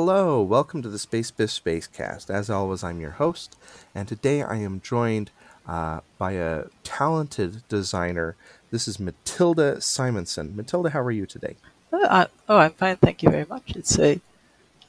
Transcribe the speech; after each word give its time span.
hello. 0.00 0.40
Welcome 0.40 0.80
to 0.82 0.88
the 0.88 0.96
Space 0.96 1.32
Biff 1.32 1.50
Spacecast. 1.50 2.30
As 2.30 2.48
always, 2.48 2.84
I'm 2.84 3.00
your 3.00 3.10
host, 3.10 3.58
and 3.96 4.06
today 4.06 4.42
I 4.42 4.54
am 4.58 4.80
joined 4.80 5.32
uh, 5.66 6.02
by 6.18 6.34
a 6.34 6.66
talented 6.84 7.66
designer. 7.68 8.36
This 8.70 8.86
is 8.86 9.00
Matilda 9.00 9.80
Simonson. 9.80 10.54
Matilda, 10.54 10.90
how 10.90 11.00
are 11.00 11.10
you 11.10 11.26
today? 11.26 11.56
Oh, 11.92 12.06
I, 12.08 12.28
oh, 12.48 12.58
I'm 12.58 12.70
fine, 12.74 12.98
thank 12.98 13.24
you 13.24 13.30
very 13.30 13.44
much. 13.46 13.74
It's 13.74 13.98
a 13.98 14.20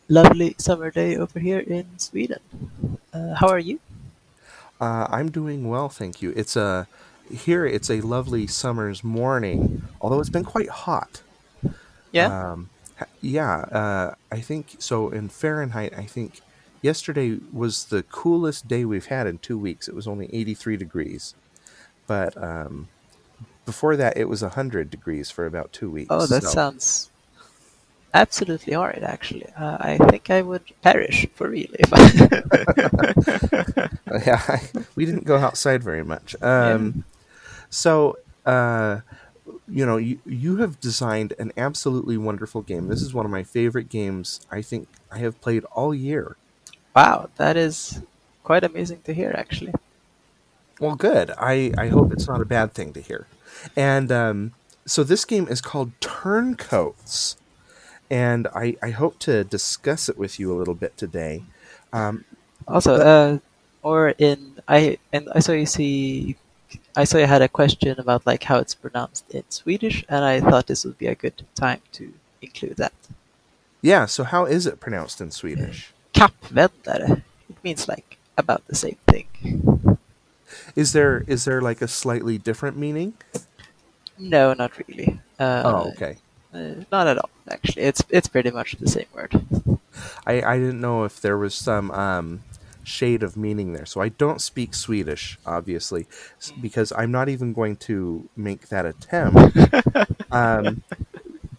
lovely 0.07 0.53
summer 0.59 0.91
day 0.91 1.17
over 1.17 1.39
here 1.39 1.57
in 1.57 1.97
Sweden. 1.97 2.41
Uh, 3.11 3.33
how 3.33 3.47
are 3.47 3.57
you? 3.57 3.79
Uh, 4.79 5.07
I'm 5.09 5.31
doing 5.31 5.67
well, 5.67 5.89
thank 5.89 6.21
you. 6.21 6.33
It's 6.35 6.55
a 6.55 6.87
here. 7.31 7.65
It's 7.65 7.89
a 7.89 8.01
lovely 8.01 8.45
summer's 8.45 9.03
morning, 9.03 9.81
although 10.01 10.19
it's 10.19 10.29
been 10.29 10.45
quite 10.45 10.69
hot. 10.69 11.23
Yeah. 12.11 12.51
Um, 12.51 12.69
yeah, 13.21 13.57
uh, 13.71 14.15
I 14.31 14.39
think 14.41 14.75
so. 14.79 15.09
In 15.09 15.29
Fahrenheit, 15.29 15.93
I 15.97 16.05
think 16.05 16.41
yesterday 16.81 17.39
was 17.51 17.85
the 17.85 18.03
coolest 18.03 18.67
day 18.67 18.85
we've 18.85 19.07
had 19.07 19.27
in 19.27 19.37
two 19.39 19.57
weeks. 19.57 19.87
It 19.87 19.95
was 19.95 20.07
only 20.07 20.29
83 20.33 20.77
degrees, 20.77 21.35
but 22.07 22.41
um, 22.41 22.87
before 23.65 23.95
that, 23.97 24.17
it 24.17 24.29
was 24.29 24.41
100 24.41 24.89
degrees 24.89 25.29
for 25.29 25.45
about 25.45 25.71
two 25.73 25.89
weeks. 25.89 26.07
oh, 26.09 26.25
that 26.25 26.43
so- 26.43 26.49
sounds 26.49 27.09
absolutely 28.13 28.73
horrid. 28.73 29.03
Actually, 29.03 29.45
uh, 29.57 29.77
I 29.79 29.97
think 29.97 30.29
I 30.29 30.41
would 30.41 30.63
perish 30.81 31.27
for 31.35 31.49
real 31.49 31.69
if 31.73 31.89
I. 31.93 33.89
yeah, 34.25 34.41
I, 34.47 34.61
we 34.95 35.05
didn't 35.05 35.25
go 35.25 35.37
outside 35.37 35.83
very 35.83 36.03
much. 36.03 36.35
Um, 36.41 37.03
So, 37.69 38.17
uh, 38.45 39.01
you 39.69 39.85
know, 39.85 39.97
you, 39.97 40.19
you 40.25 40.57
have 40.57 40.79
designed 40.79 41.33
an 41.39 41.51
absolutely 41.57 42.17
wonderful 42.17 42.61
game. 42.61 42.87
This 42.87 43.01
is 43.01 43.13
one 43.13 43.25
of 43.25 43.31
my 43.31 43.43
favorite 43.43 43.89
games 43.89 44.41
I 44.51 44.61
think 44.61 44.87
I 45.11 45.19
have 45.19 45.41
played 45.41 45.63
all 45.65 45.93
year. 45.93 46.37
wow, 46.95 47.29
that 47.37 47.57
is 47.57 48.01
quite 48.43 48.63
amazing 48.63 49.01
to 49.03 49.13
hear. 49.13 49.33
Actually, 49.37 49.73
Well, 50.79 50.95
good. 50.95 51.31
I, 51.37 51.71
I 51.77 51.87
hope 51.89 52.11
it's 52.11 52.27
not 52.27 52.41
a 52.41 52.45
bad 52.45 52.73
thing 52.73 52.93
to 52.93 53.01
hear. 53.01 53.27
And 53.75 54.11
um, 54.11 54.53
so 54.85 55.03
this 55.03 55.25
game 55.25 55.47
is 55.47 55.61
called 55.61 55.91
Turncoats. 56.01 57.37
And 58.09 58.47
I, 58.55 58.75
I 58.81 58.89
hope 58.91 59.19
to 59.19 59.43
discuss 59.43 60.09
it 60.09 60.17
with 60.17 60.39
you 60.39 60.51
a 60.51 60.57
little 60.57 60.73
bit 60.75 60.97
today. 60.97 61.43
Um, 61.93 62.25
also, 62.67 62.95
uh, 62.95 63.39
or 63.83 64.09
in 64.17 64.59
I 64.67 64.97
and 65.13 65.29
I 65.33 65.39
saw 65.39 65.53
you 65.53 65.65
see. 65.65 66.35
I 66.99 67.05
saw 67.05 67.17
you 67.17 67.27
had 67.27 67.41
a 67.41 67.47
question 67.47 67.95
about 67.99 68.25
like 68.27 68.43
how 68.43 68.57
it's 68.59 68.75
pronounced 68.75 69.23
in 69.31 69.43
Swedish, 69.49 70.03
and 70.09 70.25
I 70.25 70.41
thought 70.41 70.67
this 70.67 70.83
would 70.85 70.97
be 70.97 71.07
a 71.07 71.15
good 71.15 71.37
time 71.55 71.81
to 71.93 72.11
include 72.41 72.75
that. 72.77 72.93
yeah, 73.81 74.05
so 74.05 74.23
how 74.23 74.43
is 74.45 74.67
it 74.67 74.79
pronounced 74.81 75.21
in 75.21 75.31
Swedish? 75.31 75.93
Kappvändare. 76.13 77.21
It 77.49 77.63
means 77.63 77.87
like 77.87 78.17
about 78.37 78.67
the 78.67 78.75
same 78.75 78.97
thing. 79.07 79.27
Is 80.75 80.91
there 80.91 81.23
is 81.27 81.45
there 81.45 81.61
like 81.61 81.81
a 81.81 81.87
slightly 81.87 82.37
different 82.37 82.75
meaning? 82.77 83.13
No, 84.17 84.53
not 84.53 84.71
really. 84.77 85.19
Uh, 85.39 85.61
Oh, 85.65 85.91
okay. 85.91 86.17
uh, 86.53 86.83
not 86.91 87.07
at 87.07 87.17
all. 87.17 87.29
Actually, 87.49 87.83
it's 87.83 88.03
it's 88.09 88.27
pretty 88.27 88.51
much 88.51 88.75
the 88.75 88.87
same 88.89 89.07
word. 89.15 89.31
I, 90.27 90.41
I 90.43 90.55
didn't 90.59 90.81
know 90.81 91.05
if 91.05 91.21
there 91.21 91.37
was 91.37 91.55
some 91.55 91.91
um, 91.91 92.43
shade 92.89 93.23
of 93.23 93.37
meaning 93.37 93.73
there. 93.73 93.85
So 93.85 94.01
I 94.01 94.09
don't 94.09 94.41
speak 94.41 94.73
Swedish, 94.73 95.39
obviously, 95.45 96.07
because 96.59 96.91
I'm 96.95 97.11
not 97.11 97.29
even 97.29 97.53
going 97.53 97.77
to 97.87 98.29
make 98.35 98.69
that 98.69 98.85
attempt. 98.85 99.55
um, 100.31 100.83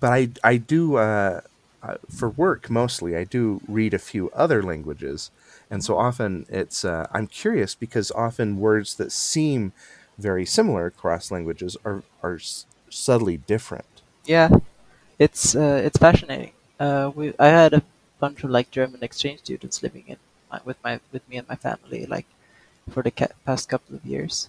but 0.00 0.12
I, 0.12 0.28
I 0.44 0.56
do, 0.56 0.96
uh, 0.96 1.40
uh, 1.82 1.94
for 2.10 2.30
work 2.30 2.68
mostly, 2.70 3.16
I 3.16 3.24
do 3.24 3.60
read 3.66 3.94
a 3.94 3.98
few 3.98 4.30
other 4.30 4.62
languages. 4.62 5.30
And 5.70 5.84
so 5.84 5.96
often 5.98 6.46
it's, 6.48 6.84
uh, 6.84 7.06
I'm 7.12 7.26
curious 7.26 7.74
because 7.74 8.10
often 8.12 8.58
words 8.58 8.96
that 8.96 9.12
seem 9.12 9.72
very 10.18 10.44
similar 10.44 10.86
across 10.86 11.30
languages 11.30 11.76
are, 11.84 12.04
are 12.22 12.36
s- 12.36 12.66
subtly 12.90 13.38
different. 13.38 14.02
Yeah, 14.24 14.50
it's 15.18 15.56
uh, 15.56 15.82
it's 15.84 15.98
fascinating. 15.98 16.52
Uh, 16.80 17.10
we 17.14 17.34
I 17.38 17.48
had 17.48 17.74
a 17.74 17.82
bunch 18.20 18.44
of 18.44 18.50
like 18.50 18.70
German 18.70 19.02
exchange 19.02 19.40
students 19.40 19.82
living 19.82 20.04
in 20.08 20.16
my, 20.50 20.60
with 20.64 20.76
my 20.84 21.00
with 21.12 21.28
me 21.28 21.36
and 21.38 21.48
my 21.48 21.56
family 21.56 22.06
like 22.06 22.26
for 22.90 23.02
the 23.02 23.10
ca- 23.10 23.34
past 23.46 23.68
couple 23.68 23.96
of 23.96 24.04
years, 24.04 24.48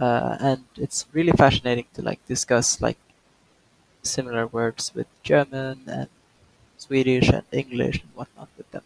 uh, 0.00 0.36
and 0.40 0.64
it's 0.76 1.06
really 1.12 1.32
fascinating 1.32 1.86
to 1.94 2.02
like 2.02 2.20
discuss 2.26 2.80
like 2.80 2.98
similar 4.02 4.46
words 4.46 4.94
with 4.94 5.06
German 5.22 5.80
and 5.86 6.08
Swedish 6.78 7.28
and 7.30 7.44
English 7.52 8.00
and 8.02 8.10
whatnot 8.14 8.48
with 8.56 8.70
them. 8.72 8.82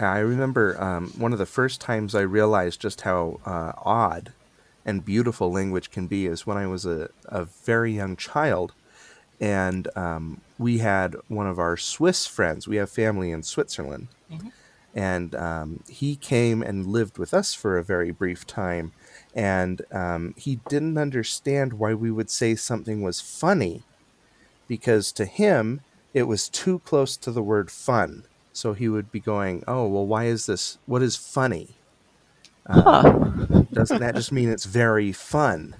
I 0.00 0.18
remember 0.18 0.80
um, 0.82 1.12
one 1.16 1.32
of 1.32 1.38
the 1.38 1.46
first 1.46 1.80
times 1.80 2.14
I 2.14 2.20
realized 2.22 2.80
just 2.80 3.02
how 3.02 3.40
uh, 3.46 3.72
odd 3.84 4.32
and 4.84 5.04
beautiful 5.04 5.52
language 5.52 5.90
can 5.90 6.06
be 6.06 6.26
is 6.26 6.46
when 6.46 6.56
I 6.58 6.66
was 6.66 6.84
a, 6.84 7.10
a 7.26 7.44
very 7.44 7.94
young 7.94 8.16
child. 8.16 8.72
And 9.40 9.88
um, 9.96 10.40
we 10.58 10.78
had 10.78 11.16
one 11.28 11.46
of 11.46 11.58
our 11.58 11.76
Swiss 11.76 12.26
friends. 12.26 12.68
We 12.68 12.76
have 12.76 12.90
family 12.90 13.30
in 13.30 13.42
Switzerland. 13.42 14.08
Mhm. 14.30 14.52
And 14.94 15.34
um, 15.34 15.80
he 15.88 16.16
came 16.16 16.62
and 16.62 16.86
lived 16.86 17.18
with 17.18 17.34
us 17.34 17.54
for 17.54 17.78
a 17.78 17.84
very 17.84 18.12
brief 18.12 18.46
time. 18.46 18.92
And 19.34 19.82
um, 19.92 20.34
he 20.36 20.62
didn't 20.68 20.98
understand 20.98 21.74
why 21.74 21.94
we 21.94 22.10
would 22.12 22.30
say 22.30 22.54
something 22.56 23.02
was 23.02 23.20
funny 23.20 23.86
because 24.68 25.12
to 25.12 25.26
him, 25.26 25.82
it 26.14 26.24
was 26.24 26.48
too 26.48 26.80
close 26.80 27.16
to 27.18 27.32
the 27.32 27.42
word 27.42 27.70
fun. 27.70 28.24
So 28.52 28.72
he 28.74 28.88
would 28.88 29.10
be 29.10 29.20
going, 29.20 29.62
"Oh, 29.66 29.88
well, 29.88 30.06
why 30.06 30.24
is 30.26 30.46
this? 30.46 30.78
What 30.86 31.02
is 31.02 31.16
funny? 31.16 31.80
Uh, 32.68 32.84
Huh. 32.84 33.68
doesn't 33.72 34.00
that 34.00 34.16
just 34.16 34.32
mean 34.32 34.50
it's 34.50 34.64
very 34.64 35.12
fun?" 35.12 35.76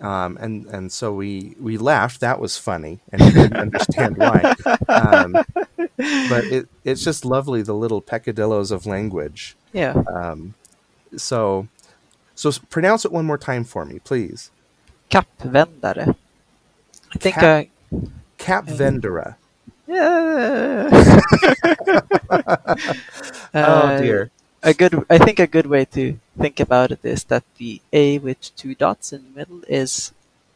Um, 0.00 0.36
and 0.40 0.66
and 0.66 0.92
so 0.92 1.12
we 1.14 1.54
we 1.60 1.78
laughed. 1.78 2.20
That 2.20 2.40
was 2.40 2.56
funny, 2.58 3.02
and 3.12 3.22
he 3.22 3.32
didn't 3.32 3.60
understand 3.60 4.16
why. 4.18 4.50
Um, 4.92 5.40
but 5.96 6.44
it 6.44 6.68
it's 6.84 7.02
just 7.04 7.24
lovely 7.24 7.62
the 7.62 7.74
little 7.74 8.00
peccadillos 8.00 8.70
of 8.70 8.86
language. 8.86 9.56
Yeah. 9.72 10.02
Um, 10.12 10.54
so 11.16 11.68
so 12.34 12.50
pronounce 12.70 13.04
it 13.04 13.12
one 13.12 13.24
more 13.26 13.38
time 13.38 13.64
for 13.64 13.84
me, 13.84 13.98
please. 14.00 14.50
Kappvändare. 15.10 16.16
I 17.14 17.18
think 17.18 17.36
Cap- 17.36 17.44
I. 17.44 17.70
Cap 18.38 18.66
Vendera. 18.66 19.36
Yeah. 19.86 20.88
oh 22.30 22.76
Uh, 23.54 24.00
dear. 24.00 24.30
a 24.62 24.72
good 24.74 25.04
i 25.10 25.18
think 25.18 25.38
a 25.38 25.46
good 25.46 25.66
way 25.66 25.84
to 25.84 26.18
think 26.38 26.58
about 26.58 26.90
it 26.90 27.00
is 27.04 27.24
that 27.24 27.44
the 27.58 27.80
a 27.92 28.18
with 28.18 28.54
two 28.56 28.74
dots 28.74 29.12
in 29.12 29.22
the 29.24 29.38
middle 29.38 29.62
is 29.68 30.12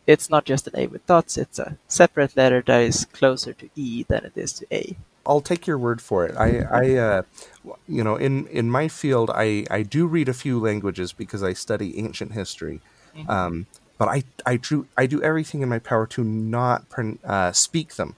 it's 0.06 0.30
not 0.30 0.44
just 0.46 0.66
an 0.66 0.74
a 0.76 0.86
with 0.86 1.04
dots 1.06 1.36
it's 1.36 1.58
a 1.58 1.76
separate 1.88 2.36
letter 2.36 2.62
that 2.66 2.80
is 2.80 3.04
closer 3.12 3.52
to 3.52 3.68
e 3.76 4.02
than 4.08 4.24
it 4.24 4.32
is 4.34 4.52
to 4.54 4.66
a 4.74 4.96
I'll 5.28 5.42
take 5.42 5.66
your 5.66 5.78
word 5.78 6.00
for 6.00 6.26
it. 6.26 6.34
I, 6.36 6.60
I, 6.72 6.94
uh, 6.96 7.22
you 7.86 8.02
know, 8.02 8.16
in 8.16 8.46
in 8.48 8.70
my 8.70 8.88
field, 8.88 9.30
I 9.34 9.66
I 9.70 9.82
do 9.82 10.06
read 10.06 10.28
a 10.28 10.34
few 10.34 10.58
languages 10.58 11.12
because 11.12 11.42
I 11.42 11.52
study 11.52 11.98
ancient 11.98 12.32
history. 12.32 12.80
Mhm. 13.16 13.28
Um, 13.28 13.66
but 13.98 14.08
I 14.08 14.22
I 14.46 14.56
do 14.56 14.86
I 14.96 15.06
do 15.06 15.22
everything 15.22 15.60
in 15.62 15.68
my 15.68 15.78
power 15.78 16.06
to 16.06 16.24
not 16.24 16.86
uh, 17.24 17.52
speak 17.52 17.94
them. 17.96 18.16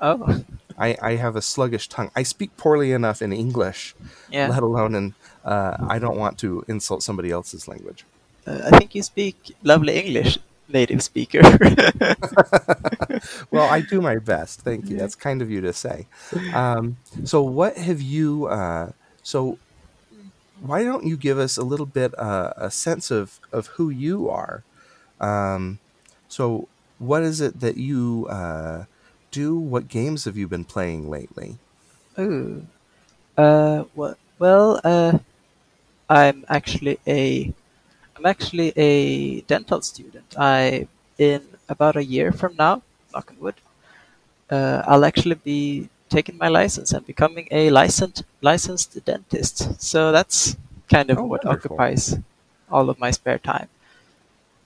oh 0.00 0.44
I, 0.78 0.96
I 1.02 1.16
have 1.16 1.36
a 1.36 1.42
sluggish 1.42 1.88
tongue. 1.88 2.10
I 2.16 2.22
speak 2.22 2.56
poorly 2.56 2.92
enough 2.92 3.20
in 3.22 3.32
English, 3.32 3.94
yeah 4.30 4.48
let 4.48 4.62
alone 4.62 4.94
in. 4.94 5.14
Uh, 5.44 5.76
I 5.88 5.98
don't 5.98 6.16
want 6.16 6.38
to 6.38 6.64
insult 6.68 7.02
somebody 7.02 7.30
else's 7.30 7.66
language. 7.68 8.04
uh, 8.46 8.60
i 8.68 8.78
think 8.78 8.94
you 8.94 9.02
speak 9.02 9.36
lovely 9.62 9.94
english 10.02 10.38
native 10.72 11.02
speaker 11.02 11.40
well, 13.50 13.68
I 13.68 13.80
do 13.80 14.00
my 14.00 14.18
best. 14.18 14.62
Thank 14.62 14.88
you. 14.88 14.96
That's 14.96 15.14
kind 15.14 15.42
of 15.42 15.50
you 15.50 15.60
to 15.60 15.72
say. 15.72 16.06
Um, 16.54 16.96
so, 17.24 17.42
what 17.42 17.76
have 17.76 18.00
you? 18.00 18.46
Uh, 18.46 18.92
so, 19.22 19.58
why 20.60 20.84
don't 20.84 21.04
you 21.04 21.16
give 21.16 21.38
us 21.38 21.56
a 21.56 21.62
little 21.62 21.86
bit 21.86 22.16
uh, 22.18 22.52
a 22.56 22.70
sense 22.70 23.10
of 23.10 23.40
of 23.52 23.68
who 23.68 23.90
you 23.90 24.28
are? 24.28 24.62
Um, 25.20 25.78
so, 26.28 26.68
what 26.98 27.22
is 27.22 27.40
it 27.40 27.60
that 27.60 27.76
you 27.76 28.26
uh, 28.30 28.84
do? 29.30 29.58
What 29.58 29.88
games 29.88 30.24
have 30.24 30.36
you 30.36 30.48
been 30.48 30.64
playing 30.64 31.10
lately? 31.10 31.58
Ooh. 32.18 32.66
Uh, 33.36 33.84
well, 33.94 34.16
well, 34.38 34.80
uh, 34.84 35.18
I'm 36.08 36.44
actually 36.48 36.98
a, 37.06 37.52
I'm 38.20 38.26
actually 38.26 38.72
a 38.76 39.40
dental 39.42 39.80
student. 39.82 40.34
I, 40.38 40.88
in 41.18 41.42
about 41.68 41.96
a 41.96 42.04
year 42.04 42.32
from 42.32 42.56
now, 42.56 42.82
knock 43.14 43.30
on 43.32 43.38
wood, 43.40 43.56
uh, 44.50 44.82
I'll 44.86 45.04
actually 45.04 45.36
be 45.36 45.88
taking 46.08 46.38
my 46.38 46.48
license 46.48 46.92
and 46.92 47.06
becoming 47.06 47.48
a 47.50 47.70
licensed 47.70 48.24
licensed 48.42 49.04
dentist. 49.04 49.80
So 49.82 50.12
that's 50.12 50.56
kind 50.90 51.10
of 51.10 51.18
Oh, 51.18 51.26
what 51.28 51.44
wonderful. 51.44 51.86
occupies 51.86 52.18
all 52.70 52.90
of 52.90 52.98
my 52.98 53.10
spare 53.12 53.38
time. 53.38 53.68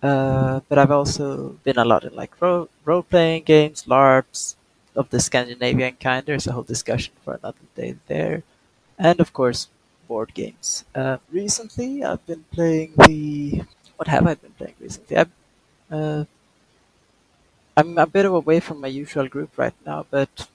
Uh, 0.02 0.60
but 0.68 0.78
I've 0.78 0.90
also 0.90 1.58
been 1.64 1.78
a 1.78 1.84
lot 1.84 2.04
in 2.04 2.14
like 2.14 2.40
role 2.40 2.68
role 2.84 3.02
playing 3.02 3.44
games, 3.44 3.84
LARPs, 3.86 4.56
of 4.94 5.08
the 5.10 5.20
Scandinavian 5.20 5.96
kind. 5.96 6.26
There's 6.26 6.46
a 6.46 6.52
whole 6.52 6.62
discussion 6.62 7.14
for 7.24 7.34
another 7.34 7.64
day 7.74 7.96
there, 8.06 8.42
and 8.98 9.20
of 9.20 9.32
course, 9.32 9.68
board 10.08 10.34
games. 10.34 10.84
Uh, 10.94 11.18
recently, 11.30 12.04
I've 12.04 12.24
been 12.26 12.44
playing 12.52 12.94
the. 13.06 13.62
What 13.96 14.08
have 14.08 14.26
I 14.26 14.34
been 14.34 14.52
playing 14.52 14.74
recently? 14.80 15.16
I, 15.18 15.26
uh, 15.90 16.24
I'm 17.76 17.98
a 17.98 18.06
bit 18.06 18.26
away 18.26 18.60
from 18.60 18.80
my 18.80 18.88
usual 18.88 19.28
group 19.28 19.56
right 19.58 19.74
now, 19.86 20.06
but 20.10 20.48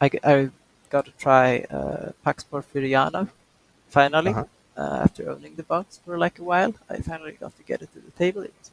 I 0.00 0.50
got 0.90 1.06
to 1.06 1.12
try 1.18 1.60
uh, 1.70 2.12
Pax 2.24 2.44
Porfiriana 2.44 3.28
finally. 3.88 4.32
Uh-huh. 4.32 4.44
Uh, 4.76 5.00
after 5.04 5.28
owning 5.30 5.56
the 5.56 5.64
box 5.64 6.00
for 6.04 6.18
like 6.18 6.38
a 6.38 6.44
while, 6.44 6.72
I 6.88 6.98
finally 6.98 7.32
got 7.32 7.56
to 7.56 7.64
get 7.64 7.82
it 7.82 7.92
to 7.94 8.00
the 8.00 8.12
table. 8.12 8.42
It 8.42 8.54
was 8.60 8.70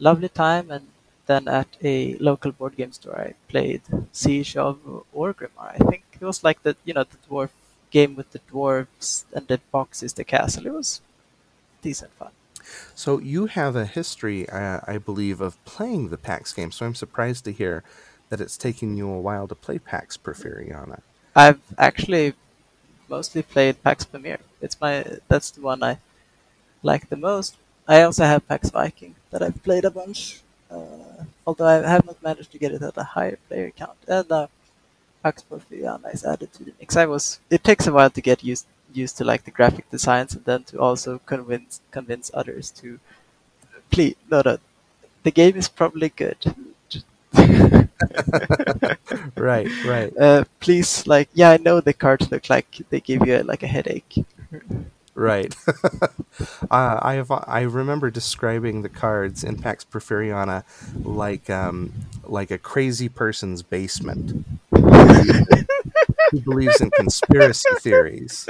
a 0.00 0.02
lovely 0.02 0.28
time, 0.30 0.70
and 0.70 0.86
then 1.26 1.46
at 1.48 1.68
a 1.82 2.14
local 2.16 2.52
board 2.52 2.76
game 2.76 2.92
store, 2.92 3.18
I 3.20 3.34
played 3.48 3.82
Siege 4.12 4.56
of 4.56 4.78
Orgrimmar. 5.14 5.74
I 5.74 5.78
think 5.90 6.04
it 6.20 6.24
was 6.24 6.42
like 6.42 6.62
the 6.62 6.74
you 6.86 6.94
know 6.94 7.04
the 7.04 7.18
dwarf 7.28 7.50
game 7.90 8.16
with 8.16 8.30
the 8.32 8.40
dwarves 8.50 9.24
and 9.32 9.46
the 9.48 9.60
box 9.72 10.02
is 10.02 10.14
the 10.14 10.24
castle. 10.24 10.66
It 10.66 10.72
was 10.72 11.00
decent 11.82 12.12
fun. 12.12 12.30
So 12.94 13.18
you 13.18 13.46
have 13.46 13.76
a 13.76 13.86
history, 13.86 14.48
uh, 14.48 14.80
I 14.86 14.98
believe, 14.98 15.40
of 15.40 15.62
playing 15.64 16.08
the 16.08 16.18
PAX 16.18 16.52
game. 16.52 16.70
So 16.70 16.84
I'm 16.84 16.94
surprised 16.94 17.44
to 17.46 17.52
hear 17.52 17.82
that 18.28 18.40
it's 18.40 18.56
taken 18.56 18.96
you 18.96 19.08
a 19.10 19.20
while 19.20 19.48
to 19.48 19.54
play 19.54 19.78
PAX 19.78 20.16
Porfiriana. 20.16 21.00
I've 21.34 21.60
actually 21.78 22.34
mostly 23.08 23.42
played 23.42 23.82
PAX 23.82 24.04
Pamir. 24.04 24.40
It's 24.60 24.80
my 24.80 25.04
that's 25.28 25.50
the 25.50 25.62
one 25.62 25.82
I 25.82 25.98
like 26.82 27.08
the 27.08 27.16
most. 27.16 27.56
I 27.86 28.02
also 28.02 28.24
have 28.24 28.46
PAX 28.48 28.70
Viking 28.70 29.14
that 29.30 29.42
I've 29.42 29.62
played 29.62 29.84
a 29.84 29.90
bunch, 29.90 30.40
uh, 30.70 31.24
although 31.46 31.66
I 31.66 31.88
have 31.88 32.04
not 32.04 32.22
managed 32.22 32.52
to 32.52 32.58
get 32.58 32.72
it 32.72 32.82
at 32.82 32.96
a 32.96 33.02
higher 33.02 33.38
player 33.48 33.70
count. 33.70 33.98
And 34.06 34.30
uh, 34.30 34.48
Is 36.12 36.24
added 36.24 36.52
to 36.54 36.64
the 36.64 36.72
mix. 36.80 36.96
I 36.96 37.06
was. 37.06 37.40
It 37.50 37.64
takes 37.64 37.86
a 37.86 37.92
while 37.92 38.10
to 38.10 38.20
get 38.20 38.44
used 38.44 38.66
used 38.92 39.16
to 39.18 39.24
like 39.24 39.44
the 39.44 39.50
graphic 39.50 39.90
designs, 39.90 40.34
and 40.34 40.44
then 40.44 40.64
to 40.64 40.80
also 40.80 41.20
convince 41.26 41.80
convince 41.90 42.30
others 42.34 42.70
to 42.72 42.98
please. 43.90 44.16
No, 44.30 44.42
no, 44.44 44.58
the 45.22 45.30
game 45.30 45.56
is 45.56 45.68
probably 45.68 46.10
good. 46.10 46.54
right, 49.36 49.68
right, 49.84 50.16
uh, 50.16 50.44
please, 50.60 51.06
like, 51.06 51.28
yeah, 51.34 51.50
I 51.50 51.56
know 51.58 51.80
the 51.80 51.92
cards 51.92 52.30
look 52.30 52.48
like 52.48 52.78
they 52.90 53.00
give 53.00 53.26
you 53.26 53.42
like 53.42 53.62
a 53.62 53.66
headache. 53.66 54.24
right. 55.14 55.54
uh, 56.70 56.98
I 57.02 57.14
have. 57.14 57.30
I 57.30 57.62
remember 57.62 58.10
describing 58.10 58.82
the 58.82 58.88
cards 58.88 59.44
in 59.44 59.58
PAX 59.58 59.84
Porfiriana 59.84 60.64
like 61.04 61.50
um, 61.50 61.92
like 62.24 62.50
a 62.50 62.58
crazy 62.58 63.08
person's 63.08 63.62
basement 63.62 64.44
who 66.30 66.40
believes 66.40 66.80
in 66.80 66.90
conspiracy 66.90 67.68
theories. 67.80 68.48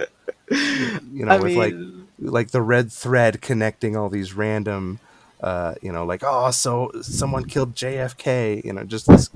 You 0.50 1.26
know, 1.26 1.32
I 1.32 1.38
with 1.38 1.54
like 1.56 1.74
mean, 1.74 2.08
like 2.18 2.50
the 2.50 2.62
red 2.62 2.90
thread 2.90 3.40
connecting 3.40 3.96
all 3.96 4.08
these 4.08 4.34
random 4.34 4.98
uh 5.40 5.74
you 5.82 5.92
know 5.92 6.04
like 6.04 6.22
oh 6.24 6.50
so 6.50 6.90
someone 7.00 7.44
killed 7.44 7.72
jfk 7.76 8.64
you 8.64 8.72
know 8.72 8.82
just 8.82 9.06
this 9.06 9.30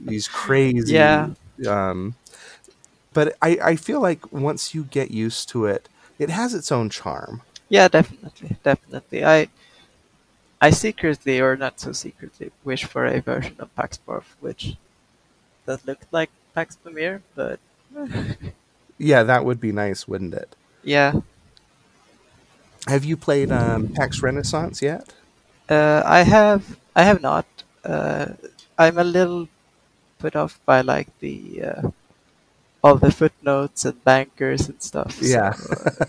these 0.00 0.26
crazy 0.26 0.92
Yeah. 0.92 1.28
um 1.68 2.16
but 3.14 3.36
i 3.40 3.58
i 3.62 3.76
feel 3.76 4.00
like 4.00 4.32
once 4.32 4.74
you 4.74 4.82
get 4.82 5.12
used 5.12 5.48
to 5.50 5.66
it 5.66 5.88
it 6.18 6.30
has 6.30 6.52
its 6.52 6.72
own 6.72 6.90
charm 6.90 7.42
yeah, 7.68 7.88
definitely, 7.88 8.56
definitely. 8.62 9.24
I, 9.24 9.48
I 10.60 10.70
secretly 10.70 11.40
or 11.40 11.56
not 11.56 11.78
so 11.78 11.92
secretly 11.92 12.50
wish 12.64 12.84
for 12.84 13.06
a 13.06 13.20
version 13.20 13.56
of 13.58 13.74
PAX 13.76 13.98
which 14.40 14.76
that 15.68 15.86
looked 15.86 16.10
like 16.10 16.30
PAX 16.54 16.76
Pamir, 16.82 17.20
but 17.36 17.60
yeah 18.98 19.22
that 19.22 19.44
would 19.44 19.60
be 19.60 19.72
nice 19.72 20.08
wouldn't 20.08 20.34
it 20.34 20.56
yeah, 20.82 21.12
have 22.86 23.04
you 23.04 23.16
played 23.16 23.52
um 23.52 23.88
pax 23.88 24.22
renaissance 24.22 24.80
yet 24.82 25.12
uh, 25.68 26.02
I 26.04 26.22
have, 26.22 26.78
I 26.96 27.02
have 27.04 27.20
not. 27.20 27.46
Uh, 27.84 28.28
I'm 28.78 28.98
a 28.98 29.04
little 29.04 29.48
put 30.18 30.34
off 30.34 30.58
by 30.64 30.80
like 30.80 31.08
the 31.20 31.62
uh, 31.62 31.90
all 32.82 32.96
the 32.96 33.10
footnotes 33.10 33.84
and 33.84 34.02
bankers 34.04 34.68
and 34.68 34.80
stuff. 34.82 35.18
Yeah. 35.20 35.54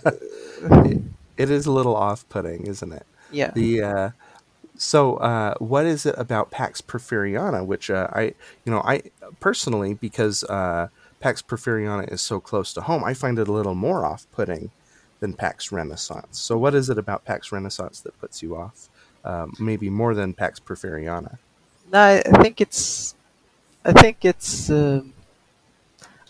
uh, 0.06 0.84
it, 0.86 1.02
it 1.38 1.50
is 1.50 1.66
a 1.66 1.72
little 1.72 1.96
off-putting 1.96 2.68
isn't 2.68 2.92
it 2.92 3.06
yeah. 3.32 3.52
the 3.52 3.82
uh 3.82 4.10
so 4.80 5.18
uh 5.18 5.54
what 5.60 5.86
is 5.86 6.06
it 6.06 6.16
about 6.18 6.52
pax 6.52 6.82
porfiriana 6.82 7.66
which 7.66 7.90
uh, 7.90 8.08
i 8.14 8.24
you 8.66 8.72
know 8.72 8.82
i 8.86 9.02
personally 9.42 9.94
because 9.94 10.44
uh 10.46 10.88
pax 11.20 11.42
porfiriana 11.42 12.10
is 12.12 12.22
so 12.22 12.40
close 12.40 12.74
to 12.74 12.82
home 12.82 13.04
i 13.04 13.14
find 13.14 13.38
it 13.38 13.48
a 13.48 13.52
little 13.52 13.76
more 13.76 14.06
off-putting 14.06 14.72
than 15.20 15.34
pax 15.34 15.72
renaissance 15.72 16.40
so 16.40 16.58
what 16.58 16.74
is 16.74 16.90
it 16.90 16.98
about 16.98 17.26
pax 17.26 17.52
renaissance 17.52 18.00
that 18.00 18.18
puts 18.22 18.42
you 18.42 18.56
off 18.56 18.90
um, 19.26 19.54
maybe 19.60 19.90
more 19.90 20.16
than 20.16 20.34
pax 20.34 20.60
porfiriana 20.62 21.38
No, 21.92 22.00
I 22.00 22.24
I 22.26 22.42
think 22.44 22.62
it's. 22.62 23.16
I 23.84 23.92
think 23.94 24.24
it's. 24.24 24.70
Um, 24.70 25.14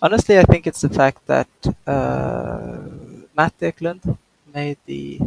honestly, 0.01 0.39
I 0.39 0.43
think 0.43 0.67
it's 0.67 0.81
the 0.81 0.89
fact 0.89 1.25
that 1.27 1.49
uh, 1.87 2.79
Matt 3.35 3.53
Eklund 3.61 4.17
made 4.53 4.77
the 4.85 5.19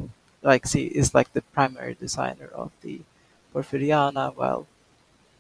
like 0.42 0.66
see 0.66 0.86
is 0.86 1.14
like 1.14 1.32
the 1.32 1.42
primary 1.54 1.94
designer 1.94 2.48
of 2.54 2.72
the 2.82 3.00
Porfiriana, 3.54 4.34
while 4.34 4.66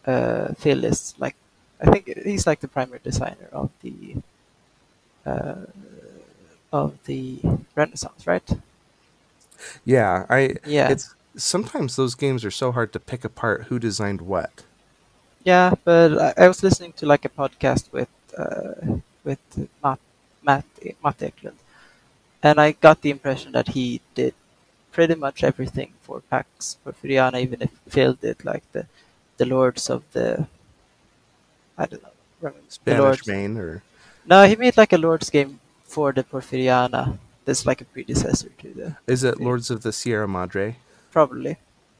uh, 0.06 0.54
Phil 0.54 0.84
is 0.84 1.14
like 1.18 1.36
I 1.80 1.90
think 1.90 2.06
he's 2.24 2.46
like 2.46 2.60
the 2.60 2.68
primary 2.68 3.00
designer 3.02 3.48
of 3.52 3.70
the 3.82 4.16
uh, 5.26 5.66
of 6.72 6.98
the 7.04 7.40
Renaissance, 7.74 8.26
right? 8.26 8.48
yeah 9.84 10.26
i 10.28 10.54
Yeah, 10.64 10.90
it's 10.90 11.14
sometimes 11.36 11.96
those 11.96 12.14
games 12.14 12.44
are 12.44 12.50
so 12.50 12.72
hard 12.72 12.92
to 12.92 13.00
pick 13.00 13.24
apart 13.24 13.64
who 13.64 13.78
designed 13.78 14.20
what 14.20 14.64
Yeah, 15.44 15.74
but 15.84 16.18
I, 16.18 16.44
I 16.44 16.48
was 16.48 16.62
listening 16.62 16.92
to 16.94 17.06
like 17.06 17.24
a 17.24 17.28
podcast 17.28 17.92
with 17.92 18.08
uh, 18.36 18.98
with 19.24 19.40
Matt 19.82 19.98
Matt 20.42 20.64
Matt 21.02 21.22
Eklund, 21.22 21.58
and 22.42 22.60
I 22.60 22.72
got 22.72 23.02
the 23.02 23.10
impression 23.10 23.52
that 23.52 23.68
he 23.68 24.00
did 24.14 24.34
pretty 24.92 25.14
much 25.16 25.44
everything 25.44 25.92
for 26.02 26.20
PAX 26.30 26.78
Porfiriana, 26.84 27.40
even 27.40 27.62
if 27.62 27.70
failed 27.88 28.22
it, 28.24 28.44
like 28.44 28.64
the 28.72 28.86
the 29.38 29.46
Lords 29.46 29.90
of 29.90 30.02
the 30.12 30.46
I 31.76 31.84
don't 31.86 32.02
know 32.02 32.08
remember 32.40 32.62
the 32.84 32.94
Lords. 32.94 33.26
main 33.26 33.56
or 33.58 33.82
No, 34.26 34.44
he 34.46 34.56
made 34.56 34.76
like 34.76 34.92
a 34.92 34.98
Lords 34.98 35.30
game 35.30 35.60
for 35.84 36.12
the 36.12 36.24
Porfiriana. 36.24 37.18
That's 37.44 37.66
like 37.66 37.80
a 37.80 37.84
predecessor 37.84 38.50
to 38.58 38.68
the 38.74 38.96
is 39.06 39.22
it 39.24 39.40
lords 39.40 39.70
of 39.70 39.82
the 39.82 39.92
sierra 39.92 40.28
madre 40.28 40.76
probably. 41.10 41.58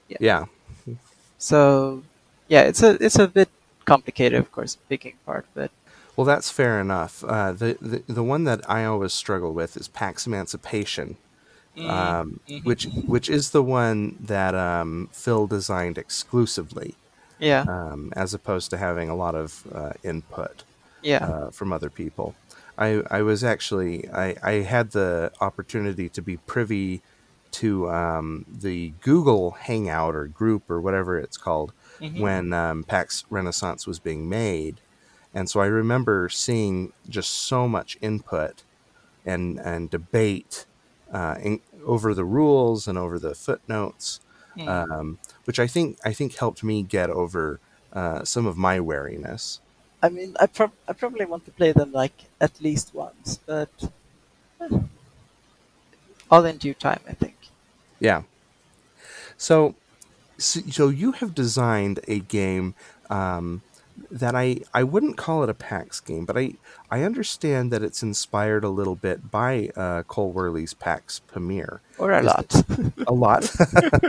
yeah 0.08 0.46
So 1.38 2.02
yeah, 2.48 2.62
it's 2.62 2.82
a 2.82 2.96
it's 3.04 3.18
a 3.18 3.28
bit 3.28 3.48
complicated, 3.84 4.38
of 4.38 4.50
course, 4.52 4.76
picking 4.88 5.16
part, 5.26 5.46
but 5.54 5.70
Well, 6.16 6.24
that's 6.24 6.50
fair 6.50 6.80
enough. 6.80 7.22
Uh, 7.24 7.52
the, 7.52 7.76
the 7.80 8.02
the 8.12 8.22
one 8.22 8.44
that 8.44 8.68
I 8.68 8.84
always 8.84 9.12
struggle 9.12 9.52
with 9.52 9.76
is 9.76 9.88
Pax 9.88 10.26
Emancipation, 10.26 11.16
um, 11.78 12.40
Mhm. 12.48 12.64
which 12.64 12.84
which 13.06 13.28
is 13.28 13.50
the 13.50 13.62
one 13.62 14.16
that 14.20 14.54
um, 14.54 15.08
Phil 15.12 15.46
designed 15.46 15.98
exclusively, 15.98 16.94
yeah, 17.38 17.62
um, 17.68 18.12
as 18.16 18.34
opposed 18.34 18.70
to 18.70 18.76
having 18.76 19.08
a 19.08 19.16
lot 19.16 19.34
of 19.34 19.66
uh, 19.74 19.92
input 20.02 20.64
yeah. 21.02 21.24
uh, 21.26 21.50
from 21.50 21.72
other 21.72 21.90
people. 21.90 22.34
I 22.78 23.02
I 23.10 23.22
was 23.22 23.42
actually 23.44 24.08
I, 24.10 24.36
I 24.42 24.52
had 24.62 24.90
the 24.92 25.32
opportunity 25.40 26.08
to 26.10 26.22
be 26.22 26.36
privy 26.38 27.02
to 27.52 27.90
um, 27.90 28.46
the 28.48 28.92
Google 29.02 29.50
Hangout 29.52 30.14
or 30.14 30.26
group 30.26 30.70
or 30.70 30.80
whatever 30.80 31.18
it's 31.18 31.36
called 31.36 31.72
Mhm. 32.00 32.20
when 32.20 32.52
um, 32.52 32.82
PAX 32.84 33.24
Renaissance 33.30 33.86
was 33.86 33.98
being 33.98 34.28
made. 34.28 34.80
And 35.34 35.48
so 35.48 35.60
I 35.60 35.66
remember 35.66 36.28
seeing 36.28 36.92
just 37.08 37.30
so 37.30 37.68
much 37.68 37.96
input 38.00 38.62
and, 39.24 39.58
and 39.60 39.88
debate 39.90 40.66
uh, 41.12 41.36
in, 41.42 41.60
over 41.84 42.14
the 42.14 42.24
rules 42.24 42.88
and 42.88 42.98
over 42.98 43.18
the 43.18 43.34
footnotes, 43.34 44.20
Mm. 44.56 44.68
um, 44.68 45.18
which 45.46 45.58
I 45.58 45.66
think 45.66 45.98
I 46.04 46.12
think 46.12 46.36
helped 46.36 46.62
me 46.62 46.82
get 46.82 47.08
over 47.08 47.58
uh, 47.94 48.22
some 48.24 48.44
of 48.44 48.56
my 48.58 48.80
wariness. 48.80 49.60
I 50.02 50.10
mean, 50.10 50.36
I, 50.38 50.46
prob- 50.46 50.72
I 50.86 50.92
probably 50.92 51.24
want 51.24 51.44
to 51.46 51.50
play 51.52 51.72
them 51.72 51.92
like 51.92 52.24
at 52.40 52.60
least 52.60 52.92
once, 52.92 53.38
but 53.46 53.70
eh, 54.60 54.80
all 56.30 56.44
in 56.44 56.58
due 56.58 56.74
time, 56.74 57.00
I 57.08 57.12
think. 57.12 57.36
Yeah. 58.00 58.22
So, 59.36 59.74
so, 60.38 60.60
so 60.70 60.88
you 60.88 61.12
have 61.12 61.34
designed 61.34 62.00
a 62.08 62.18
game 62.18 62.74
um, 63.10 63.62
that 64.12 64.34
I 64.36 64.60
I 64.74 64.82
wouldn't 64.84 65.16
call 65.16 65.42
it 65.42 65.48
a 65.48 65.54
PAX 65.54 66.00
game, 66.00 66.26
but 66.26 66.36
I 66.36 66.54
I 66.90 67.02
understand 67.02 67.72
that 67.72 67.82
it's 67.82 68.02
inspired 68.02 68.62
a 68.62 68.68
little 68.68 68.94
bit 68.94 69.30
by 69.30 69.70
uh, 69.74 70.02
Cole 70.04 70.32
Wehrle's 70.32 70.74
PAX 70.74 71.20
Pamir. 71.32 71.80
Or 71.98 72.12
a 72.12 72.20
Is 72.20 72.26
lot. 72.26 72.64
A 73.06 73.12
lot. 73.12 73.50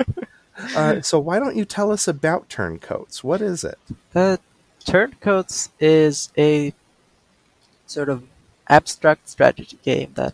uh, 0.75 1.01
so 1.01 1.19
why 1.19 1.39
don't 1.39 1.55
you 1.55 1.65
tell 1.65 1.91
us 1.91 2.07
about 2.07 2.49
Turncoats? 2.49 3.23
What 3.23 3.41
is 3.41 3.63
it? 3.63 3.79
uh, 4.13 4.37
Turncoats 4.85 5.69
is 5.79 6.29
a 6.37 6.73
sort 7.87 8.09
of 8.09 8.23
abstract 8.67 9.29
strategy 9.29 9.77
game 9.83 10.11
that 10.15 10.33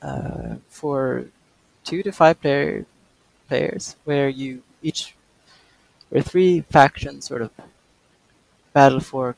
uh, 0.00 0.56
for 0.68 1.26
two 1.84 2.02
to 2.02 2.12
five 2.12 2.40
player 2.40 2.86
players, 3.48 3.96
where 4.04 4.28
you 4.28 4.62
each 4.82 5.14
where 6.08 6.22
three 6.22 6.62
factions 6.70 7.26
sort 7.26 7.42
of 7.42 7.50
battle 8.72 9.00
for 9.00 9.36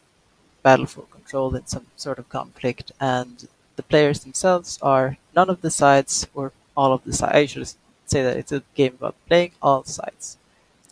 battle 0.62 0.86
for 0.86 1.02
control 1.02 1.54
in 1.54 1.66
some 1.66 1.86
sort 1.96 2.18
of 2.18 2.28
conflict, 2.28 2.92
and 3.00 3.48
the 3.76 3.82
players 3.82 4.20
themselves 4.20 4.78
are 4.82 5.18
none 5.34 5.50
of 5.50 5.60
the 5.60 5.70
sides 5.70 6.26
or 6.34 6.52
all 6.76 6.92
of 6.92 7.04
the 7.04 7.12
sides. 7.12 7.34
I 7.34 7.46
should 7.46 7.68
say 8.06 8.22
that 8.22 8.36
it's 8.36 8.52
a 8.52 8.62
game 8.74 8.94
about 8.94 9.16
playing 9.28 9.52
all 9.62 9.84
sides. 9.84 10.36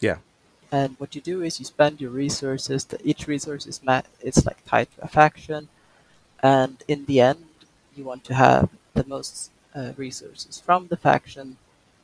Yeah. 0.01 0.19
And 0.73 0.97
what 0.99 1.15
you 1.15 1.21
do 1.21 1.43
is 1.43 1.59
you 1.59 1.65
spend 1.67 2.01
your 2.01 2.11
resources. 2.11 2.85
The, 2.85 2.99
each 3.05 3.27
resource 3.27 3.67
is 3.67 3.83
ma- 3.83 4.03
it's 4.21 4.47
like 4.47 4.65
tied 4.67 4.89
to 4.95 5.05
a 5.05 5.09
faction, 5.09 5.69
and 6.43 6.83
in 6.89 7.07
the 7.07 7.21
end, 7.21 7.45
you 7.97 8.05
want 8.05 8.25
to 8.25 8.35
have 8.35 8.71
the 8.95 9.05
most 9.07 9.51
uh, 9.75 9.93
resources 9.97 10.61
from 10.61 10.89
the 10.89 10.97
faction 10.97 11.57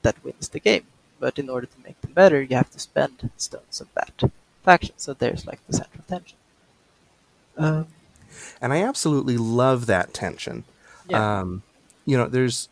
that 0.02 0.22
wins 0.24 0.48
the 0.48 0.60
game. 0.60 0.86
But 1.18 1.38
in 1.38 1.48
order 1.48 1.66
to 1.66 1.84
make 1.84 2.00
them 2.02 2.12
better, 2.12 2.42
you 2.42 2.56
have 2.56 2.70
to 2.72 2.78
spend 2.78 3.30
stones 3.36 3.80
of 3.80 3.88
that 3.94 4.30
faction. 4.66 4.94
So 4.98 5.14
there's 5.14 5.46
like 5.46 5.60
the 5.68 5.74
central 5.74 6.04
tension. 6.08 6.38
Um, 7.56 7.88
and 8.60 8.72
I 8.72 8.82
absolutely 8.82 9.38
love 9.38 9.86
that 9.86 10.14
tension. 10.14 10.66
Yeah. 11.08 11.40
Um, 11.40 11.64
you 12.06 12.18
know, 12.18 12.28
there's 12.28 12.70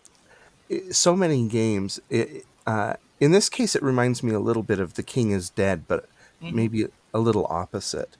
eh, 0.70 0.92
so 0.92 1.16
many 1.16 1.48
games. 1.48 2.00
It, 2.10 2.46
uh, 2.66 2.94
in 3.20 3.32
this 3.32 3.50
case, 3.50 3.76
it 3.76 3.82
reminds 3.82 4.22
me 4.22 4.32
a 4.34 4.40
little 4.40 4.64
bit 4.64 4.80
of 4.80 4.94
The 4.94 5.04
King 5.04 5.32
is 5.32 5.50
Dead, 5.50 5.86
but 5.88 6.06
Mhm. 6.42 6.52
maybe 6.54 6.86
a 7.14 7.20
little 7.20 7.46
opposite. 7.50 8.16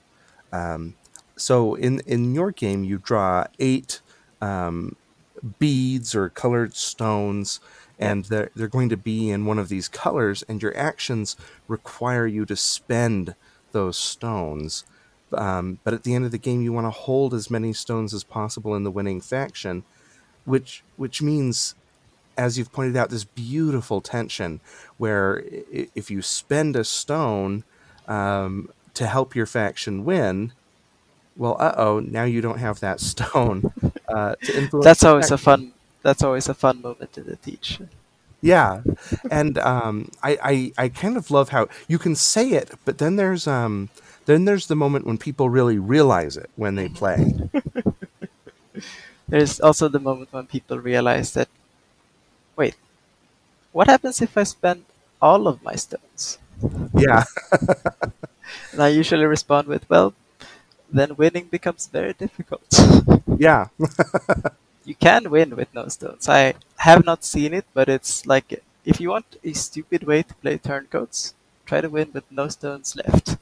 Um, 0.53 0.97
so 1.37 1.75
in 1.75 2.01
in 2.01 2.35
your 2.35 2.51
game, 2.51 2.83
you 2.83 2.99
draw 2.99 3.45
eight 3.59 4.01
um, 4.41 4.97
beads 5.59 6.15
or 6.15 6.29
colored 6.29 6.75
stones, 6.75 7.59
and 7.99 8.25
they're 8.25 8.51
they're 8.55 8.67
going 8.69 8.89
to 8.89 8.97
be 8.97 9.29
in 9.31 9.45
one 9.45 9.59
of 9.59 9.69
these 9.69 9.87
colors, 9.89 10.43
and 10.49 10.61
your 10.61 10.75
actions 10.77 11.35
require 11.67 12.27
you 12.27 12.45
to 12.47 12.55
spend 12.57 13.35
those 13.75 13.97
stones. 13.97 14.85
Um, 15.33 15.79
but 15.83 15.93
at 15.93 16.03
the 16.03 16.15
end 16.15 16.23
of 16.25 16.31
the 16.31 16.37
game, 16.37 16.61
you 16.61 16.71
want 16.71 16.85
to 16.85 16.91
hold 16.91 17.33
as 17.33 17.51
many 17.51 17.73
stones 17.73 18.13
as 18.13 18.23
possible 18.23 18.73
in 18.73 18.83
the 18.83 18.89
winning 18.89 19.21
faction, 19.21 19.83
which 20.45 20.83
which 20.95 21.21
means, 21.21 21.75
as 22.37 22.57
you've 22.57 22.71
pointed 22.71 22.95
out, 22.95 23.09
this 23.09 23.25
beautiful 23.25 23.99
tension 24.01 24.61
where 24.97 25.43
if 25.93 26.09
you 26.09 26.21
spend 26.21 26.75
a 26.75 26.85
stone 26.85 27.63
um, 28.07 28.69
to 28.93 29.05
help 29.07 29.35
your 29.35 29.45
faction 29.45 30.05
win, 30.05 30.53
well, 31.35 31.57
uh 31.59 31.75
oh, 31.77 31.99
now 31.99 32.23
you 32.23 32.39
don't 32.39 32.59
have 32.59 32.79
that 32.79 32.99
stone 33.01 33.73
uh, 34.07 34.35
to 34.41 34.57
influence. 34.57 34.85
that's 34.85 35.03
always 35.03 35.31
a 35.31 35.37
fun. 35.37 35.73
That's 36.01 36.23
always 36.23 36.47
a 36.47 36.53
fun 36.53 36.81
moment 36.81 37.11
to 37.13 37.35
teach. 37.37 37.79
Yeah, 38.45 38.83
and 39.31 39.57
um, 39.57 40.09
I, 40.21 40.37
I 40.77 40.85
I 40.85 40.89
kind 40.89 41.17
of 41.17 41.31
love 41.31 41.49
how 41.49 41.67
you 41.87 41.97
can 41.97 42.15
say 42.15 42.49
it, 42.51 42.69
but 42.85 42.99
then 42.99 43.15
there's 43.15 43.47
um 43.47 43.89
then 44.27 44.45
there's 44.45 44.67
the 44.67 44.75
moment 44.75 45.05
when 45.07 45.17
people 45.17 45.49
really 45.49 45.79
realize 45.79 46.37
it 46.37 46.49
when 46.55 46.75
they 46.75 46.87
play. 46.87 47.33
There's 49.27 49.59
also 49.59 49.87
the 49.87 49.99
moment 49.99 50.33
when 50.33 50.47
people 50.47 50.79
realize 50.79 51.33
that, 51.33 51.47
wait, 52.55 52.75
what 53.73 53.87
happens 53.87 54.21
if 54.21 54.37
I 54.37 54.43
spend 54.43 54.85
all 55.21 55.47
of 55.47 55.63
my 55.63 55.75
stones? 55.75 56.39
Yeah, 56.95 57.23
And 58.71 58.81
I 58.83 58.89
usually 58.89 59.25
respond 59.25 59.67
with, 59.67 59.89
well, 59.89 60.13
then 60.91 61.15
winning 61.17 61.45
becomes 61.47 61.87
very 61.87 62.13
difficult. 62.13 62.65
yeah, 63.37 63.67
you 64.85 64.95
can 64.95 65.29
win 65.29 65.55
with 65.55 65.73
no 65.73 65.87
stones. 65.87 66.29
I 66.29 66.55
have 66.77 67.05
not 67.05 67.23
seen 67.23 67.53
it, 67.53 67.65
but 67.73 67.89
it's 67.89 68.25
like 68.25 68.63
if 68.85 68.99
you 68.99 69.09
want 69.09 69.37
a 69.43 69.53
stupid 69.53 70.03
way 70.03 70.23
to 70.23 70.33
play 70.35 70.57
turncoats, 70.57 71.33
try 71.65 71.81
to 71.81 71.89
win 71.89 72.11
with 72.13 72.29
no 72.31 72.47
stones 72.47 72.95
left. 72.95 73.37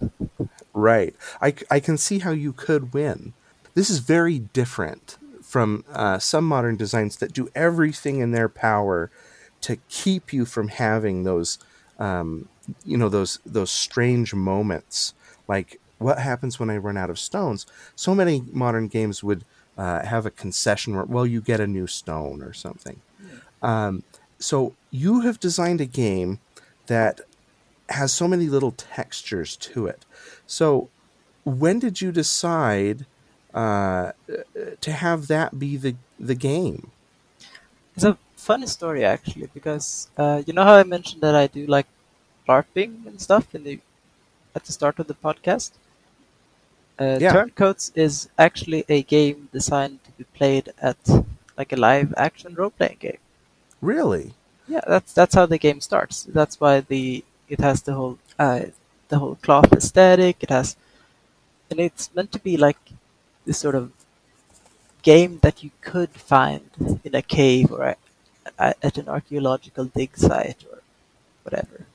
right. 0.73 1.15
I, 1.41 1.53
I 1.69 1.79
can 1.79 1.97
see 1.97 2.19
how 2.19 2.31
you 2.31 2.53
could 2.53 2.93
win. 2.93 3.33
This 3.73 3.89
is 3.89 3.99
very 3.99 4.39
different 4.39 5.17
from 5.41 5.83
uh, 5.91 6.19
some 6.19 6.45
modern 6.45 6.77
designs 6.77 7.17
that 7.17 7.33
do 7.33 7.49
everything 7.53 8.19
in 8.19 8.31
their 8.31 8.49
power 8.49 9.11
to 9.61 9.77
keep 9.89 10.33
you 10.33 10.45
from 10.45 10.67
having 10.69 11.23
those 11.23 11.59
um, 11.99 12.49
you 12.85 12.97
know 12.97 13.09
those 13.09 13.39
those 13.45 13.71
strange 13.71 14.33
moments 14.33 15.13
like 15.47 15.79
what 15.99 16.19
happens 16.19 16.59
when 16.59 16.69
i 16.69 16.77
run 16.77 16.97
out 16.97 17.09
of 17.09 17.19
stones 17.19 17.65
so 17.95 18.15
many 18.15 18.43
modern 18.51 18.87
games 18.87 19.23
would 19.23 19.45
uh, 19.77 20.05
have 20.05 20.25
a 20.25 20.31
concession 20.31 20.95
where 20.95 21.05
well 21.05 21.25
you 21.25 21.41
get 21.41 21.59
a 21.59 21.67
new 21.67 21.87
stone 21.87 22.41
or 22.41 22.53
something. 22.53 23.01
Um, 23.61 24.03
so 24.39 24.73
you 24.91 25.21
have 25.21 25.39
designed 25.39 25.81
a 25.81 25.85
game 25.85 26.39
that 26.87 27.21
has 27.89 28.11
so 28.11 28.27
many 28.27 28.47
little 28.47 28.71
textures 28.71 29.55
to 29.57 29.87
it. 29.87 30.05
So 30.47 30.89
when 31.45 31.79
did 31.79 32.01
you 32.01 32.11
decide 32.11 33.05
uh, 33.53 34.11
to 34.81 34.91
have 34.91 35.27
that 35.27 35.59
be 35.59 35.77
the 35.77 35.95
the 36.19 36.35
game? 36.35 36.91
It's 37.95 38.03
a 38.03 38.17
funny 38.35 38.67
story 38.67 39.05
actually 39.05 39.49
because 39.53 40.09
uh, 40.17 40.41
you 40.45 40.53
know 40.53 40.63
how 40.63 40.75
I 40.75 40.83
mentioned 40.83 41.21
that 41.21 41.35
I 41.35 41.47
do 41.47 41.65
like 41.65 41.87
LARPing 42.47 43.05
and 43.07 43.21
stuff 43.21 43.53
in 43.55 43.63
the 43.63 43.79
at 44.55 44.65
the 44.65 44.71
start 44.71 44.99
of 44.99 45.07
the 45.07 45.15
podcast. 45.15 45.71
Uh, 46.99 47.17
Yeah. 47.19 47.33
Turncoats 47.33 47.91
is 47.95 48.29
actually 48.37 48.85
a 48.87 49.01
game 49.03 49.49
designed 49.51 50.03
to 50.05 50.11
be 50.11 50.25
played 50.37 50.71
at 50.81 50.97
like 51.57 51.73
a 51.73 51.75
live 51.75 52.13
action 52.17 52.53
role 52.55 52.71
playing 52.71 52.97
game. 52.99 53.21
really 53.81 54.33
Yeah, 54.67 54.85
that's 54.87 55.11
that's 55.13 55.35
how 55.35 55.45
the 55.45 55.57
game 55.57 55.81
starts. 55.81 56.23
That's 56.23 56.59
why 56.61 56.81
the 56.81 57.23
it 57.49 57.59
has 57.59 57.81
the 57.81 57.93
whole 57.93 58.17
uh, 58.39 58.61
the 59.09 59.19
whole 59.19 59.35
cloth 59.35 59.71
aesthetic. 59.73 60.37
It 60.41 60.49
has, 60.49 60.75
and 61.69 61.79
it's 61.79 62.09
meant 62.15 62.31
to 62.31 62.39
be 62.39 62.55
like 62.57 62.79
this 63.45 63.59
sort 63.59 63.75
of 63.75 63.91
game 65.01 65.39
that 65.41 65.63
you 65.63 65.71
could 65.81 66.11
find 66.11 66.69
in 67.03 67.13
a 67.13 67.21
cave 67.21 67.71
or 67.71 67.83
a, 67.83 67.95
a, 68.57 68.73
at 68.81 68.97
an 68.97 69.09
archaeological 69.09 69.85
dig 69.85 70.15
site 70.17 70.63
or 70.71 70.79
whatever. 71.43 71.85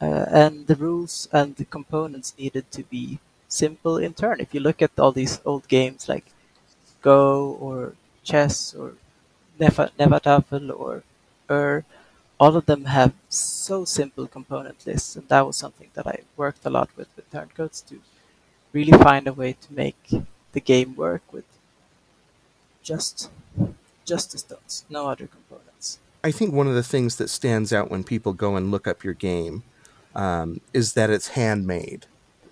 Uh, 0.00 0.26
and 0.28 0.66
the 0.66 0.76
rules 0.76 1.28
and 1.32 1.56
the 1.56 1.64
components 1.64 2.34
needed 2.38 2.70
to 2.70 2.82
be 2.82 3.18
simple 3.54 3.96
in 3.98 4.12
turn. 4.14 4.40
If 4.40 4.52
you 4.54 4.60
look 4.60 4.82
at 4.82 4.98
all 4.98 5.12
these 5.12 5.40
old 5.44 5.68
games 5.68 6.08
like 6.08 6.26
Go 7.02 7.56
or 7.60 7.94
chess 8.22 8.74
or 8.74 8.94
Neva, 9.60 9.90
Hnefatafl 9.98 10.72
or 10.78 11.02
Ur, 11.50 11.84
all 12.40 12.56
of 12.56 12.66
them 12.66 12.86
have 12.86 13.12
so 13.28 13.84
simple 13.84 14.26
component 14.26 14.86
lists, 14.86 15.14
and 15.16 15.28
that 15.28 15.46
was 15.46 15.56
something 15.56 15.90
that 15.94 16.06
I 16.06 16.20
worked 16.36 16.64
a 16.64 16.70
lot 16.70 16.88
with 16.96 17.08
with 17.16 17.30
Turncoats 17.30 17.80
to 17.82 18.00
really 18.72 18.96
find 18.98 19.28
a 19.28 19.32
way 19.32 19.52
to 19.52 19.72
make 19.72 20.02
the 20.52 20.60
game 20.60 20.96
work 20.96 21.22
with 21.32 21.44
just 22.82 23.30
just 24.04 24.32
the 24.32 24.38
stones, 24.38 24.84
no 24.90 25.08
other 25.08 25.26
components. 25.26 25.98
I 26.24 26.30
think 26.32 26.52
one 26.52 26.66
of 26.66 26.74
the 26.74 26.82
things 26.94 27.16
that 27.16 27.30
stands 27.30 27.72
out 27.72 27.90
when 27.90 28.02
people 28.02 28.32
go 28.32 28.56
and 28.56 28.70
look 28.70 28.86
up 28.88 29.04
your 29.04 29.14
game 29.14 29.62
um, 30.14 30.60
is 30.72 30.94
that 30.94 31.10
it's 31.10 31.28
handmade. 31.28 32.06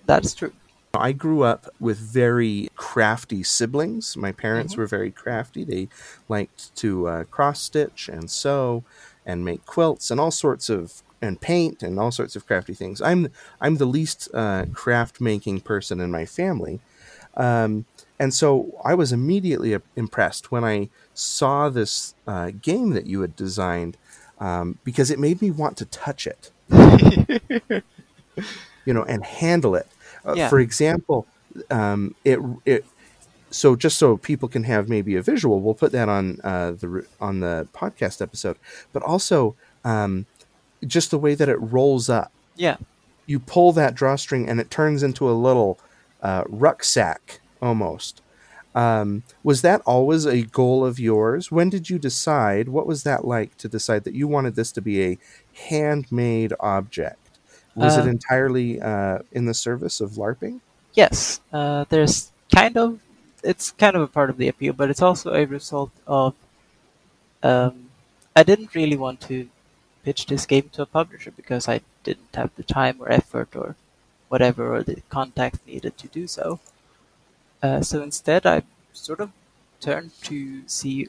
That's 0.06 0.35
true. 0.35 0.52
I 0.94 1.12
grew 1.12 1.42
up 1.42 1.68
with 1.80 1.99
very 1.99 2.68
crafty 2.76 3.42
siblings. 3.42 4.16
My 4.16 4.32
parents 4.32 4.75
Mhm. 4.75 4.78
were 4.78 4.87
very 4.87 5.11
crafty. 5.11 5.64
They 5.64 5.88
liked 6.28 6.75
to 6.76 7.08
uh, 7.08 7.25
cross 7.25 7.62
stitch 7.62 8.08
and 8.12 8.30
sew 8.30 8.84
and 9.25 9.44
make 9.44 9.64
quilts 9.64 10.11
and 10.11 10.20
all 10.20 10.30
sorts 10.30 10.68
of 10.68 11.02
and 11.22 11.40
paint 11.40 11.84
and 11.84 12.00
all 12.00 12.11
sorts 12.11 12.34
of 12.34 12.46
crafty 12.46 12.75
things. 12.75 13.00
I'm 13.00 13.28
I'm 13.61 13.76
the 13.76 13.87
least 13.87 14.28
uh, 14.34 14.66
craft 14.72 15.20
making 15.20 15.61
person 15.61 16.00
in 16.00 16.11
my 16.11 16.26
family, 16.26 16.80
um, 17.37 17.87
and 18.18 18.34
so 18.34 18.78
I 18.84 18.94
was 18.94 19.12
immediately 19.12 19.78
impressed 19.96 20.50
when 20.50 20.64
I 20.64 20.90
saw 21.14 21.68
this 21.68 22.14
uh, 22.26 22.50
game 22.61 22.90
that 22.90 23.06
you 23.06 23.20
had 23.20 23.37
designed 23.37 23.96
um, 24.40 24.78
because 24.84 25.11
it 25.12 25.18
made 25.20 25.40
me 25.40 25.50
want 25.52 25.76
to 25.78 25.84
touch 25.87 26.26
it 26.26 26.50
you 28.84 28.92
know, 28.92 29.04
and 29.04 29.25
handle 29.25 29.75
it. 29.75 29.87
Uh, 30.26 30.35
Yeah. 30.37 30.49
For 30.49 30.61
example, 30.61 31.26
um, 31.71 32.14
it 32.25 32.38
it 32.64 32.85
so 33.50 33.76
just 33.76 33.99
so 33.99 34.17
people 34.17 34.49
can 34.49 34.64
have 34.64 34.88
maybe 34.88 35.14
a 35.17 35.23
visual, 35.23 35.61
we'll 35.61 35.75
put 35.75 35.93
that 35.93 36.09
on 36.09 36.41
uh, 36.43 36.73
the 36.73 37.07
on 37.21 37.41
the 37.41 37.69
podcast 37.75 38.23
episode. 38.23 38.57
But 38.93 39.02
also, 39.02 39.55
um, 39.85 40.26
just 40.87 41.11
the 41.11 41.19
way 41.19 41.35
that 41.35 41.49
it 41.49 41.61
rolls 41.61 42.09
up, 42.09 42.33
Yeah, 42.57 42.76
you 43.26 43.38
pull 43.38 43.73
that 43.73 43.95
drawstring 43.95 44.49
and 44.49 44.59
it 44.61 44.71
turns 44.71 45.02
into 45.02 45.29
a 45.29 45.33
little 45.33 45.79
uh, 46.23 46.45
rucksack 46.49 47.41
almost. 47.61 48.23
Um, 48.75 49.23
was 49.43 49.61
that 49.61 49.83
always 49.85 50.25
a 50.25 50.43
goal 50.45 50.83
of 50.83 50.99
yours? 50.99 51.52
When 51.52 51.69
did 51.69 51.91
you 51.91 51.99
decide? 51.99 52.71
What 52.71 52.87
was 52.87 53.02
that 53.02 53.26
like 53.26 53.59
to 53.59 53.69
decide 53.69 54.05
that 54.05 54.14
you 54.14 54.26
wanted 54.26 54.55
this 54.55 54.73
to 54.73 54.81
be 54.81 55.02
a 55.05 55.19
handmade 55.69 56.55
object? 56.59 57.22
Was 57.75 57.97
it 57.97 58.07
Uh, 58.07 58.07
entirely 58.07 58.81
uh, 58.81 59.19
in 59.33 59.47
the 59.47 59.55
service 59.55 60.00
of 60.00 60.12
LARPing? 60.12 60.61
yes, 60.95 61.41
uh, 61.52 61.85
there's 61.88 62.33
kind 62.55 62.76
of 62.76 63.00
it's 63.43 63.73
kind 63.73 63.97
of 63.97 64.02
a 64.02 64.07
part 64.07 64.31
of 64.31 64.37
the 64.37 64.49
appeal, 64.49 64.73
but 64.73 64.91
it's 64.91 65.02
also 65.02 65.33
a 65.35 65.45
result 65.47 65.91
of 66.07 66.35
um, 67.43 67.91
I 68.37 68.43
didn't 68.43 68.75
really 68.75 68.97
want 68.97 69.21
to 69.23 69.49
pitch 70.05 70.26
this 70.26 70.47
game 70.47 70.69
to 70.71 70.83
a 70.83 70.87
publisher 70.87 71.31
because 71.31 71.69
I 71.69 71.81
didn't 72.05 72.35
have 72.35 72.50
the 72.57 72.62
time 72.62 72.97
or 73.00 73.11
effort 73.11 73.55
or 73.57 73.76
whatever 74.29 74.75
or 74.75 74.83
the 74.83 75.02
contacts 75.11 75.61
needed 75.67 75.99
to 75.99 76.09
do 76.09 76.26
so. 76.26 76.61
Uh, 77.62 77.81
so 77.83 78.02
instead, 78.02 78.47
I 78.47 78.62
sort 78.93 79.21
of 79.21 79.31
turned 79.81 80.12
to 80.25 80.62
see 80.69 81.09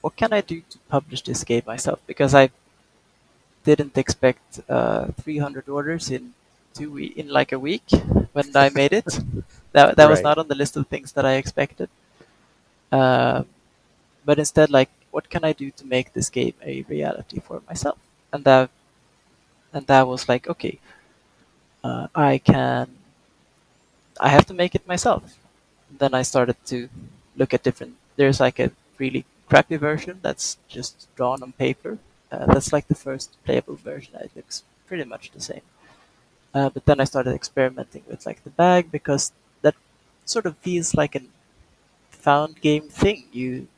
what 0.00 0.16
can 0.16 0.32
I 0.32 0.40
do 0.40 0.60
to 0.70 0.78
publish 0.88 1.22
this 1.22 1.44
game 1.44 1.62
myself 1.66 2.00
because 2.06 2.34
I 2.34 2.50
didn't 3.64 3.98
expect 3.98 4.60
uh, 4.68 5.06
300 5.22 5.68
orders 5.68 6.10
in 6.10 6.34
two 6.74 6.90
we- 6.92 7.14
in 7.16 7.28
like 7.28 7.52
a 7.52 7.58
week 7.58 7.84
when 8.32 8.50
I 8.56 8.68
made 8.70 8.92
it. 8.92 9.08
that 9.72 9.96
that 9.96 10.08
was 10.08 10.22
not 10.22 10.38
on 10.38 10.48
the 10.48 10.54
list 10.54 10.76
of 10.76 10.86
things 10.88 11.12
that 11.12 11.26
I 11.26 11.34
expected. 11.34 11.88
Uh, 12.92 13.44
but 14.24 14.38
instead, 14.38 14.70
like, 14.70 14.90
what 15.10 15.30
can 15.30 15.44
I 15.44 15.52
do 15.52 15.70
to 15.72 15.86
make 15.86 16.12
this 16.12 16.30
game 16.30 16.54
a 16.62 16.82
reality 16.84 17.40
for 17.40 17.62
myself? 17.68 17.98
And 18.32 18.44
that 18.44 18.70
and 19.72 19.86
that 19.86 20.06
was 20.06 20.28
like, 20.28 20.48
okay, 20.48 20.78
uh, 21.82 22.06
I 22.14 22.38
can. 22.38 22.88
I 24.20 24.28
have 24.28 24.46
to 24.46 24.54
make 24.54 24.74
it 24.74 24.86
myself. 24.88 25.38
Then 25.90 26.14
I 26.14 26.22
started 26.22 26.56
to 26.66 26.88
look 27.36 27.54
at 27.54 27.62
different. 27.62 27.96
There's 28.16 28.40
like 28.40 28.58
a 28.58 28.72
really 28.98 29.24
crappy 29.48 29.76
version 29.76 30.20
that's 30.22 30.58
just 30.68 31.08
drawn 31.16 31.42
on 31.42 31.52
paper. 31.52 31.98
Uh, 32.34 32.46
that's 32.52 32.72
like 32.72 32.88
the 32.88 32.94
first 32.94 33.36
playable 33.44 33.76
version. 33.76 34.14
It 34.16 34.30
looks 34.34 34.62
pretty 34.86 35.04
much 35.04 35.30
the 35.30 35.40
same. 35.40 35.62
Uh, 36.54 36.70
but 36.70 36.84
then 36.86 37.00
I 37.00 37.04
started 37.04 37.34
experimenting 37.34 38.02
with 38.06 38.26
like 38.26 38.44
the 38.44 38.50
bag 38.50 38.90
because 38.90 39.32
that 39.62 39.74
sort 40.24 40.46
of 40.46 40.56
feels 40.58 40.94
like 40.94 41.14
a 41.14 41.22
found 42.10 42.60
game 42.60 42.88
thing. 42.88 43.24
You 43.32 43.68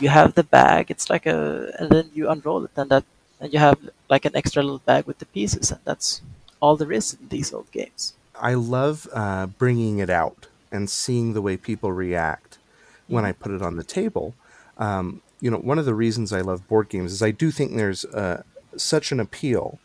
you 0.00 0.08
have 0.08 0.34
the 0.34 0.44
bag. 0.44 0.90
It's 0.90 1.08
like 1.10 1.26
a 1.26 1.72
and 1.78 1.90
then 1.90 2.10
you 2.14 2.28
unroll 2.28 2.64
it 2.64 2.72
and 2.76 2.90
that 2.90 3.04
and 3.40 3.52
you 3.52 3.58
have 3.58 3.78
like 4.08 4.24
an 4.24 4.36
extra 4.36 4.62
little 4.62 4.84
bag 4.84 5.06
with 5.06 5.18
the 5.18 5.26
pieces 5.26 5.70
and 5.70 5.80
that's 5.84 6.20
all 6.60 6.76
there 6.76 6.92
is 6.92 7.14
in 7.14 7.28
these 7.28 7.52
old 7.52 7.70
games. 7.70 8.14
I 8.40 8.54
love 8.54 9.08
uh, 9.12 9.46
bringing 9.46 9.98
it 9.98 10.10
out 10.10 10.46
and 10.70 10.90
seeing 10.90 11.32
the 11.32 11.42
way 11.42 11.56
people 11.56 11.92
react 11.92 12.58
when 13.06 13.24
I 13.24 13.32
put 13.32 13.52
it 13.52 13.62
on 13.62 13.76
the 13.76 13.84
table. 13.84 14.34
Um, 14.76 15.22
you 15.40 15.50
know, 15.50 15.58
one 15.58 15.78
of 15.78 15.84
the 15.84 15.94
reasons 15.94 16.32
I 16.32 16.40
love 16.40 16.66
board 16.68 16.88
games 16.88 17.12
is 17.12 17.22
I 17.22 17.30
do 17.30 17.50
think 17.50 17.76
there's 17.76 18.04
uh, 18.06 18.42
such 18.76 19.12
an 19.12 19.20
appeal 19.20 19.78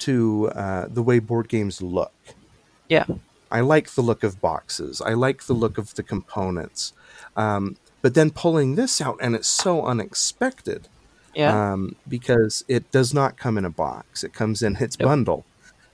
to 0.00 0.48
uh, 0.54 0.86
the 0.88 1.02
way 1.02 1.18
board 1.18 1.48
games 1.48 1.82
look. 1.82 2.12
Yeah. 2.88 3.04
I 3.50 3.60
like 3.60 3.90
the 3.90 4.02
look 4.02 4.22
of 4.22 4.40
boxes. 4.40 5.00
I 5.00 5.14
like 5.14 5.44
the 5.44 5.54
look 5.54 5.78
of 5.78 5.94
the 5.94 6.02
components. 6.02 6.92
Um, 7.36 7.76
but 8.02 8.14
then 8.14 8.30
pulling 8.30 8.74
this 8.76 9.00
out, 9.00 9.18
and 9.20 9.34
it's 9.34 9.48
so 9.48 9.84
unexpected 9.84 10.88
Yeah. 11.34 11.72
um, 11.72 11.96
because 12.06 12.64
it 12.68 12.90
does 12.92 13.12
not 13.12 13.36
come 13.36 13.58
in 13.58 13.64
a 13.64 13.70
box. 13.70 14.22
It 14.22 14.32
comes 14.32 14.62
in 14.62 14.76
its 14.76 14.98
Nope. 14.98 15.08
bundle. 15.08 15.44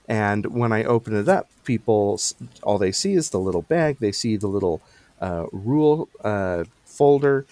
And 0.06 0.46
when 0.46 0.72
I 0.72 0.84
open 0.84 1.16
it 1.16 1.28
up, 1.28 1.48
people 1.64 2.20
all 2.62 2.76
they 2.78 2.92
see 2.92 3.14
is 3.14 3.30
the 3.30 3.38
little 3.40 3.62
bag. 3.62 3.98
They 4.00 4.12
see 4.12 4.36
the 4.36 4.48
little 4.48 4.82
uh, 5.20 5.46
rule 5.50 6.08
uh, 6.22 6.64
folder, 6.84 7.46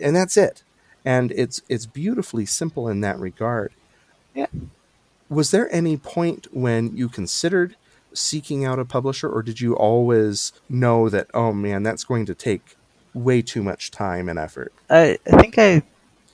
and 0.00 0.16
that's 0.16 0.36
it. 0.36 0.62
And 1.04 1.32
it's 1.32 1.62
it's 1.68 1.86
beautifully 1.86 2.46
simple 2.46 2.88
in 2.88 3.00
that 3.00 3.18
regard. 3.18 3.72
Yeah. 4.34 4.46
Was 5.28 5.50
there 5.50 5.72
any 5.74 5.96
point 5.96 6.46
when 6.52 6.96
you 6.96 7.08
considered 7.08 7.76
seeking 8.14 8.64
out 8.64 8.78
a 8.78 8.84
publisher, 8.84 9.28
or 9.28 9.42
did 9.42 9.60
you 9.60 9.74
always 9.74 10.52
know 10.68 11.08
that 11.08 11.28
oh 11.34 11.52
man, 11.52 11.82
that's 11.82 12.04
going 12.04 12.26
to 12.26 12.34
take 12.34 12.76
way 13.14 13.42
too 13.42 13.62
much 13.62 13.90
time 13.90 14.28
and 14.28 14.38
effort? 14.38 14.72
I, 14.88 15.18
I 15.26 15.40
think 15.40 15.58
I 15.58 15.82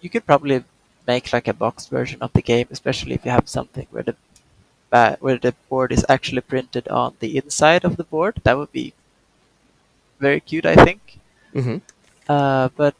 you 0.00 0.11
could 0.11 0.26
probably 0.26 0.64
make 1.07 1.33
like 1.33 1.48
a 1.48 1.54
boxed 1.54 1.90
version 1.90 2.20
of 2.20 2.33
the 2.35 2.42
game, 2.42 2.68
especially 2.70 3.14
if 3.14 3.24
you 3.24 3.31
have 3.31 3.48
something 3.48 3.87
where 3.90 4.02
the 4.02 4.16
ba- 4.90 5.16
where 5.20 5.38
the 5.38 5.54
board 5.68 5.92
is 5.92 6.04
actually 6.09 6.42
printed 6.42 6.88
on 6.88 7.14
the 7.20 7.37
inside 7.37 7.85
of 7.85 7.96
the 7.96 8.04
board. 8.04 8.40
That 8.44 8.59
would 8.59 8.72
be 8.72 8.92
very 10.20 10.40
cute, 10.40 10.66
I 10.66 10.76
think. 10.76 11.18
Mm-hmm. 11.54 11.78
Uh, 12.28 12.68
but 12.76 12.94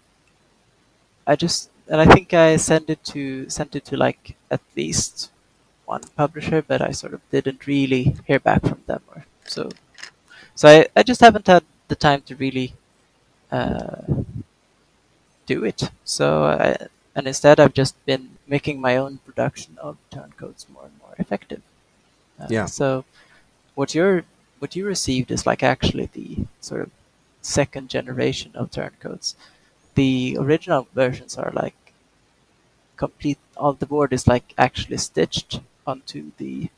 I 1.28 1.36
just 1.36 1.70
and 1.88 2.00
I 2.00 2.06
think 2.06 2.34
I 2.34 2.56
sent 2.58 2.90
it 2.90 3.04
to 3.12 3.48
sent 3.50 3.76
it 3.76 3.84
to 3.86 3.96
like 3.96 4.36
at 4.50 4.62
least 4.76 5.30
one 5.86 6.02
publisher, 6.16 6.62
but 6.62 6.82
I 6.82 6.92
sort 6.92 7.14
of 7.14 7.22
didn't 7.30 7.66
really 7.66 8.16
hear 8.26 8.40
back 8.40 8.62
from 8.62 8.82
them, 8.86 9.02
or 9.14 9.26
so. 9.46 9.70
So 10.54 10.68
I, 10.68 10.86
I 10.96 11.02
just 11.04 11.20
haven't 11.22 11.48
had 11.48 11.64
the 11.88 11.96
time 11.96 12.22
to 12.22 12.36
really 12.36 12.74
uh, 13.52 14.02
do 15.46 15.64
it. 15.64 15.90
So 16.04 16.44
I, 16.44 16.76
and 17.14 17.26
instead 17.26 17.58
I've 17.60 17.74
just 17.74 17.94
been 18.06 18.30
making 18.46 18.80
my 18.80 18.96
own 18.96 19.18
production 19.18 19.76
of 19.78 19.96
turncoats 20.10 20.66
more 20.68 20.84
and 20.84 20.98
more 21.00 21.14
effective. 21.18 21.62
Uh, 22.40 22.48
Yeah. 22.50 22.66
So 22.66 23.04
what 23.76 23.94
you're 23.94 24.24
what 24.60 24.76
you 24.76 24.86
received 24.86 25.30
is 25.32 25.46
like 25.46 25.62
actually 25.64 26.06
the 26.12 26.46
sort 26.60 26.82
of 26.82 26.90
second 27.42 27.90
generation 27.90 28.52
of 28.54 28.70
turncoats. 28.70 29.36
The 29.98 30.37
original 30.38 30.87
versions 30.94 31.37
are 31.37 31.50
like 31.52 31.74
complete. 32.96 33.38
All 33.56 33.72
the 33.72 33.87
board 33.87 34.12
is 34.12 34.28
like 34.28 34.54
actually 34.56 34.98
stitched 34.98 35.61
onto 35.84 36.30
the 36.38 36.70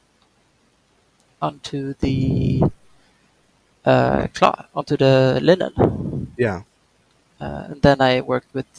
onto 1.42 1.92
the 2.00 2.62
uh, 3.85 4.26
cloth 4.33 4.66
onto 4.74 4.96
the 4.96 5.38
linen. 5.42 6.33
Yeah. 6.38 6.62
Uh, 7.38 7.64
and 7.70 7.83
then 7.83 8.00
I 8.00 8.22
worked 8.22 8.54
with 8.54 8.70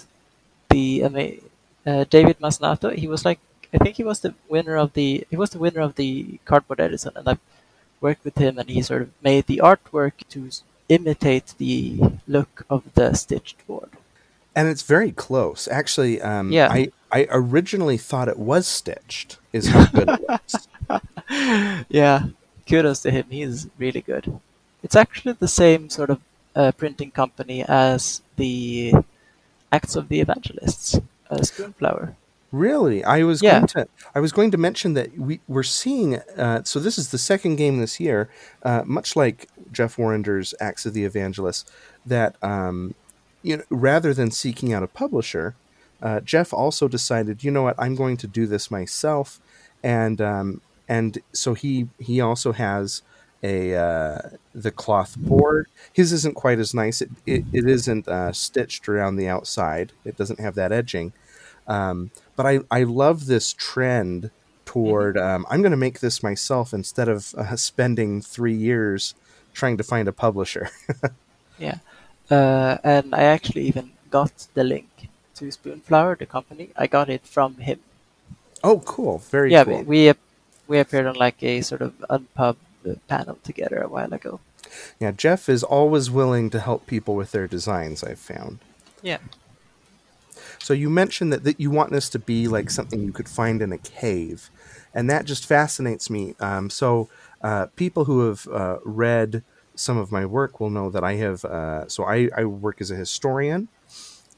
the 0.69 1.03
uh, 1.03 2.05
David 2.09 2.39
Masnato. 2.39 2.95
He 2.95 3.07
was 3.07 3.23
like, 3.23 3.39
I 3.73 3.77
think 3.77 3.97
he 3.97 4.03
was 4.03 4.21
the 4.21 4.33
winner 4.49 4.75
of 4.75 4.93
the 4.93 5.27
he 5.29 5.37
was 5.37 5.51
the 5.51 5.59
winner 5.59 5.81
of 5.81 5.95
the 5.95 6.39
Cardboard 6.45 6.81
Edison, 6.81 7.13
and 7.15 7.29
I 7.29 7.37
worked 8.01 8.25
with 8.25 8.37
him, 8.39 8.57
and 8.57 8.67
he 8.69 8.81
sort 8.81 9.03
of 9.03 9.11
made 9.21 9.45
the 9.45 9.61
artwork 9.63 10.17
to 10.29 10.49
imitate 10.89 11.53
the 11.59 12.01
look 12.27 12.65
of 12.71 12.81
the 12.95 13.13
stitched 13.13 13.65
board. 13.67 13.91
And 14.55 14.67
it's 14.67 14.81
very 14.83 15.11
close. 15.11 15.67
Actually, 15.67 16.21
um, 16.21 16.51
Yeah. 16.51 16.69
I 16.71 16.91
I 17.11 17.27
originally 17.29 17.97
thought 17.97 18.27
it 18.29 18.39
was 18.39 18.67
stitched. 18.67 19.37
Is 19.53 19.67
how 19.67 19.85
good 19.87 20.09
it 20.09 21.85
yeah, 21.89 22.23
kudos 22.67 23.01
to 23.01 23.11
him. 23.11 23.25
He's 23.29 23.67
really 23.77 24.01
good. 24.01 24.39
It's 24.83 24.95
actually 24.95 25.33
the 25.33 25.47
same 25.47 25.89
sort 25.89 26.09
of 26.09 26.19
uh, 26.55 26.71
printing 26.73 27.11
company 27.11 27.63
as 27.67 28.21
the 28.35 28.93
Acts 29.71 29.95
of 29.95 30.09
the 30.09 30.19
Evangelists, 30.19 30.99
uh, 31.29 31.37
Spoonflower. 31.41 32.15
Really, 32.51 33.01
I 33.05 33.23
was 33.23 33.41
Yeah. 33.41 33.59
going 33.59 33.67
to 33.67 33.87
I 34.13 34.19
was 34.19 34.33
going 34.33 34.51
to 34.51 34.57
mention 34.57 34.93
that 34.95 35.17
we 35.17 35.39
we're 35.47 35.63
seeing. 35.63 36.17
Uh, 36.37 36.63
so 36.63 36.79
this 36.79 36.97
is 36.97 37.09
the 37.11 37.17
second 37.17 37.55
game 37.55 37.79
this 37.79 37.99
year, 37.99 38.29
uh, 38.63 38.83
much 38.85 39.15
like 39.15 39.47
Jeff 39.71 39.97
Warrender's 39.97 40.53
Acts 40.59 40.85
of 40.85 40.93
the 40.93 41.05
Evangelists, 41.05 41.63
That 42.05 42.35
um, 42.43 42.93
you 43.41 43.57
know, 43.57 43.63
rather 43.69 44.13
than 44.13 44.31
seeking 44.31 44.73
out 44.73 44.83
a 44.83 44.87
publisher, 44.87 45.55
uh, 46.01 46.19
Jeff 46.21 46.53
also 46.53 46.87
decided, 46.87 47.43
you 47.43 47.51
know 47.51 47.63
what, 47.63 47.75
I'm 47.77 47.95
going 47.95 48.17
to 48.17 48.27
do 48.27 48.47
this 48.47 48.71
myself, 48.71 49.39
and 49.83 50.19
um, 50.21 50.61
and 50.87 51.17
so 51.31 51.53
he 51.53 51.87
he 51.99 52.19
also 52.21 52.51
has 52.53 53.01
a 53.43 53.75
uh, 53.75 54.19
the 54.53 54.71
cloth 54.71 55.15
board. 55.17 55.67
His 55.93 56.11
isn't 56.11 56.35
quite 56.35 56.59
as 56.59 56.73
nice. 56.73 57.01
It 57.01 57.09
it, 57.25 57.45
it 57.53 57.67
isn't 57.67 58.07
uh, 58.07 58.31
stitched 58.33 58.89
around 58.89 59.15
the 59.15 59.27
outside. 59.27 59.91
It 60.05 60.17
doesn't 60.17 60.39
have 60.39 60.55
that 60.55 60.71
edging. 60.71 61.13
Um, 61.67 62.11
but 62.35 62.45
I, 62.45 62.59
I 62.71 62.83
love 62.83 63.27
this 63.27 63.53
trend 63.53 64.31
toward 64.65 65.17
um, 65.17 65.45
I'm 65.49 65.61
going 65.61 65.71
to 65.71 65.77
make 65.77 65.99
this 65.99 66.23
myself 66.23 66.73
instead 66.73 67.07
of 67.07 67.33
uh, 67.35 67.55
spending 67.55 68.21
three 68.21 68.53
years 68.53 69.13
trying 69.53 69.77
to 69.77 69.83
find 69.83 70.07
a 70.07 70.13
publisher. 70.13 70.69
Yeah. 71.61 71.77
Uh, 72.31 72.77
and 72.83 73.13
I 73.13 73.23
actually 73.23 73.63
even 73.63 73.91
got 74.09 74.47
the 74.53 74.63
link 74.63 75.09
to 75.35 75.45
Spoonflower, 75.45 76.17
the 76.17 76.25
company. 76.25 76.69
I 76.77 76.87
got 76.87 77.09
it 77.09 77.27
from 77.27 77.55
him. 77.55 77.79
oh, 78.63 78.79
cool! 78.79 79.17
Very 79.17 79.51
yeah, 79.51 79.65
cool. 79.65 79.83
we 79.83 80.13
we 80.67 80.79
appeared 80.79 81.07
on 81.07 81.15
like 81.15 81.43
a 81.43 81.61
sort 81.61 81.81
of 81.81 81.93
unpub 82.09 82.55
panel 83.07 83.37
together 83.43 83.81
a 83.81 83.89
while 83.89 84.13
ago. 84.13 84.39
Yeah, 84.99 85.11
Jeff 85.11 85.49
is 85.49 85.63
always 85.63 86.09
willing 86.09 86.49
to 86.51 86.59
help 86.59 86.87
people 86.87 87.15
with 87.15 87.31
their 87.31 87.47
designs. 87.47 88.03
I've 88.03 88.19
found. 88.19 88.59
Yeah. 89.01 89.17
So 90.59 90.73
you 90.73 90.89
mentioned 90.89 91.33
that, 91.33 91.43
that 91.43 91.59
you 91.59 91.71
want 91.71 91.91
this 91.91 92.07
to 92.09 92.19
be 92.19 92.47
like 92.47 92.69
something 92.69 93.03
you 93.03 93.11
could 93.11 93.27
find 93.27 93.61
in 93.61 93.73
a 93.73 93.77
cave, 93.77 94.49
and 94.93 95.09
that 95.09 95.25
just 95.25 95.45
fascinates 95.45 96.09
me. 96.09 96.35
Um, 96.39 96.69
so 96.69 97.09
uh, 97.41 97.65
people 97.75 98.05
who 98.05 98.27
have 98.27 98.47
uh, 98.47 98.77
read 98.85 99.43
some 99.75 99.97
of 99.97 100.11
my 100.11 100.25
work 100.25 100.59
will 100.59 100.69
know 100.69 100.89
that 100.89 101.03
I 101.03 101.13
have. 101.15 101.45
Uh, 101.45 101.87
so 101.87 102.03
I, 102.03 102.29
I 102.35 102.45
work 102.45 102.81
as 102.81 102.91
a 102.91 102.95
historian, 102.95 103.67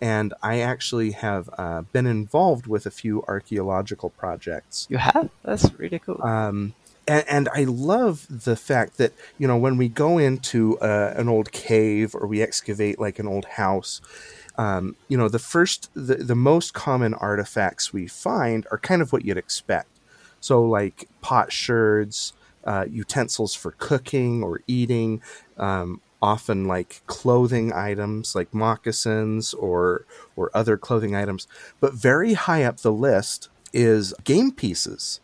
and 0.01 0.33
I 0.41 0.59
actually 0.59 1.11
have 1.11 1.49
uh, 1.57 1.81
been 1.81 2.05
involved 2.05 2.67
with 2.67 2.85
a 2.85 2.91
few 2.91 3.23
archaeological 3.27 4.09
projects. 4.09 4.87
You 4.89 4.97
have? 4.97 5.29
That's 5.43 5.73
really 5.77 5.99
cool. 5.99 6.21
Um, 6.21 6.73
and, 7.07 7.25
and 7.27 7.49
I 7.53 7.63
love 7.65 8.27
the 8.29 8.55
fact 8.55 8.97
that 8.97 9.13
you 9.37 9.47
know 9.47 9.57
when 9.57 9.77
we 9.77 9.89
go 9.89 10.17
into 10.17 10.77
uh, 10.79 11.13
an 11.15 11.27
old 11.27 11.51
cave 11.51 12.15
or 12.15 12.27
we 12.27 12.41
excavate 12.41 12.99
like 12.99 13.19
an 13.19 13.27
old 13.27 13.45
house, 13.45 14.01
um, 14.57 14.95
you 15.07 15.17
know 15.17 15.29
the 15.29 15.39
first 15.39 15.89
the, 15.93 16.15
the 16.15 16.35
most 16.35 16.73
common 16.73 17.13
artifacts 17.13 17.91
we 17.91 18.07
find 18.07 18.65
are 18.71 18.77
kind 18.77 19.01
of 19.01 19.11
what 19.11 19.25
you'd 19.25 19.37
expect. 19.37 19.89
So 20.39 20.63
like 20.63 21.07
pot 21.21 21.49
potsherds, 21.49 22.33
uh, 22.65 22.85
utensils 22.89 23.53
for 23.55 23.71
cooking 23.71 24.43
or 24.43 24.61
eating, 24.67 25.21
um, 25.57 26.01
often 26.21 26.67
like 26.67 27.01
clothing 27.05 27.73
items 27.73 28.33
like 28.33 28.53
moccasins 28.53 29.53
or 29.53 30.05
or 30.35 30.49
other 30.53 30.77
clothing 30.77 31.15
items. 31.15 31.47
But 31.79 31.93
very 31.93 32.33
high 32.33 32.63
up 32.63 32.77
the 32.77 32.93
list 32.93 33.49
is 33.73 34.13
game 34.23 34.51
pieces. 34.51 35.19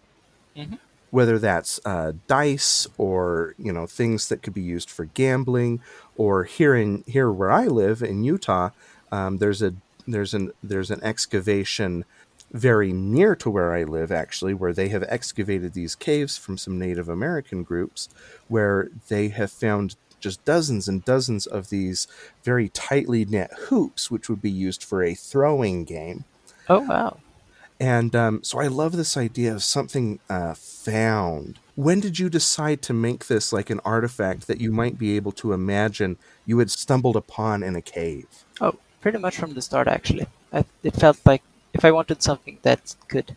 Mm-hmm 0.55 0.75
whether 1.11 1.39
that's 1.39 1.79
uh, 1.85 2.13
dice 2.27 2.87
or 2.97 3.55
you 3.57 3.73
know 3.73 3.87
things 3.87 4.29
that 4.29 4.43
could 4.43 4.53
be 4.53 4.61
used 4.61 4.89
for 4.89 5.05
gambling 5.05 5.81
or 6.17 6.43
here 6.43 6.75
in 6.75 7.03
here 7.07 7.31
where 7.31 7.51
I 7.51 7.65
live 7.65 8.03
in 8.03 8.23
Utah 8.23 8.69
um, 9.11 9.37
there's 9.37 9.61
a 9.61 9.73
there's 10.07 10.33
an 10.33 10.51
there's 10.63 10.91
an 10.91 11.03
excavation 11.03 12.05
very 12.51 12.91
near 12.91 13.35
to 13.35 13.49
where 13.49 13.73
I 13.73 13.83
live 13.83 14.11
actually 14.11 14.53
where 14.53 14.73
they 14.73 14.89
have 14.89 15.03
excavated 15.03 15.73
these 15.73 15.95
caves 15.95 16.37
from 16.37 16.57
some 16.57 16.79
Native 16.79 17.09
American 17.09 17.63
groups 17.63 18.09
where 18.47 18.89
they 19.07 19.29
have 19.29 19.51
found 19.51 19.95
just 20.19 20.43
dozens 20.43 20.87
and 20.87 21.05
dozens 21.05 21.47
of 21.47 21.69
these 21.69 22.07
very 22.43 22.69
tightly 22.69 23.23
knit 23.23 23.51
hoops 23.67 24.11
which 24.11 24.29
would 24.29 24.41
be 24.41 24.51
used 24.51 24.83
for 24.83 25.03
a 25.03 25.13
throwing 25.13 25.83
game 25.85 26.25
oh 26.67 26.81
wow 26.81 27.17
and 27.79 28.13
um, 28.15 28.43
so 28.43 28.59
I 28.59 28.67
love 28.67 28.97
this 28.97 29.15
idea 29.15 29.53
of 29.53 29.63
something 29.63 30.19
uh, 30.29 30.53
found. 30.53 31.59
When 31.75 32.01
did 32.01 32.19
you 32.19 32.29
decide 32.29 32.81
to 32.83 32.93
make 32.93 33.27
this 33.27 33.53
like 33.53 33.69
an 33.69 33.79
artifact 33.85 34.47
that 34.47 34.59
you 34.59 34.71
might 34.71 34.97
be 34.97 35.15
able 35.15 35.31
to 35.33 35.53
imagine 35.53 36.17
you 36.45 36.59
had 36.59 36.69
stumbled 36.69 37.15
upon 37.15 37.63
in 37.63 37.77
a 37.77 37.81
cave? 37.81 38.27
Oh, 38.59 38.75
pretty 38.99 39.17
much 39.17 39.37
from 39.37 39.53
the 39.53 39.61
start, 39.61 39.87
actually. 39.87 40.27
I, 40.51 40.65
it 40.83 40.93
felt 40.93 41.19
like 41.25 41.41
if 41.73 41.85
I 41.85 41.91
wanted 41.91 42.21
something 42.21 42.57
that 42.63 42.95
could 43.07 43.35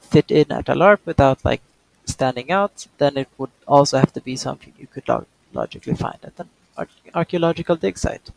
fit 0.00 0.30
in 0.30 0.52
at 0.52 0.68
a 0.68 0.74
LARP 0.74 1.00
without 1.04 1.44
like 1.44 1.62
standing 2.06 2.50
out, 2.50 2.86
then 2.98 3.16
it 3.16 3.28
would 3.38 3.50
also 3.66 3.98
have 3.98 4.12
to 4.12 4.20
be 4.20 4.36
something 4.36 4.72
you 4.78 4.86
could 4.86 5.08
log- 5.08 5.26
logically 5.52 5.94
find 5.94 6.18
at 6.22 6.38
an 6.38 6.48
ar- 6.76 6.88
archaeological 7.14 7.76
dig 7.76 7.98
site. 7.98 8.30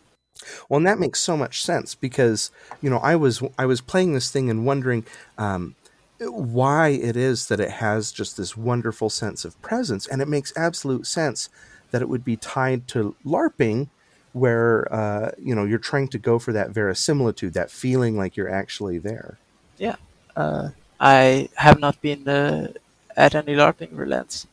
Well, 0.70 0.78
and 0.78 0.88
that 0.88 1.00
makes 1.00 1.20
so 1.20 1.36
much 1.36 1.64
sense 1.64 1.96
because 1.96 2.52
you 2.82 2.90
know 2.90 3.00
I 3.00 3.16
was 3.16 3.42
I 3.58 3.66
was 3.66 3.82
playing 3.82 4.14
this 4.14 4.32
thing 4.32 4.50
and 4.50 4.66
wondering 4.66 5.06
um, 5.38 5.76
why 6.20 6.90
it 6.90 7.16
is 7.16 7.48
that 7.48 7.60
it 7.60 7.72
has 7.72 8.12
just 8.12 8.38
this 8.38 8.56
wonderful 8.56 9.10
sense 9.10 9.46
of 9.46 9.60
presence, 9.62 10.08
and 10.08 10.22
it 10.22 10.28
makes 10.28 10.54
absolute 10.56 11.08
sense 11.08 11.50
that 11.92 12.02
it 12.02 12.10
would 12.10 12.24
be 12.24 12.36
tied 12.36 12.88
to 12.90 13.16
LARPing, 13.26 13.90
where 14.34 14.94
uh, 14.94 15.32
you 15.38 15.56
know 15.56 15.66
you're 15.66 15.80
trying 15.80 16.08
to 16.10 16.18
go 16.18 16.40
for 16.40 16.52
that 16.54 16.70
verisimilitude, 16.72 17.54
that 17.54 17.72
feeling 17.72 18.18
like 18.18 18.36
you're 18.36 18.50
actually 18.50 18.98
there. 18.98 19.38
Yeah, 19.78 19.96
uh, 20.36 20.70
I 21.00 21.50
have 21.56 21.80
not 21.80 22.02
been 22.02 22.28
uh, 22.28 22.74
at 23.18 23.34
any 23.34 23.56
LARPing 23.56 23.92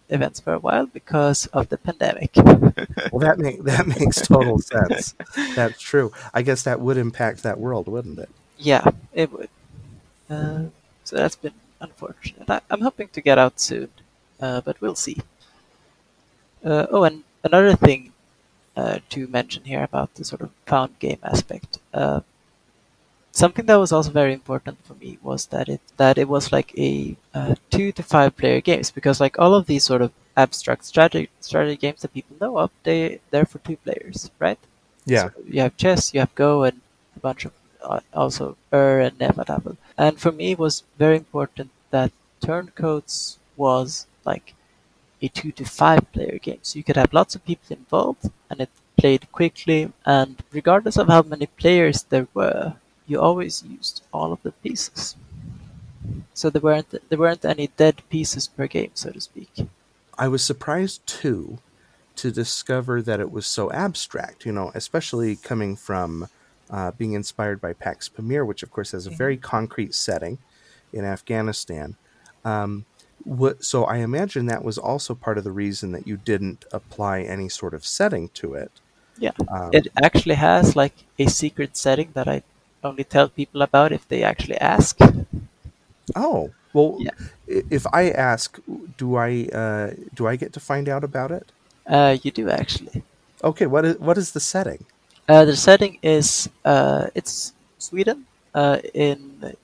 events 0.08 0.40
for 0.40 0.54
a 0.54 0.58
while 0.58 0.86
because 0.86 1.46
of 1.46 1.68
the 1.68 1.76
pandemic. 1.76 2.30
well, 3.12 3.20
that 3.20 3.36
make 3.38 3.62
that 3.64 3.86
makes 3.86 4.22
total 4.22 4.58
sense. 4.58 5.14
That's 5.54 5.80
true. 5.80 6.12
I 6.32 6.42
guess 6.42 6.62
that 6.62 6.80
would 6.80 6.96
impact 6.96 7.42
that 7.42 7.60
world, 7.60 7.86
wouldn't 7.86 8.18
it? 8.18 8.30
Yeah, 8.58 8.90
it 9.12 9.30
would. 9.32 9.50
Uh, 10.30 10.64
so 11.04 11.16
that's 11.16 11.36
been 11.36 11.52
unfortunate. 11.80 12.48
I, 12.48 12.60
am 12.70 12.80
hoping 12.80 13.08
to 13.08 13.20
get 13.20 13.38
out 13.38 13.60
soon, 13.60 13.90
uh, 14.40 14.62
but 14.62 14.80
we'll 14.80 14.94
see. 14.94 15.18
Uh, 16.64 16.86
oh, 16.90 17.04
and 17.04 17.22
another 17.44 17.76
thing 17.76 18.12
uh, 18.76 18.98
to 19.10 19.26
mention 19.28 19.64
here 19.64 19.82
about 19.82 20.14
the 20.14 20.24
sort 20.24 20.42
of 20.42 20.50
found 20.66 20.98
game 20.98 21.18
aspect. 21.22 21.78
Uh, 21.92 22.20
something 23.34 23.66
that 23.66 23.76
was 23.76 23.92
also 23.92 24.10
very 24.10 24.32
important 24.32 24.78
for 24.84 24.94
me 24.94 25.18
was 25.22 25.46
that 25.46 25.68
it 25.68 25.80
that 25.96 26.16
it 26.18 26.28
was 26.28 26.52
like 26.52 26.76
a 26.78 27.16
uh, 27.34 27.54
two 27.70 27.90
to 27.92 28.02
five 28.02 28.36
player 28.36 28.60
games 28.60 28.90
because 28.90 29.20
like 29.20 29.38
all 29.38 29.54
of 29.54 29.66
these 29.66 29.84
sort 29.84 30.02
of 30.02 30.12
abstract 30.36 30.84
strategy 30.84 31.28
strategy 31.40 31.76
games 31.76 32.00
that 32.02 32.14
people 32.14 32.36
know 32.40 32.58
of 32.58 32.70
they 32.84 33.20
they're 33.30 33.44
for 33.44 33.58
two 33.58 33.76
players 33.78 34.30
right 34.38 34.58
yeah 35.04 35.28
so 35.28 35.32
you 35.48 35.60
have 35.60 35.76
chess 35.76 36.14
you 36.14 36.20
have 36.20 36.34
go 36.34 36.62
and 36.62 36.80
a 37.16 37.20
bunch 37.20 37.44
of 37.44 37.52
uh, 37.82 38.00
also 38.14 38.56
Ur 38.72 39.00
and 39.00 39.18
Hnefatafl. 39.18 39.76
and 39.98 40.18
for 40.18 40.32
me 40.32 40.52
it 40.52 40.58
was 40.58 40.84
very 40.98 41.16
important 41.16 41.70
that 41.90 42.12
turncoats 42.40 43.38
was 43.56 44.06
like 44.24 44.54
a 45.24 45.28
two 45.28 45.52
to 45.52 45.64
five 45.64 46.02
player 46.12 46.38
game 46.38 46.62
so 46.62 46.78
you 46.78 46.84
could 46.84 46.96
have 47.02 47.12
lots 47.12 47.34
of 47.34 47.44
people 47.44 47.76
involved 47.76 48.24
and 48.50 48.60
it 48.60 48.70
played 48.96 49.30
quickly 49.32 49.80
and 50.06 50.42
regardless 50.52 50.96
of 50.96 51.08
how 51.08 51.22
many 51.22 51.46
players 51.46 52.04
there 52.04 52.28
were 52.34 52.74
you 53.06 53.20
always 53.20 53.62
used 53.62 54.02
all 54.12 54.32
of 54.32 54.42
the 54.42 54.52
pieces. 54.52 55.16
So 56.32 56.50
there 56.50 56.62
weren't 56.62 56.94
there 57.08 57.18
weren't 57.18 57.44
any 57.44 57.68
dead 57.76 58.02
pieces 58.10 58.48
per 58.48 58.66
game, 58.66 58.90
so 58.94 59.10
to 59.10 59.20
speak. 59.20 59.50
I 60.18 60.28
was 60.28 60.44
surprised 60.44 61.06
too 61.06 61.58
to 62.16 62.30
discover 62.30 63.02
that 63.02 63.20
it 63.20 63.30
was 63.30 63.46
so 63.46 63.72
abstract. 63.72 64.44
You 64.44 64.52
know, 64.52 64.70
especially 64.74 65.36
coming 65.36 65.76
from 65.76 66.28
uh, 66.70 66.92
being 66.92 67.12
inspired 67.12 67.60
by 67.60 67.72
Pax 67.72 68.08
Pamir, 68.08 68.44
which 68.44 68.62
of 68.62 68.70
course 68.70 68.92
has 68.92 69.06
a 69.06 69.10
mm-hmm. 69.10 69.18
very 69.18 69.36
concrete 69.36 69.94
setting 69.94 70.38
in 70.92 71.04
Afghanistan. 71.04 71.96
Um, 72.44 72.84
what, 73.24 73.64
so 73.64 73.84
I 73.84 73.98
imagine 73.98 74.46
that 74.46 74.64
was 74.64 74.78
also 74.78 75.14
part 75.14 75.38
of 75.38 75.44
the 75.44 75.50
reason 75.50 75.92
that 75.92 76.06
you 76.06 76.16
didn't 76.16 76.64
apply 76.72 77.22
any 77.22 77.48
sort 77.48 77.74
of 77.74 77.84
setting 77.84 78.28
to 78.30 78.54
it. 78.54 78.70
Yeah, 79.18 79.32
um, 79.48 79.70
it 79.72 79.88
actually 80.02 80.34
has 80.34 80.74
like 80.76 80.94
a 81.18 81.26
secret 81.26 81.76
setting 81.76 82.10
that 82.14 82.28
I 82.28 82.42
only 82.82 83.04
tell 83.04 83.28
people 83.28 83.62
about 83.62 83.92
if 83.92 84.06
they 84.08 84.22
actually 84.22 84.58
ask. 84.58 84.98
Oh 86.14 86.50
well, 86.72 86.98
yeah. 87.00 87.12
if 87.46 87.86
I 87.92 88.10
ask, 88.10 88.58
do 88.98 89.16
I 89.16 89.48
uh, 89.52 89.90
do 90.14 90.26
I 90.26 90.36
get 90.36 90.52
to 90.54 90.60
find 90.60 90.88
out 90.88 91.04
about 91.04 91.30
it? 91.30 91.52
Uh, 91.86 92.16
you 92.22 92.30
do 92.30 92.50
actually. 92.50 93.02
Okay, 93.42 93.66
what 93.66 93.84
is 93.84 93.98
what 93.98 94.18
is 94.18 94.32
the 94.32 94.40
setting? 94.40 94.84
Uh, 95.28 95.44
the 95.44 95.56
setting 95.56 95.98
is 96.02 96.48
uh, 96.64 97.06
it's 97.14 97.52
Sweden. 97.78 98.26
Uh, 98.54 98.78
in 98.94 99.18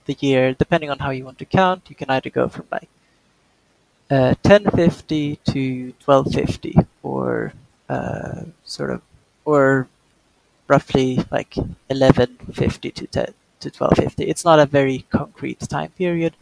the 0.07 0.17
year, 0.19 0.53
depending 0.53 0.91
on 0.91 0.99
how 0.99 1.11
you 1.11 1.25
want 1.25 1.39
to 1.39 1.45
count, 1.45 1.89
you 1.89 1.95
can 1.95 2.11
either 2.11 2.29
go 2.29 2.49
from 2.49 2.67
like 2.73 2.89
uh, 4.11 4.35
1050 4.43 5.37
to 5.45 5.95
1250, 6.05 6.79
or 7.03 7.53
uh, 7.89 8.43
sort 8.65 8.91
of, 8.91 9.03
or 9.45 9.89
roughly 10.69 11.25
like 11.31 11.57
1150 11.89 12.91
to 12.91 13.07
10 13.07 13.35
to 13.61 13.71
1250. 13.71 14.25
It's 14.25 14.45
not 14.45 14.61
a 14.61 14.67
very 14.67 15.07
concrete 15.11 15.61
time 15.61 15.91
period, 15.93 16.35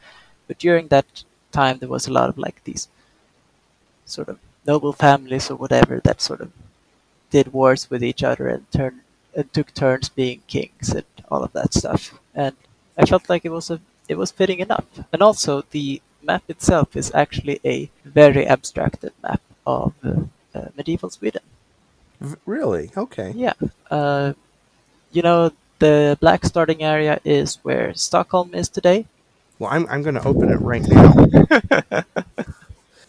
but 0.46 0.58
during 0.58 0.88
that 0.88 1.24
time 1.52 1.78
there 1.78 1.88
was 1.88 2.06
a 2.06 2.12
lot 2.12 2.28
of 2.28 2.38
like 2.38 2.62
these 2.64 2.88
sort 4.04 4.28
of 4.28 4.38
noble 4.66 4.92
families 4.92 5.50
or 5.50 5.56
whatever 5.56 6.00
that 6.04 6.20
sort 6.20 6.40
of 6.40 6.52
did 7.30 7.52
wars 7.52 7.90
with 7.90 8.02
each 8.04 8.22
other 8.22 8.48
and 8.48 8.70
turn 8.72 9.00
and 9.34 9.52
took 9.52 9.72
turns 9.74 10.08
being 10.08 10.42
kings 10.46 10.90
and 10.90 11.04
all 11.30 11.44
of 11.44 11.52
that 11.52 11.74
stuff. 11.74 12.18
And 12.34 12.56
I 12.96 13.06
felt 13.06 13.28
like 13.28 13.44
it 13.44 13.52
was 13.52 13.70
a 13.70 13.80
it 14.08 14.16
was 14.18 14.30
fitting 14.30 14.60
enough. 14.60 14.86
And 15.12 15.22
also 15.22 15.64
the 15.70 16.00
map 16.22 16.42
itself 16.48 16.96
is 16.96 17.12
actually 17.14 17.60
a 17.64 17.90
very 18.04 18.46
abstracted 18.46 19.12
map 19.22 19.40
of 19.66 19.92
uh, 20.54 20.66
medieval 20.76 21.10
Sweden. 21.10 21.42
Really? 22.46 22.90
Okay. 22.96 23.32
Yeah. 23.36 23.52
Uh, 23.90 24.32
you 25.12 25.22
know, 25.22 25.52
the 25.78 26.18
black 26.20 26.44
starting 26.44 26.82
area 26.82 27.20
is 27.24 27.56
where 27.62 27.94
Stockholm 27.94 28.54
is 28.54 28.68
today. 28.68 29.06
Well, 29.58 29.70
I'm, 29.70 29.86
I'm 29.88 30.02
going 30.02 30.14
to 30.14 30.26
open 30.26 30.50
it 30.50 30.60
right 30.60 30.82
now. 30.82 31.12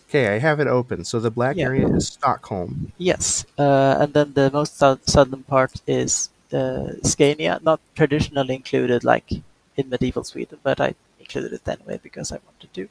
okay, 0.10 0.36
I 0.36 0.40
have 0.40 0.60
it 0.60 0.68
open. 0.68 1.06
So 1.06 1.20
the 1.20 1.32
black 1.32 1.58
yeah. 1.58 1.66
area 1.66 1.88
is 1.88 2.08
Stockholm. 2.08 2.92
Yes. 2.98 3.46
Uh, 3.58 3.98
and 4.00 4.14
then 4.14 4.34
the 4.34 4.50
most 4.52 4.78
southern 4.78 5.44
part 5.44 5.74
is 5.88 6.30
uh, 6.54 6.94
Scania, 7.04 7.60
not 7.64 7.80
traditionally 7.96 8.56
included 8.56 9.04
like 9.04 9.32
in 9.78 9.90
medieval 9.90 10.24
Sweden, 10.24 10.60
but 10.64 10.82
I 10.82 10.96
included 11.20 11.54
it 11.54 11.68
anyway 11.68 12.00
because 12.02 12.32
I 12.32 12.40
wanted 12.46 12.74
to. 12.74 12.90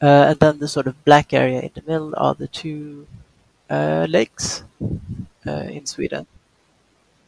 Uh, 0.00 0.30
and 0.30 0.40
then 0.40 0.58
the 0.58 0.68
sort 0.68 0.86
of 0.86 1.04
black 1.04 1.32
area 1.32 1.60
in 1.60 1.70
the 1.74 1.82
middle 1.86 2.14
are 2.16 2.34
the 2.34 2.46
two 2.46 3.06
uh, 3.68 4.06
lakes 4.08 4.62
uh, 5.46 5.66
in 5.68 5.86
Sweden, 5.86 6.26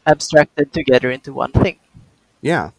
abstracted 0.06 0.72
together 0.72 1.10
into 1.10 1.32
one 1.32 1.52
thing. 1.52 1.76
Yeah, 2.40 2.70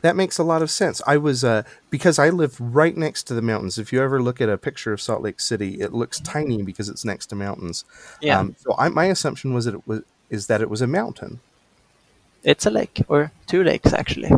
that 0.00 0.16
makes 0.16 0.38
a 0.38 0.42
lot 0.42 0.62
of 0.62 0.70
sense. 0.70 1.02
I 1.06 1.16
was 1.16 1.44
uh, 1.44 1.62
because 1.90 2.18
I 2.18 2.30
live 2.30 2.58
right 2.58 2.96
next 2.96 3.24
to 3.24 3.34
the 3.34 3.42
mountains. 3.42 3.78
If 3.78 3.92
you 3.92 4.02
ever 4.02 4.22
look 4.22 4.40
at 4.40 4.48
a 4.48 4.56
picture 4.56 4.92
of 4.92 5.00
Salt 5.00 5.22
Lake 5.22 5.40
City, 5.40 5.80
it 5.80 5.92
looks 5.92 6.18
tiny 6.20 6.62
because 6.62 6.88
it's 6.88 7.04
next 7.04 7.26
to 7.26 7.36
mountains. 7.36 7.84
Yeah. 8.20 8.38
Um, 8.38 8.56
so 8.58 8.74
I, 8.78 8.88
my 8.88 9.06
assumption 9.06 9.52
was 9.52 9.66
that 9.66 9.74
it 9.74 9.86
was 9.86 10.02
is 10.30 10.46
that 10.46 10.62
it 10.62 10.70
was 10.70 10.80
a 10.80 10.86
mountain. 10.86 11.40
It's 12.42 12.64
a 12.66 12.70
lake 12.70 13.04
or 13.08 13.30
two 13.46 13.62
lakes 13.62 13.92
actually. 13.92 14.30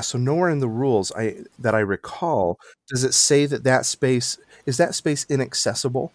So 0.00 0.18
nowhere 0.18 0.48
in 0.50 0.60
the 0.60 0.68
rules 0.68 1.12
I 1.12 1.44
that 1.58 1.74
I 1.74 1.80
recall 1.80 2.58
does 2.88 3.04
it 3.04 3.14
say 3.14 3.46
that 3.46 3.64
that 3.64 3.84
space 3.86 4.38
is 4.66 4.76
that 4.78 4.94
space 4.94 5.26
inaccessible. 5.28 6.12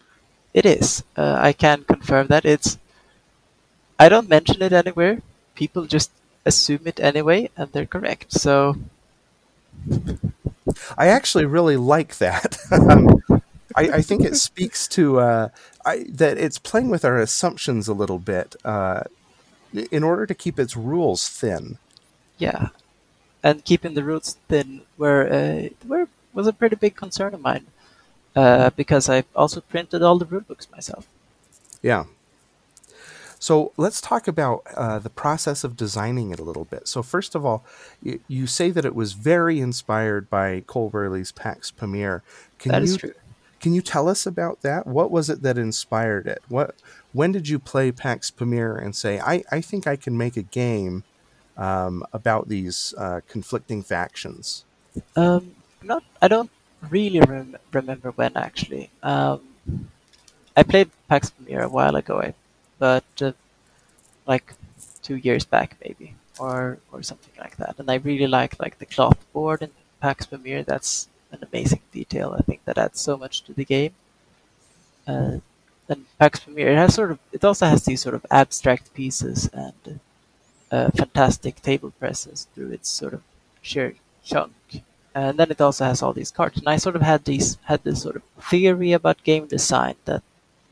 It 0.53 0.65
is. 0.65 1.03
Uh, 1.15 1.37
I 1.39 1.53
can 1.53 1.83
confirm 1.83 2.27
that 2.27 2.45
it's. 2.45 2.77
I 3.99 4.09
don't 4.09 4.29
mention 4.29 4.61
it 4.61 4.73
anywhere. 4.73 5.21
People 5.55 5.85
just 5.85 6.11
assume 6.45 6.81
it 6.85 6.99
anyway, 6.99 7.49
and 7.57 7.71
they're 7.71 7.85
correct. 7.85 8.31
So 8.31 8.77
I 10.97 11.07
actually 11.07 11.45
really 11.45 11.77
like 11.77 12.17
that. 12.17 12.57
um, 12.71 13.21
I, 13.75 13.97
I, 13.97 14.01
think 14.01 14.23
it 14.23 14.35
speaks 14.35 14.87
to 14.89 15.19
uh, 15.19 15.49
I, 15.85 16.05
that 16.09 16.37
it's 16.37 16.57
playing 16.57 16.89
with 16.89 17.05
our 17.05 17.19
assumptions 17.19 17.87
a 17.87 17.93
little 17.93 18.19
bit 18.19 18.55
uh, 18.65 19.03
in 19.91 20.03
order 20.03 20.25
to 20.25 20.33
keep 20.33 20.59
its 20.59 20.75
rules 20.75 21.29
thin. 21.29 21.77
Yeah, 22.37 22.69
and 23.43 23.63
keeping 23.63 23.93
the 23.93 24.03
rules 24.03 24.37
thin 24.47 24.81
were 24.97 25.27
uh, 25.27 25.69
were 25.87 26.07
was 26.33 26.47
a 26.47 26.53
pretty 26.53 26.75
big 26.75 26.95
concern 26.95 27.33
of 27.33 27.41
mine 27.41 27.65
uh, 28.35 28.69
because 28.71 29.09
I 29.09 29.23
also 29.35 29.61
printed 29.61 30.03
all 30.03 30.17
the 30.17 30.25
rulebooks 30.25 30.71
myself. 30.71 31.07
Yeah. 31.81 32.05
So 33.39 33.71
let's 33.77 34.01
talk 34.01 34.27
about 34.27 34.63
uh, 34.75 34.99
the 34.99 35.11
process 35.11 35.63
of 35.63 35.77
designing 35.77 36.31
it 36.31 36.39
a 36.39 36.43
little 36.43 36.65
bit. 36.65 36.87
So 36.87 37.03
first 37.03 37.35
of 37.35 37.45
all, 37.45 37.63
you, 38.01 38.19
you 38.27 38.47
say 38.47 38.71
that 38.71 38.83
it 38.83 38.95
was 38.95 39.13
very 39.13 39.59
inspired 39.59 40.27
by 40.29 40.63
Cole 40.65 40.89
Wehrle's 40.89 41.31
Pax 41.31 41.69
Pamir. 41.69 42.23
Can 42.57 42.71
that 42.71 42.81
you, 42.81 42.85
is 42.85 42.97
true. 42.97 43.13
Can 43.59 43.73
you 43.73 43.81
tell 43.81 44.07
us 44.09 44.25
about 44.25 44.61
that? 44.61 44.87
What 44.87 45.11
was 45.11 45.29
it 45.29 45.43
that 45.43 45.57
inspired 45.57 46.25
it? 46.27 46.41
What 46.47 46.75
when 47.13 47.31
did 47.31 47.47
you 47.47 47.57
play 47.59 47.91
Pax 47.91 48.29
Pamir 48.31 48.75
and 48.75 48.95
say, 48.95 49.19
I, 49.19 49.43
I 49.51 49.61
think 49.61 49.87
I 49.87 49.95
can 49.95 50.17
make 50.17 50.37
a 50.37 50.43
game 50.43 51.03
um, 51.57 52.03
about 52.13 52.47
these 52.47 52.93
uh, 52.97 53.21
conflicting 53.27 53.83
factions? 53.83 54.63
Um, 55.15 55.55
not, 55.83 56.03
I 56.21 56.27
don't 56.27 56.51
really 56.89 57.19
rem- 57.19 57.57
remember 57.73 58.11
when 58.11 58.37
actually. 58.37 58.89
Um, 59.03 59.41
I 60.55 60.63
played 60.63 60.89
Pax 61.07 61.29
Pamir 61.31 61.61
a 61.61 61.69
while 61.69 61.95
ago, 61.95 62.33
but 62.79 63.05
uh, 63.21 63.33
like 64.25 64.53
two 65.01 65.15
years 65.15 65.45
back 65.45 65.77
maybe, 65.83 66.15
or 66.39 66.79
or 66.91 67.03
something 67.03 67.33
like 67.39 67.57
that. 67.57 67.75
And 67.79 67.89
I 67.91 67.95
really 67.95 68.27
like 68.27 68.59
like 68.59 68.79
the 68.79 68.85
cloth 68.85 69.19
board 69.33 69.61
in 69.61 69.71
Pax 70.01 70.25
Pamir. 70.25 70.63
That's 70.63 71.09
an 71.31 71.39
amazing 71.51 71.81
detail. 71.91 72.35
I 72.37 72.41
think 72.41 72.65
that 72.65 72.77
adds 72.77 72.99
so 72.99 73.17
much 73.17 73.43
to 73.43 73.53
the 73.53 73.65
game. 73.65 73.93
Uh, 75.07 75.37
and 75.89 76.05
Pax 76.19 76.39
Pamir, 76.41 76.69
it 76.69 76.77
has 76.77 76.93
sort 76.95 77.11
of, 77.11 77.19
it 77.31 77.45
also 77.45 77.65
has 77.65 77.85
these 77.85 78.01
sort 78.01 78.15
of 78.15 78.25
abstract 78.29 78.93
pieces 78.93 79.49
and 79.53 79.99
uh, 80.71 80.89
fantastic 80.91 81.61
table 81.61 81.91
presence 81.91 82.47
through 82.53 82.71
its 82.71 82.89
sort 82.89 83.13
of 83.13 83.21
sheer 83.61 83.95
chunk. 84.23 84.53
And 85.15 85.39
then 85.39 85.49
it 85.49 85.61
also 85.61 85.85
has 85.85 86.01
all 86.01 86.13
these 86.13 86.31
cards. 86.31 86.57
And 86.59 86.69
I 86.69 86.77
sort 86.77 86.95
of 86.95 87.01
had 87.01 87.25
these 87.25 87.57
had 87.63 87.83
this 87.83 88.03
sort 88.03 88.17
of 88.17 88.23
theory 88.39 88.91
about 88.91 89.23
game 89.23 89.47
design 89.47 89.95
that 90.05 90.23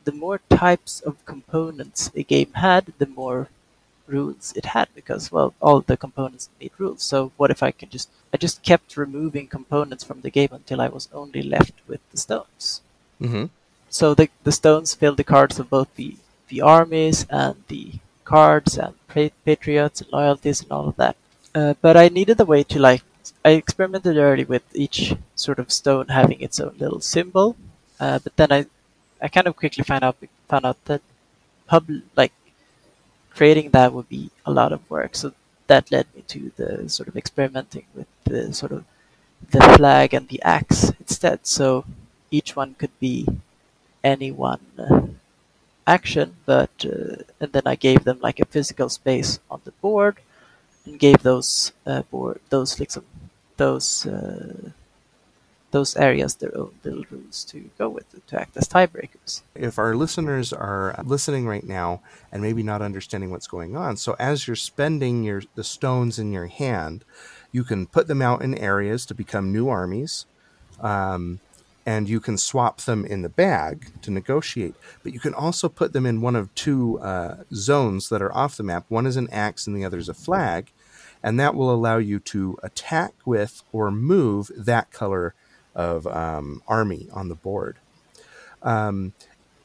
the 0.04 0.12
more 0.12 0.40
types 0.48 1.00
of 1.00 1.24
components 1.26 2.10
a 2.14 2.22
game 2.22 2.52
had, 2.54 2.92
the 2.98 3.06
more 3.06 3.48
rules 4.06 4.52
it 4.54 4.66
had 4.66 4.88
because 4.94 5.32
well 5.32 5.52
all 5.60 5.80
the 5.80 5.96
components 5.96 6.48
need 6.60 6.70
rules. 6.78 7.02
So 7.02 7.32
what 7.36 7.50
if 7.50 7.62
I 7.62 7.70
can 7.72 7.88
just 7.88 8.08
I 8.32 8.36
just 8.36 8.62
kept 8.62 8.96
removing 8.96 9.48
components 9.48 10.04
from 10.04 10.20
the 10.20 10.30
game 10.30 10.50
until 10.52 10.80
I 10.80 10.88
was 10.88 11.08
only 11.12 11.42
left 11.42 11.74
with 11.88 12.00
the 12.10 12.18
stones. 12.18 12.82
Mm-hmm. 13.20 13.46
So 13.88 14.14
the 14.14 14.28
the 14.44 14.52
stones 14.52 14.94
filled 14.94 15.16
the 15.16 15.24
cards 15.24 15.58
of 15.58 15.70
both 15.70 15.94
the 15.96 16.16
the 16.48 16.60
armies 16.60 17.26
and 17.28 17.56
the 17.68 17.94
cards 18.26 18.76
and 18.76 18.94
patriots 19.46 20.02
and 20.02 20.12
loyalties 20.12 20.60
and 20.60 20.70
all 20.72 20.88
of 20.88 20.96
that. 20.96 21.16
Uh, 21.54 21.74
but 21.80 21.96
I 21.96 22.08
needed 22.08 22.38
a 22.40 22.44
way 22.44 22.62
to 22.64 22.78
like 22.78 23.02
I 23.44 23.50
experimented 23.50 24.16
early 24.18 24.44
with 24.44 24.64
each 24.74 25.14
sort 25.34 25.58
of 25.58 25.72
stone 25.72 26.08
having 26.08 26.40
its 26.40 26.60
own 26.60 26.74
little 26.78 27.00
symbol, 27.00 27.56
uh, 27.98 28.18
but 28.18 28.36
then 28.36 28.52
I, 28.52 28.66
I 29.22 29.28
kind 29.28 29.46
of 29.46 29.56
quickly 29.56 29.84
found 29.84 30.04
out 30.04 30.16
found 30.48 30.66
out 30.66 30.84
that 30.84 31.02
pub 31.66 31.88
like 32.16 32.32
creating 33.30 33.70
that 33.70 33.92
would 33.92 34.08
be 34.08 34.30
a 34.44 34.52
lot 34.52 34.72
of 34.72 34.88
work. 34.90 35.14
So 35.16 35.32
that 35.68 35.90
led 35.90 36.06
me 36.14 36.22
to 36.28 36.52
the 36.56 36.88
sort 36.88 37.08
of 37.08 37.16
experimenting 37.16 37.86
with 37.94 38.06
the 38.24 38.52
sort 38.52 38.72
of 38.72 38.84
the 39.50 39.60
flag 39.76 40.14
and 40.14 40.28
the 40.28 40.42
axe 40.42 40.92
instead. 41.00 41.46
So 41.46 41.84
each 42.30 42.56
one 42.56 42.74
could 42.74 42.98
be 43.00 43.26
any 44.04 44.30
one 44.30 44.60
uh, 44.78 45.02
action, 45.86 46.36
but 46.46 46.84
uh, 46.84 47.22
and 47.40 47.52
then 47.52 47.62
I 47.66 47.76
gave 47.76 48.04
them 48.04 48.18
like 48.20 48.40
a 48.40 48.46
physical 48.46 48.88
space 48.88 49.40
on 49.50 49.60
the 49.64 49.72
board 49.72 50.16
and 50.84 50.98
gave 50.98 51.22
those 51.22 51.72
uh, 51.86 52.02
board 52.02 52.40
those 52.50 52.78
like 52.80 52.90
some 52.90 53.04
those 53.56 54.06
uh, 54.06 54.70
those 55.70 55.96
areas 55.96 56.36
their 56.36 56.56
own 56.56 56.72
little 56.84 57.04
rules 57.10 57.44
to 57.44 57.70
go 57.78 57.88
with 57.88 58.06
to 58.26 58.40
act 58.40 58.56
as 58.56 58.68
tiebreakers. 58.68 59.42
If 59.54 59.78
our 59.78 59.94
listeners 59.94 60.52
are 60.52 60.94
listening 61.04 61.46
right 61.46 61.64
now 61.64 62.00
and 62.32 62.42
maybe 62.42 62.62
not 62.62 62.82
understanding 62.82 63.30
what's 63.30 63.46
going 63.46 63.76
on, 63.76 63.96
so 63.96 64.16
as 64.18 64.46
you're 64.46 64.56
spending 64.56 65.24
your 65.24 65.42
the 65.54 65.64
stones 65.64 66.18
in 66.18 66.32
your 66.32 66.46
hand, 66.46 67.04
you 67.52 67.64
can 67.64 67.86
put 67.86 68.08
them 68.08 68.22
out 68.22 68.42
in 68.42 68.56
areas 68.56 69.06
to 69.06 69.14
become 69.14 69.52
new 69.52 69.68
armies. 69.68 70.26
Um, 70.80 71.40
and 71.86 72.08
you 72.08 72.18
can 72.18 72.36
swap 72.36 72.80
them 72.80 73.06
in 73.06 73.22
the 73.22 73.28
bag 73.28 73.92
to 74.02 74.10
negotiate. 74.10 74.74
But 75.04 75.12
you 75.14 75.20
can 75.20 75.32
also 75.32 75.68
put 75.68 75.92
them 75.92 76.04
in 76.04 76.20
one 76.20 76.34
of 76.34 76.52
two 76.56 76.98
uh, 76.98 77.44
zones 77.54 78.08
that 78.08 78.20
are 78.20 78.36
off 78.36 78.56
the 78.56 78.64
map. 78.64 78.86
One 78.88 79.06
is 79.06 79.16
an 79.16 79.28
axe, 79.30 79.68
and 79.68 79.76
the 79.76 79.84
other 79.84 79.98
is 79.98 80.08
a 80.08 80.14
flag, 80.14 80.72
and 81.22 81.38
that 81.38 81.54
will 81.54 81.72
allow 81.72 81.98
you 81.98 82.18
to 82.18 82.58
attack 82.64 83.14
with 83.24 83.62
or 83.72 83.92
move 83.92 84.50
that 84.56 84.90
color 84.90 85.34
of 85.76 86.08
um, 86.08 86.60
army 86.66 87.06
on 87.12 87.28
the 87.28 87.36
board. 87.36 87.76
Um, 88.62 89.12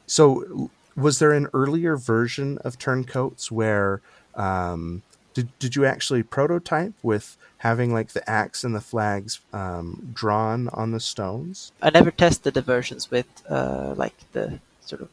so, 0.06 0.70
was 0.94 1.18
there 1.18 1.32
an 1.32 1.48
earlier 1.52 1.96
version 1.96 2.58
of 2.58 2.78
turncoats 2.78 3.50
where 3.50 4.00
um, 4.34 5.02
did 5.34 5.58
did 5.58 5.76
you 5.76 5.84
actually 5.84 6.22
prototype 6.22 6.94
with 7.02 7.36
having 7.58 7.92
like 7.92 8.12
the 8.12 8.28
axe 8.28 8.64
and 8.64 8.74
the 8.74 8.80
flags 8.80 9.40
um, 9.52 10.10
drawn 10.12 10.68
on 10.70 10.90
the 10.90 11.00
stones? 11.00 11.72
I 11.80 11.90
never 11.90 12.10
tested 12.10 12.54
the 12.54 12.62
versions 12.62 13.10
with 13.10 13.26
uh, 13.48 13.94
like 13.96 14.14
the 14.32 14.60
sort 14.80 15.02
of 15.02 15.08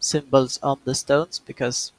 symbols 0.00 0.58
on 0.62 0.80
the 0.84 0.94
stones 0.94 1.38
because 1.38 1.92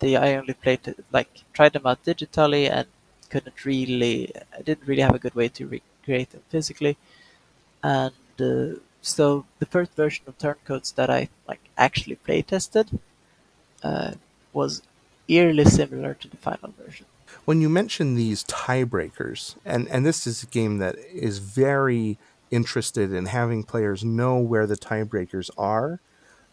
the 0.00 0.16
I 0.16 0.34
only 0.34 0.54
played 0.54 0.94
like 1.12 1.44
tried 1.52 1.74
them 1.74 1.86
out 1.86 2.04
digitally 2.04 2.70
and 2.70 2.88
couldn't 3.30 3.64
really 3.64 4.32
I 4.56 4.62
didn't 4.62 4.88
really 4.88 5.02
have 5.02 5.14
a 5.14 5.18
good 5.18 5.34
way 5.34 5.48
to 5.48 5.66
recreate 5.66 6.30
them 6.30 6.42
physically 6.48 6.96
and 7.82 8.14
uh, 8.40 8.78
so 9.02 9.44
the 9.58 9.66
first 9.66 9.94
version 9.94 10.24
of 10.26 10.38
turncoats 10.38 10.90
that 10.92 11.10
I 11.10 11.28
like 11.46 11.60
actually 11.76 12.16
play 12.16 12.42
tested 12.42 12.98
uh, 13.82 14.12
was 14.52 14.82
eerily 15.28 15.64
similar 15.64 16.14
to 16.14 16.28
the 16.28 16.36
final 16.36 16.72
version. 16.78 17.06
When 17.44 17.60
you 17.60 17.68
mention 17.68 18.14
these 18.14 18.44
tiebreakers, 18.44 19.56
and 19.64 19.88
and 19.88 20.06
this 20.06 20.26
is 20.26 20.42
a 20.42 20.46
game 20.46 20.78
that 20.78 20.96
is 21.12 21.38
very 21.38 22.18
interested 22.50 23.12
in 23.12 23.26
having 23.26 23.64
players 23.64 24.04
know 24.04 24.38
where 24.38 24.66
the 24.66 24.76
tiebreakers 24.76 25.50
are 25.58 26.00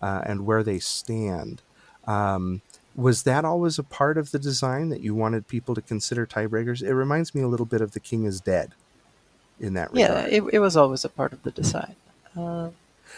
uh, 0.02 0.22
and 0.26 0.46
where 0.46 0.64
they 0.64 0.80
stand. 0.80 1.62
Um, 2.08 2.62
was 2.96 3.24
that 3.24 3.46
always 3.46 3.80
a 3.80 3.84
part 3.84 4.18
of 4.18 4.32
the 4.32 4.40
design 4.40 4.90
that 4.90 5.02
you 5.02 5.16
wanted 5.16 5.48
people 5.48 5.76
to 5.76 5.82
consider 5.82 6.26
tiebreakers? 6.26 6.82
It 6.82 6.94
reminds 6.94 7.34
me 7.34 7.42
a 7.42 7.48
little 7.48 7.66
bit 7.66 7.82
of 7.82 7.92
The 7.92 8.00
King 8.00 8.26
is 8.26 8.42
Dead 8.42 8.74
in 9.60 9.76
that 9.76 9.94
regard. 9.94 10.32
Yeah, 10.32 10.38
it, 10.38 10.44
it 10.52 10.60
was 10.60 10.76
always 10.76 11.06
a 11.06 11.10
part 11.10 11.32
of 11.32 11.44
the 11.44 11.52
design. 11.52 11.96
Um, 12.36 12.74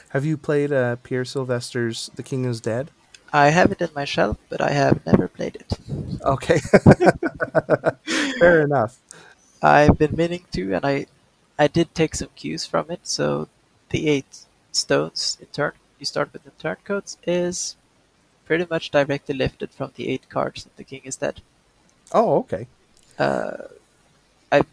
have 0.10 0.26
you 0.26 0.38
played 0.38 0.72
uh, 0.72 0.98
Peer 0.98 1.26
Sylvester's 1.26 2.12
The 2.16 2.24
King 2.24 2.46
is 2.46 2.62
Dead? 2.62 2.92
I 3.34 3.50
have 3.50 3.72
it 3.72 3.82
in 3.82 3.90
my 3.96 4.06
shelf, 4.06 4.38
but 4.50 4.62
I 4.62 4.72
have 4.72 5.06
never 5.06 5.28
played 5.28 5.56
it. 5.58 5.78
Okay. 6.24 6.60
Fair 8.40 8.62
enough. 8.62 9.00
I've 9.62 9.98
been 9.98 10.16
meaning 10.16 10.46
to, 10.54 10.74
and 10.76 10.86
I, 10.86 11.08
I 11.58 11.68
did 11.68 11.96
take 11.96 12.16
some 12.16 12.30
cues 12.36 12.66
from 12.66 12.92
it. 12.92 13.02
So 13.04 13.48
the 13.90 14.08
eight 14.10 14.46
stones 14.72 15.38
in 15.42 15.48
turn 15.48 15.74
you 16.00 16.06
start 16.06 16.34
with 16.34 16.46
in 16.46 16.52
turncoats 16.60 17.18
is 17.26 17.76
pretty 18.46 18.68
much 18.70 18.92
directly 18.92 19.36
lifted 19.36 19.72
from 19.72 19.92
the 19.96 20.10
eight 20.10 20.30
cards 20.30 20.64
that 20.64 20.76
the 20.78 20.84
king 20.84 21.02
is 21.06 21.18
dead. 21.18 21.42
Oh, 22.12 22.38
okay. 22.40 22.68
Uh, 23.20 23.68
I 24.52 24.64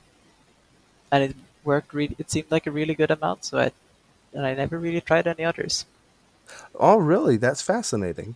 and 1.13 1.23
it 1.25 1.37
worked 1.65 1.95
really. 1.95 2.17
It 2.19 2.31
seemed 2.31 2.51
like 2.51 2.67
a 2.67 2.71
really 2.71 2.95
good 2.95 3.11
amount, 3.11 3.45
so 3.45 3.59
I 3.59 3.73
and 4.33 4.47
I 4.47 4.55
never 4.55 4.79
really 4.79 5.01
tried 5.01 5.27
any 5.27 5.45
others. 5.45 5.85
Oh, 6.75 6.97
really? 6.97 7.37
That's 7.37 7.63
fascinating. 7.63 8.35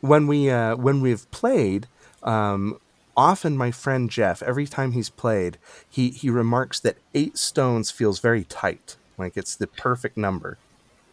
When 0.00 0.26
we 0.26 0.50
uh, 0.50 0.76
when 0.76 1.00
we've 1.00 1.30
played, 1.30 1.86
um, 2.22 2.80
often 3.16 3.56
my 3.56 3.70
friend 3.70 4.10
Jeff, 4.10 4.42
every 4.42 4.66
time 4.66 4.92
he's 4.92 5.10
played, 5.10 5.58
he 5.88 6.10
he 6.10 6.28
remarks 6.30 6.80
that 6.80 6.98
eight 7.14 7.38
stones 7.38 7.90
feels 7.90 8.18
very 8.18 8.44
tight, 8.44 8.96
like 9.18 9.36
it's 9.36 9.56
the 9.56 9.66
perfect 9.66 10.16
number. 10.16 10.58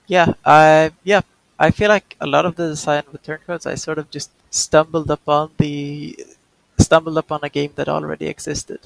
Yeah, 0.07 0.33
I 0.45 0.91
yeah, 1.03 1.21
I 1.59 1.71
feel 1.71 1.89
like 1.89 2.15
a 2.19 2.27
lot 2.27 2.45
of 2.45 2.55
the 2.55 2.69
design 2.69 3.03
with 3.11 3.23
turncoats, 3.23 3.65
I 3.65 3.75
sort 3.75 3.97
of 3.99 4.09
just 4.09 4.31
stumbled 4.49 5.09
upon 5.11 5.51
the 5.57 6.17
stumbled 6.79 7.17
upon 7.17 7.41
a 7.43 7.49
game 7.49 7.71
that 7.75 7.89
already 7.89 8.27
existed. 8.27 8.79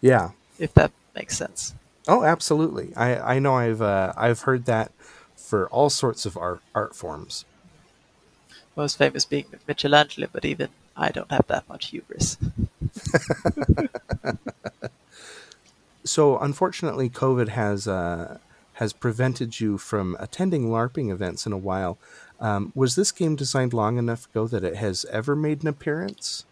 Yeah. 0.00 0.30
if 0.58 0.72
that 0.74 0.92
makes 1.14 1.36
sense. 1.36 1.74
Oh, 2.08 2.24
absolutely. 2.24 2.94
I 2.96 3.36
I 3.36 3.38
know 3.38 3.54
I've 3.56 3.82
uh, 3.82 4.12
I've 4.16 4.42
heard 4.42 4.66
that 4.66 4.92
for 5.36 5.68
all 5.70 5.90
sorts 5.90 6.26
of 6.26 6.36
art 6.36 6.60
art 6.74 6.94
forms. 6.96 7.44
Most 8.76 8.98
famous 8.98 9.24
being 9.24 9.46
Michelangelo, 9.66 10.28
but 10.32 10.44
even 10.44 10.68
I 10.96 11.10
don't 11.10 11.30
have 11.30 11.46
that 11.48 11.68
much 11.68 11.88
hubris. 11.88 12.36
So 16.06 16.38
unfortunately, 16.38 17.10
COVID 17.10 17.48
has 17.48 17.88
uh, 17.88 18.38
has 18.74 18.92
prevented 18.92 19.58
you 19.58 19.76
from 19.76 20.16
attending 20.20 20.68
LARPing 20.68 21.10
events 21.10 21.46
in 21.46 21.52
a 21.52 21.58
while. 21.58 21.98
Um, 22.40 22.72
was 22.74 22.94
this 22.94 23.10
game 23.10 23.34
designed 23.34 23.74
long 23.74 23.98
enough 23.98 24.26
ago 24.26 24.46
that 24.46 24.62
it 24.62 24.76
has 24.76 25.04
ever 25.06 25.34
made 25.34 25.62
an 25.62 25.68
appearance? 25.68 26.44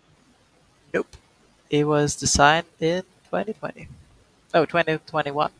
Nope. 0.92 1.16
It 1.70 1.86
was 1.86 2.16
designed 2.16 2.66
in 2.80 3.02
2020. 3.30 3.88
Oh, 4.54 4.64
2021. 4.64 5.50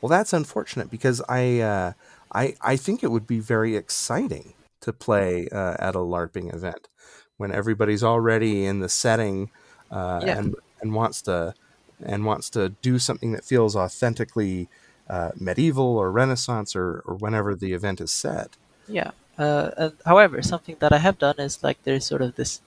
Well, 0.00 0.08
that's 0.08 0.32
unfortunate 0.32 0.90
because 0.90 1.20
I 1.28 1.60
uh, 1.60 1.92
I 2.34 2.54
I 2.60 2.76
think 2.76 3.02
it 3.02 3.10
would 3.10 3.26
be 3.26 3.40
very 3.40 3.76
exciting 3.76 4.54
to 4.82 4.92
play 4.92 5.48
uh, 5.52 5.76
at 5.78 5.94
a 5.94 5.98
LARPing 5.98 6.54
event 6.54 6.88
when 7.36 7.52
everybody's 7.52 8.02
already 8.04 8.64
in 8.64 8.80
the 8.80 8.88
setting 8.88 9.50
uh, 9.90 10.24
Yeah. 10.26 10.38
and 10.38 10.54
and 10.80 10.94
wants 10.94 11.22
to 11.22 11.54
and 12.02 12.24
wants 12.24 12.50
to 12.50 12.70
do 12.82 12.98
something 12.98 13.32
that 13.32 13.44
feels 13.44 13.76
authentically 13.76 14.68
uh, 15.08 15.30
medieval 15.36 15.98
or 15.98 16.10
Renaissance 16.12 16.74
or, 16.76 17.02
or 17.06 17.16
whenever 17.16 17.54
the 17.54 17.72
event 17.72 18.00
is 18.00 18.12
set. 18.12 18.56
Yeah. 18.88 19.10
Uh, 19.38 19.70
and 19.76 19.92
however, 20.04 20.42
something 20.42 20.76
that 20.80 20.92
I 20.92 20.98
have 20.98 21.18
done 21.18 21.36
is 21.38 21.62
like 21.62 21.82
there's 21.84 22.06
sort 22.06 22.22
of 22.22 22.36
this 22.36 22.60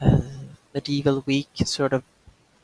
uh, 0.00 0.20
medieval 0.74 1.22
week 1.26 1.48
sort 1.64 1.92
of 1.92 2.02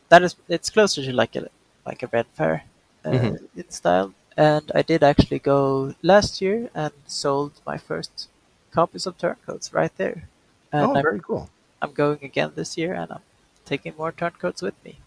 that 0.09 0.23
is 0.23 0.37
it's 0.49 0.71
closer 0.71 1.03
to 1.05 1.13
like 1.13 1.37
a 1.37 1.49
like 1.87 2.03
a 2.03 2.09
red 2.13 2.27
fair 2.35 2.65
uh, 3.05 3.11
Mhm. 3.13 3.39
in 3.57 3.71
style. 3.71 4.15
And 4.37 4.71
I 4.75 4.83
did 4.83 5.03
actually 5.03 5.39
go 5.39 5.95
last 6.03 6.41
year 6.41 6.71
and 6.75 6.93
sold 7.07 7.53
my 7.67 7.77
first 7.77 8.29
copies 8.71 9.07
of 9.07 9.19
Turncoats 9.19 9.73
right 9.73 9.95
there. 9.97 10.29
And 10.73 10.87
oh, 10.87 10.95
I'm, 10.95 11.03
very 11.03 11.21
cool. 11.21 11.51
I'm 11.83 11.93
going 11.93 12.21
again 12.23 12.53
this 12.55 12.79
year, 12.79 12.95
and 12.95 13.13
I'm 13.13 13.21
taking 13.65 13.95
more 13.97 14.13
Turncoats 14.13 14.63
with 14.63 14.75
me. 14.85 14.99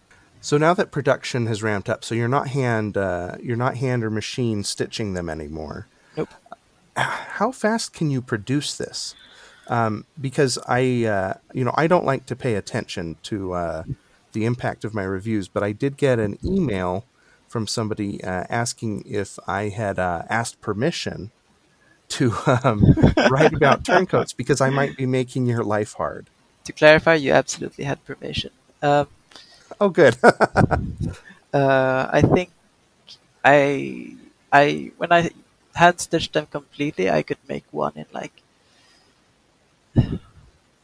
So 0.42 0.58
now 0.60 0.76
that 0.76 0.92
production 0.92 1.48
has 1.48 1.64
ramped 1.64 1.90
up, 1.90 2.04
so 2.04 2.14
you're 2.14 2.28
not 2.28 2.50
hand 2.50 2.98
uh, 2.98 3.36
you're 3.42 3.58
not 3.58 3.78
hand 3.78 4.04
or 4.04 4.12
machine 4.12 4.64
stitching 4.64 5.16
them 5.16 5.28
anymore. 5.28 5.88
Nope. 6.16 6.30
How 6.96 7.52
fast 7.52 7.94
can 7.94 8.12
you 8.12 8.22
produce 8.22 8.78
this? 8.78 9.16
Um, 9.68 10.06
because 10.22 10.60
I 10.68 11.06
uh, 11.06 11.34
you 11.52 11.64
know 11.64 11.74
I 11.76 11.88
don't 11.88 12.06
like 12.06 12.28
to 12.28 12.36
pay 12.36 12.54
attention 12.54 13.16
to 13.24 13.54
uh, 13.54 13.84
the 14.34 14.46
impact 14.46 14.86
of 14.86 14.94
my 14.94 15.04
reviews, 15.04 15.48
but 15.48 15.64
I 15.64 15.72
did 15.72 15.98
get 15.98 16.20
an 16.20 16.38
email 16.44 17.06
from 17.48 17.68
somebody 17.68 18.24
uh, 18.24 18.46
asking 18.50 19.04
if 19.06 19.40
I 19.48 19.70
had 19.70 20.00
uh, 20.00 20.24
asked 20.30 20.62
permission 20.62 21.32
to 22.10 22.34
um, 22.46 22.84
write 23.30 23.54
about 23.54 23.84
turncoats 23.86 24.34
because 24.34 24.62
I 24.62 24.70
might 24.70 24.98
be 24.98 25.06
making 25.06 25.46
your 25.46 25.64
life 25.64 25.94
hard. 25.94 26.30
To 26.66 26.74
clarify, 26.74 27.16
you 27.16 27.32
absolutely 27.32 27.86
had 27.86 28.04
permission. 28.06 28.52
Um, 28.82 29.08
Oh, 29.80 29.90
good. 29.90 30.18
Uh, 31.54 32.10
I 32.12 32.22
think 32.22 32.50
I 33.46 34.14
I 34.52 34.92
when 34.98 35.14
I 35.14 35.32
hand 35.74 36.02
stitched 36.02 36.34
them 36.34 36.48
completely, 36.48 37.10
I 37.10 37.22
could 37.24 37.38
make 37.48 37.64
one 37.72 37.94
in 37.96 38.08
like 38.12 38.34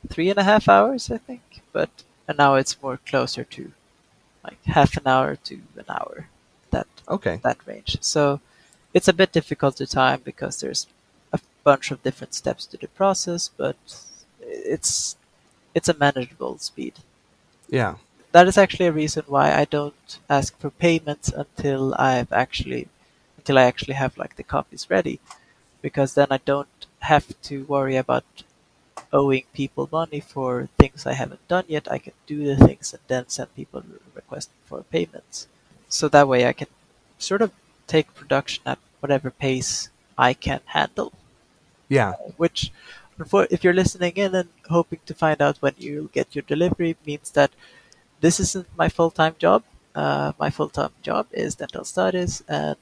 three 0.08 0.30
and 0.30 0.40
a 0.40 0.44
half 0.44 0.70
hours, 0.70 1.12
I 1.12 1.18
think. 1.18 1.62
But 1.74 1.90
and 2.26 2.38
now 2.38 2.56
it's 2.56 2.82
more 2.82 3.02
closer 3.06 3.44
to 3.44 3.74
like 4.46 4.64
half 4.64 4.96
an 4.96 5.08
hour 5.08 5.36
to 5.36 5.56
an 5.76 5.86
hour, 5.90 6.30
that 6.72 6.88
okay. 7.08 7.40
that 7.44 7.58
range. 7.68 7.98
So 8.02 8.40
it's 8.94 9.08
a 9.08 9.14
bit 9.14 9.32
difficult 9.32 9.78
to 9.78 9.88
time 9.88 10.22
because 10.24 10.60
there's 10.60 10.88
a 11.34 11.40
bunch 11.64 11.92
of 11.92 12.04
different 12.04 12.34
steps 12.34 12.66
to 12.68 12.78
the 12.78 12.88
process, 12.90 13.50
but 13.58 13.78
it's 14.42 15.16
it's 15.76 15.90
a 15.90 15.94
manageable 15.96 16.58
speed 16.60 16.96
Yeah. 17.70 17.96
that 18.34 18.48
is 18.48 18.58
actually 18.58 18.88
a 18.88 18.92
reason 18.92 19.24
why 19.28 19.54
I 19.54 19.66
don't 19.66 20.20
ask 20.30 20.58
for 20.60 20.70
payments 20.70 21.30
until 21.30 21.96
I've 21.96 22.32
actually 22.34 22.88
until 23.38 23.58
I 23.58 23.64
actually 23.64 23.96
have 23.96 24.18
like 24.18 24.36
the 24.38 24.44
copies 24.44 24.90
ready 24.90 25.20
because 25.82 26.14
then 26.16 26.28
I 26.32 26.40
don't 26.46 26.88
have 27.02 27.28
to 27.44 27.66
worry 27.66 27.98
about 27.98 28.26
owing 29.14 29.44
people 29.54 29.88
money 29.92 30.20
for 30.20 30.70
things 30.78 31.06
I 31.06 31.14
haven't 31.14 31.48
done 31.48 31.66
yet. 31.68 31.92
I 31.92 31.98
can 32.00 32.14
do 32.28 32.44
the 32.46 32.58
things 32.68 32.94
and 32.94 33.02
then 33.08 33.30
send 33.30 33.56
people 33.56 33.84
requesting 34.16 34.58
for 34.66 34.84
payments. 34.84 35.48
So 35.92 36.10
that 36.10 36.28
way 36.28 36.48
I 36.48 36.54
can 36.54 36.68
sort 37.20 37.42
of 37.44 37.52
take 37.88 38.16
production 38.16 38.64
at 38.66 38.80
whatever 39.02 39.30
pace 39.32 39.90
I 40.18 40.34
can 40.34 40.62
handle 40.66 41.14
Yeah. 41.90 42.14
which 42.38 42.72
if 43.52 43.64
you're 43.64 43.74
listening 43.74 44.14
in 44.16 44.34
and 44.36 44.50
hoping 44.70 45.00
to 45.06 45.14
find 45.14 45.42
out 45.42 45.58
when 45.62 45.76
you 45.78 46.10
get 46.14 46.36
your 46.36 46.44
delivery 46.44 46.98
means 47.06 47.32
that 47.32 47.52
this 48.22 48.40
isn't 48.40 48.68
my 48.78 48.90
full-time 48.90 49.36
job. 49.40 49.64
Uh, 49.96 50.34
my 50.40 50.50
full-time 50.50 50.94
job 51.04 51.28
is 51.32 51.56
dental 51.56 51.84
studies 51.86 52.44
and 52.48 52.78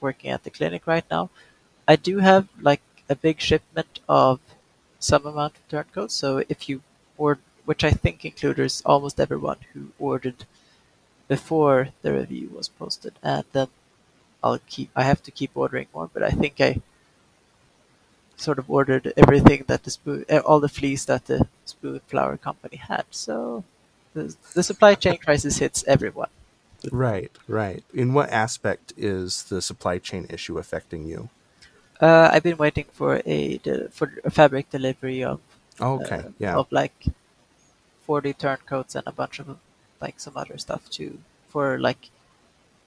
working 0.00 0.30
at 0.30 0.44
the 0.44 0.50
clinic 0.50 0.86
right 0.86 1.04
now. 1.10 1.30
I 1.88 1.96
do 1.96 2.18
have 2.18 2.48
like 2.60 2.82
a 3.08 3.16
big 3.16 3.40
shipment 3.40 4.00
of 4.08 4.40
some 5.00 5.26
amount 5.26 5.56
of 5.56 5.68
turncoats. 5.68 6.14
So 6.14 6.44
if 6.48 6.68
you 6.68 6.82
order, 7.18 7.40
which 7.64 7.84
I 7.84 7.90
think 7.90 8.24
includes 8.24 8.82
almost 8.86 9.20
everyone 9.20 9.58
who 9.72 9.88
ordered 9.98 10.44
before 11.28 11.88
the 12.02 12.12
review 12.12 12.50
was 12.54 12.68
posted, 12.68 13.14
and 13.22 13.44
then 13.52 13.68
I'll 14.42 14.60
keep. 14.66 14.90
I 14.94 15.02
have 15.04 15.22
to 15.24 15.30
keep 15.30 15.50
ordering 15.54 15.88
more, 15.94 16.10
but 16.12 16.22
I 16.22 16.30
think 16.30 16.60
I 16.60 16.80
sort 18.36 18.58
of 18.58 18.70
ordered 18.70 19.12
everything 19.16 19.64
that 19.68 19.84
the 19.84 19.90
spoon, 19.90 20.24
eh, 20.28 20.38
all 20.38 20.60
the 20.60 20.68
fleas 20.68 21.04
that 21.06 21.26
the 21.26 21.46
Spoonflower 21.66 22.40
company 22.40 22.76
had. 22.76 23.04
So 23.10 23.64
the, 24.12 24.34
the 24.54 24.62
supply 24.62 24.94
chain 24.94 25.18
crisis 25.18 25.58
hits 25.58 25.84
everyone. 25.86 26.30
Right, 26.92 27.32
right. 27.48 27.82
In 27.94 28.12
what 28.12 28.30
aspect 28.30 28.92
is 28.96 29.44
the 29.44 29.62
supply 29.62 29.98
chain 29.98 30.26
issue 30.28 30.58
affecting 30.58 31.06
you? 31.06 31.30
Uh, 32.00 32.28
I've 32.30 32.42
been 32.42 32.58
waiting 32.58 32.86
for 32.92 33.22
a 33.24 33.58
for 33.90 34.12
a 34.24 34.30
fabric 34.30 34.70
delivery 34.70 35.24
of 35.24 35.40
Okay, 35.80 36.16
uh, 36.16 36.28
yeah. 36.38 36.56
of 36.56 36.70
like 36.70 37.06
forty 38.02 38.32
turncoats 38.32 38.94
and 38.94 39.06
a 39.06 39.12
bunch 39.12 39.38
of 39.38 39.56
like 40.00 40.20
some 40.20 40.36
other 40.36 40.58
stuff 40.58 40.88
too 40.90 41.18
for 41.48 41.78
like 41.78 42.10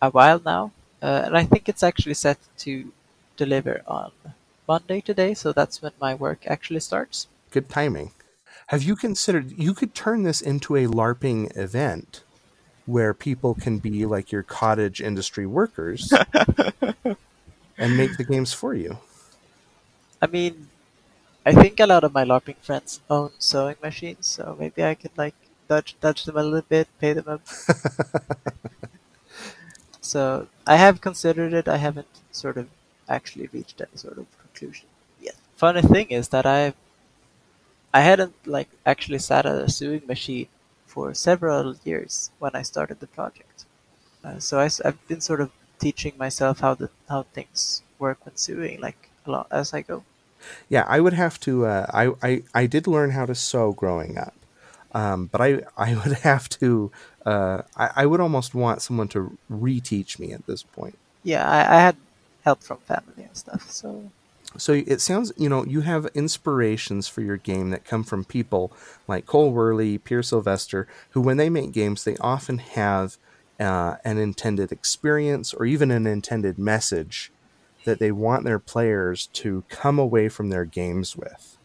a 0.01 0.09
while 0.09 0.41
now, 0.43 0.71
uh, 1.01 1.23
and 1.25 1.37
I 1.37 1.43
think 1.43 1.69
it's 1.69 1.83
actually 1.83 2.13
set 2.13 2.37
to 2.59 2.91
deliver 3.35 3.81
on 3.87 4.11
Monday 4.67 5.01
today. 5.01 5.33
So 5.33 5.53
that's 5.53 5.81
when 5.81 5.93
my 5.99 6.13
work 6.13 6.45
actually 6.45 6.81
starts. 6.81 7.27
Good 7.51 7.69
timing. 7.69 8.11
Have 8.67 8.83
you 8.83 8.95
considered 8.95 9.57
you 9.57 9.73
could 9.73 9.95
turn 9.95 10.23
this 10.23 10.41
into 10.41 10.75
a 10.75 10.85
LARPing 10.85 11.55
event 11.55 12.23
where 12.85 13.13
people 13.13 13.53
can 13.55 13.77
be 13.77 14.05
like 14.05 14.31
your 14.31 14.43
cottage 14.43 15.01
industry 15.01 15.45
workers 15.45 16.11
and 17.77 17.97
make 17.97 18.17
the 18.17 18.25
games 18.27 18.51
for 18.51 18.73
you? 18.73 18.97
I 20.21 20.27
mean, 20.27 20.67
I 21.45 21.53
think 21.53 21.79
a 21.79 21.85
lot 21.85 22.03
of 22.03 22.13
my 22.13 22.25
LARPing 22.25 22.57
friends 22.57 22.99
own 23.09 23.31
sewing 23.39 23.77
machines, 23.81 24.27
so 24.27 24.57
maybe 24.59 24.83
I 24.83 24.95
could 24.95 25.17
like 25.17 25.35
dodge 25.67 25.95
dodge 26.01 26.25
them 26.25 26.37
a 26.37 26.43
little 26.43 26.65
bit, 26.67 26.87
pay 26.99 27.13
them 27.13 27.27
a. 27.27 27.39
so 30.01 30.47
I 30.65 30.77
have 30.77 31.01
considered 31.01 31.53
it. 31.53 31.67
I 31.67 31.77
haven't 31.77 32.07
sort 32.31 32.57
of 32.57 32.67
actually 33.09 33.49
reached 33.53 33.81
any 33.81 33.95
sort 33.95 34.17
of 34.17 34.25
conclusion 34.39 34.87
yet. 35.21 35.35
Funny 35.55 35.81
thing 35.81 36.07
is 36.09 36.29
that 36.29 36.45
I, 36.45 36.73
I 37.93 38.01
hadn't 38.01 38.35
like 38.45 38.69
actually 38.85 39.19
sat 39.19 39.45
at 39.45 39.55
a 39.55 39.69
sewing 39.69 40.03
machine 40.07 40.47
for 40.85 41.13
several 41.13 41.75
years 41.83 42.31
when 42.39 42.55
I 42.55 42.61
started 42.61 42.99
the 42.99 43.07
project. 43.07 43.65
Uh, 44.23 44.39
so 44.39 44.59
I, 44.59 44.69
have 44.83 45.07
been 45.07 45.21
sort 45.21 45.41
of 45.41 45.51
teaching 45.79 46.13
myself 46.17 46.59
how 46.59 46.73
the 46.73 46.89
how 47.07 47.23
things 47.23 47.81
work 47.99 48.25
when 48.25 48.35
sewing, 48.35 48.81
like 48.81 49.09
a 49.25 49.31
lot 49.31 49.47
as 49.51 49.73
I 49.73 49.81
go. 49.81 50.03
Yeah, 50.69 50.85
I 50.87 50.99
would 50.99 51.13
have 51.13 51.39
to. 51.41 51.65
Uh, 51.65 51.85
I, 51.93 52.27
I 52.27 52.43
I 52.53 52.65
did 52.65 52.87
learn 52.87 53.11
how 53.11 53.25
to 53.25 53.35
sew 53.35 53.73
growing 53.73 54.17
up, 54.17 54.33
um, 54.93 55.27
but 55.27 55.41
I 55.41 55.61
I 55.77 55.95
would 55.95 56.17
have 56.19 56.49
to. 56.49 56.91
Uh, 57.25 57.63
I, 57.75 57.89
I 57.97 58.05
would 58.05 58.21
almost 58.21 58.55
want 58.55 58.81
someone 58.81 59.09
to 59.09 59.37
reteach 59.51 60.19
me 60.19 60.31
at 60.33 60.45
this 60.47 60.63
point. 60.63 60.97
Yeah, 61.23 61.49
I, 61.49 61.77
I 61.77 61.79
had 61.81 61.97
help 62.43 62.63
from 62.63 62.77
family 62.77 63.23
and 63.23 63.35
stuff. 63.35 63.69
So 63.69 64.11
So 64.57 64.73
it 64.73 65.01
sounds, 65.01 65.31
you 65.37 65.49
know, 65.49 65.65
you 65.65 65.81
have 65.81 66.07
inspirations 66.15 67.07
for 67.07 67.21
your 67.21 67.37
game 67.37 67.69
that 67.71 67.85
come 67.85 68.03
from 68.03 68.23
people 68.25 68.71
like 69.07 69.25
Cole 69.25 69.53
Wehrle, 69.53 70.03
Peer 70.03 70.23
Sylvester, 70.23 70.87
who, 71.11 71.21
when 71.21 71.37
they 71.37 71.49
make 71.49 71.71
games, 71.73 72.03
they 72.03 72.17
often 72.17 72.59
have 72.59 73.17
uh, 73.59 73.95
an 74.05 74.17
intended 74.17 74.71
experience 74.71 75.53
or 75.53 75.65
even 75.65 75.91
an 75.91 76.07
intended 76.07 76.57
message 76.57 77.31
that 77.85 77.99
they 77.99 78.11
want 78.11 78.43
their 78.43 78.59
players 78.59 79.27
to 79.27 79.63
come 79.69 79.99
away 79.99 80.29
from 80.29 80.49
their 80.49 80.65
games 80.65 81.15
with. 81.15 81.57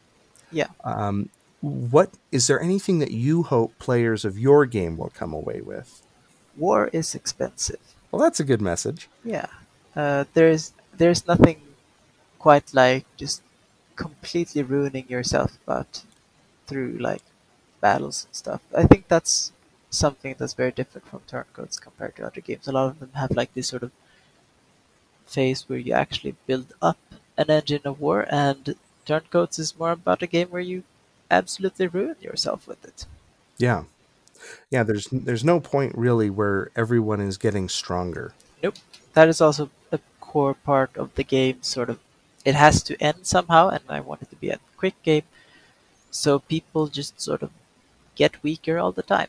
yeah, 0.50 0.68
Um, 0.84 1.30
what 1.62 2.10
is 2.32 2.48
there 2.48 2.60
anything 2.60 2.98
that 2.98 3.12
you 3.12 3.44
hope 3.44 3.78
players 3.78 4.24
of 4.24 4.38
your 4.38 4.66
game 4.66 4.96
will 4.96 5.12
come 5.14 5.32
away 5.32 5.60
with? 5.60 6.02
War 6.56 6.90
is 6.92 7.14
expensive. 7.14 7.78
Well, 8.10 8.20
that's 8.20 8.40
a 8.40 8.44
good 8.44 8.60
message. 8.60 9.08
Yeah, 9.24 9.46
uh, 9.96 10.24
there's 10.34 10.74
there's 10.92 11.26
nothing 11.26 11.62
quite 12.38 12.74
like 12.74 13.06
just 13.16 13.42
completely 13.94 14.62
ruining 14.64 15.08
yourself, 15.08 15.56
but 15.64 16.02
through 16.66 16.98
like 16.98 17.22
battles 17.80 18.26
and 18.26 18.34
stuff. 18.34 18.60
I 18.76 18.84
think 18.84 19.06
that's 19.06 19.52
something 19.88 20.34
that's 20.36 20.54
very 20.54 20.72
different 20.72 21.06
from 21.06 21.20
turncoats 21.26 21.78
compared 21.78 22.16
to 22.16 22.26
other 22.26 22.40
games. 22.40 22.66
A 22.66 22.72
lot 22.72 22.88
of 22.88 22.98
them 22.98 23.12
have 23.14 23.30
like 23.30 23.54
this 23.54 23.68
sort 23.68 23.84
of 23.84 23.92
phase 25.26 25.68
where 25.68 25.78
you 25.78 25.92
actually 25.92 26.34
build 26.46 26.74
up 26.82 26.98
an 27.38 27.50
engine 27.50 27.82
of 27.84 28.00
war, 28.00 28.26
and 28.28 28.74
turncoats 29.06 29.60
is 29.60 29.78
more 29.78 29.92
about 29.92 30.22
a 30.22 30.26
game 30.26 30.48
where 30.48 30.60
you 30.60 30.82
absolutely 31.32 31.88
ruin 31.88 32.16
yourself 32.20 32.68
with 32.68 32.84
it. 32.84 33.06
Yeah. 33.58 33.84
Yeah, 34.70 34.82
there's 34.82 35.08
there's 35.10 35.44
no 35.44 35.60
point 35.60 35.96
really 35.96 36.30
where 36.30 36.70
everyone 36.76 37.20
is 37.20 37.38
getting 37.38 37.68
stronger. 37.68 38.34
Nope. 38.62 38.76
That 39.14 39.28
is 39.28 39.40
also 39.40 39.70
a 39.90 40.00
core 40.20 40.54
part 40.54 40.96
of 40.96 41.14
the 41.14 41.24
game 41.24 41.62
sort 41.62 41.90
of 41.90 41.98
it 42.44 42.54
has 42.54 42.82
to 42.84 43.00
end 43.00 43.18
somehow 43.22 43.68
and 43.68 43.82
I 43.88 44.00
want 44.00 44.22
it 44.22 44.30
to 44.30 44.36
be 44.36 44.50
a 44.50 44.58
quick 44.76 45.00
game 45.02 45.22
so 46.10 46.40
people 46.40 46.88
just 46.88 47.20
sort 47.20 47.42
of 47.42 47.50
get 48.14 48.42
weaker 48.42 48.78
all 48.78 48.92
the 48.92 49.02
time. 49.02 49.28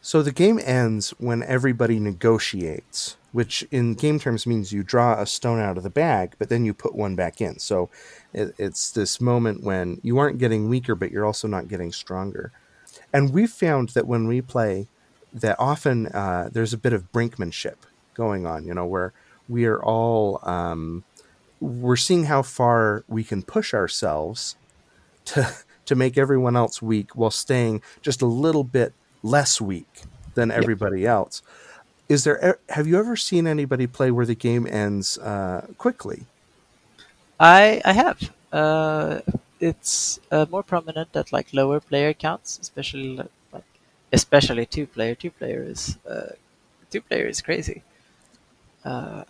So 0.00 0.22
the 0.22 0.32
game 0.32 0.60
ends 0.62 1.10
when 1.18 1.42
everybody 1.42 1.98
negotiates, 1.98 3.16
which 3.34 3.66
in 3.72 3.94
game 3.94 4.20
terms 4.20 4.46
means 4.46 4.72
you 4.72 4.84
draw 4.84 5.20
a 5.20 5.26
stone 5.26 5.58
out 5.58 5.76
of 5.76 5.82
the 5.82 5.90
bag, 5.90 6.36
but 6.38 6.48
then 6.48 6.64
you 6.64 6.72
put 6.72 6.94
one 6.94 7.16
back 7.16 7.40
in. 7.40 7.58
So 7.58 7.90
it, 8.32 8.54
it's 8.58 8.92
this 8.92 9.20
moment 9.20 9.64
when 9.64 10.00
you 10.04 10.18
aren't 10.18 10.38
getting 10.38 10.68
weaker, 10.68 10.94
but 10.94 11.10
you're 11.10 11.24
also 11.24 11.48
not 11.48 11.66
getting 11.66 11.90
stronger. 11.90 12.52
And 13.12 13.34
we've 13.34 13.50
found 13.50 13.88
that 13.88 14.06
when 14.06 14.28
we 14.28 14.40
play, 14.40 14.86
that 15.32 15.56
often 15.58 16.06
uh, 16.06 16.48
there's 16.52 16.72
a 16.72 16.78
bit 16.78 16.92
of 16.92 17.10
brinkmanship 17.10 17.74
going 18.14 18.46
on, 18.46 18.68
you 18.68 18.72
know, 18.72 18.86
where 18.86 19.12
we 19.48 19.64
are 19.64 19.82
all 19.82 20.38
um, 20.48 21.02
we're 21.58 21.96
seeing 21.96 22.26
how 22.26 22.42
far 22.42 23.04
we 23.08 23.24
can 23.24 23.42
push 23.42 23.74
ourselves 23.74 24.54
to 25.24 25.52
to 25.86 25.96
make 25.96 26.16
everyone 26.16 26.54
else 26.54 26.80
weak 26.80 27.16
while 27.16 27.32
staying 27.32 27.82
just 28.00 28.22
a 28.22 28.26
little 28.26 28.62
bit 28.62 28.94
less 29.24 29.60
weak 29.60 30.02
than 30.34 30.52
everybody 30.52 31.00
yep. 31.00 31.10
else. 31.10 31.42
Is 32.08 32.24
there 32.24 32.58
have 32.68 32.86
you 32.86 32.98
ever 32.98 33.16
seen 33.16 33.46
anybody 33.46 33.86
play 33.86 34.10
where 34.10 34.26
the 34.26 34.34
game 34.34 34.66
ends 34.66 35.16
uh, 35.18 35.66
quickly? 35.78 36.26
I 37.40 37.80
I 37.84 37.92
have. 37.92 38.30
Uh, 38.52 39.20
it's 39.58 40.20
uh, 40.30 40.46
more 40.50 40.62
prominent 40.62 41.16
at 41.16 41.32
like 41.32 41.54
lower 41.54 41.80
player 41.80 42.12
counts, 42.12 42.58
especially 42.60 43.16
like 43.52 43.64
especially 44.12 44.66
two 44.66 44.86
player. 44.86 45.14
Two 45.14 45.30
player 45.30 45.62
is 45.62 45.96
uh, 46.08 46.32
two 46.90 47.00
player 47.00 47.26
is 47.26 47.40
crazy. 47.40 47.82
Uh, 48.84 49.24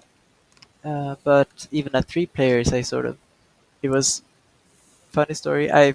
uh, 0.85 1.14
but 1.22 1.68
even 1.70 1.95
at 1.95 2.07
three 2.07 2.27
players, 2.27 2.72
I 2.72 2.83
sort 2.83 3.07
of 3.07 3.16
it 3.83 3.89
was 3.89 4.22
funny 5.11 5.35
story. 5.35 5.70
I 5.70 5.95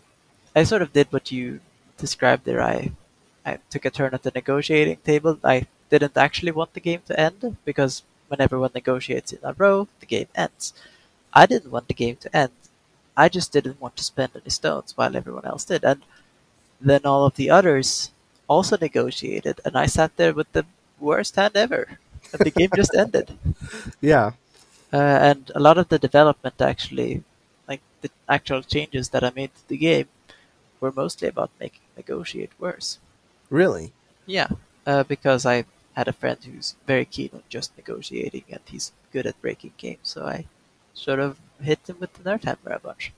I 0.55 0.63
sort 0.63 0.81
of 0.81 0.93
did 0.93 1.11
what 1.11 1.31
you 1.31 1.59
described 1.97 2.45
there. 2.45 2.61
I 2.61 2.91
I 3.45 3.59
took 3.69 3.85
a 3.85 3.89
turn 3.89 4.13
at 4.13 4.23
the 4.23 4.31
negotiating 4.33 4.97
table. 5.03 5.37
I 5.43 5.67
didn't 5.89 6.17
actually 6.17 6.51
want 6.51 6.73
the 6.73 6.79
game 6.79 7.01
to 7.07 7.19
end 7.19 7.57
because 7.65 8.03
when 8.27 8.41
everyone 8.41 8.71
negotiates 8.73 9.33
in 9.33 9.39
a 9.43 9.53
row, 9.53 9.87
the 9.99 10.05
game 10.05 10.27
ends. 10.35 10.73
I 11.33 11.45
didn't 11.45 11.71
want 11.71 11.87
the 11.87 11.93
game 11.93 12.17
to 12.17 12.35
end. 12.35 12.51
I 13.17 13.29
just 13.29 13.51
didn't 13.51 13.81
want 13.81 13.97
to 13.97 14.03
spend 14.03 14.31
any 14.35 14.49
stones 14.49 14.95
while 14.95 15.15
everyone 15.15 15.45
else 15.45 15.65
did. 15.65 15.83
And 15.83 16.03
then 16.81 17.01
all 17.05 17.25
of 17.25 17.35
the 17.35 17.49
others 17.49 18.11
also 18.47 18.77
negotiated, 18.77 19.61
and 19.65 19.75
I 19.77 19.85
sat 19.85 20.15
there 20.17 20.33
with 20.33 20.51
the 20.53 20.65
worst 20.99 21.35
hand 21.35 21.55
ever. 21.55 21.99
And 22.33 22.43
the 22.43 22.51
game 22.51 22.71
just 22.75 22.95
ended. 22.97 23.37
Yeah, 24.01 24.31
uh, 24.93 24.97
and 24.97 25.51
a 25.55 25.59
lot 25.59 25.77
of 25.77 25.89
the 25.89 25.99
development 25.99 26.61
actually, 26.61 27.23
like 27.67 27.81
the 28.01 28.09
actual 28.27 28.63
changes 28.63 29.09
that 29.09 29.23
I 29.23 29.31
made 29.35 29.53
to 29.55 29.67
the 29.67 29.77
game, 29.77 30.07
were 30.79 30.91
mostly 30.91 31.27
about 31.27 31.51
making 31.59 31.81
negotiate 31.97 32.51
worse. 32.59 32.99
Really? 33.49 33.91
Yeah, 34.25 34.47
uh, 34.85 35.03
because 35.03 35.45
I 35.45 35.65
had 35.95 36.07
a 36.07 36.13
friend 36.13 36.37
who's 36.43 36.75
very 36.87 37.05
keen 37.05 37.29
on 37.33 37.43
just 37.49 37.75
negotiating, 37.77 38.45
and 38.49 38.61
he's 38.65 38.91
good 39.11 39.25
at 39.25 39.41
breaking 39.41 39.73
games. 39.77 39.99
So 40.03 40.25
I 40.25 40.45
sort 40.93 41.19
of 41.19 41.39
hit 41.61 41.87
him 41.87 41.97
with 41.99 42.13
the 42.13 42.23
nerd 42.29 42.43
hammer 42.43 42.75
a 42.75 42.79
bunch. 42.79 43.13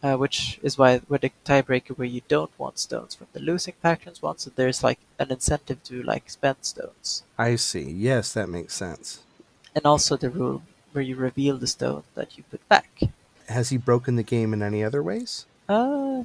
Uh, 0.00 0.14
which 0.14 0.60
is 0.62 0.78
why 0.78 1.00
we're 1.08 1.18
the 1.18 1.32
tiebreaker 1.44 1.90
where 1.98 2.06
you 2.06 2.20
don't 2.28 2.56
want 2.56 2.78
stones 2.78 3.16
from 3.16 3.26
the 3.32 3.40
losing 3.40 3.74
factions 3.82 4.22
one, 4.22 4.38
so 4.38 4.48
there's 4.54 4.84
like 4.84 5.00
an 5.18 5.32
incentive 5.32 5.82
to 5.82 6.00
like 6.04 6.30
spend 6.30 6.56
stones. 6.60 7.24
I 7.36 7.56
see. 7.56 7.90
Yes, 7.90 8.32
that 8.34 8.48
makes 8.48 8.74
sense. 8.74 9.24
And 9.74 9.84
also 9.84 10.16
the 10.16 10.30
rule 10.30 10.62
where 10.92 11.02
you 11.02 11.16
reveal 11.16 11.56
the 11.58 11.66
stone 11.66 12.04
that 12.14 12.38
you 12.38 12.44
put 12.48 12.66
back. 12.68 13.00
Has 13.48 13.70
he 13.70 13.76
broken 13.76 14.14
the 14.14 14.22
game 14.22 14.52
in 14.52 14.62
any 14.62 14.84
other 14.84 15.02
ways? 15.02 15.46
Uh, 15.68 16.22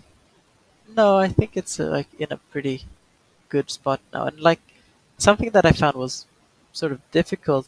no, 0.95 1.17
I 1.17 1.30
think 1.30 1.57
it's 1.57 1.80
uh, 1.80 1.86
like 1.86 2.07
in 2.19 2.32
a 2.32 2.38
pretty 2.38 2.86
good 3.49 3.71
spot 3.71 4.01
now. 4.13 4.26
And 4.26 4.39
like 4.39 4.61
something 5.24 5.51
that 5.51 5.65
I 5.65 5.71
found 5.71 5.95
was 5.95 6.26
sort 6.74 6.91
of 6.91 6.99
difficult 7.11 7.67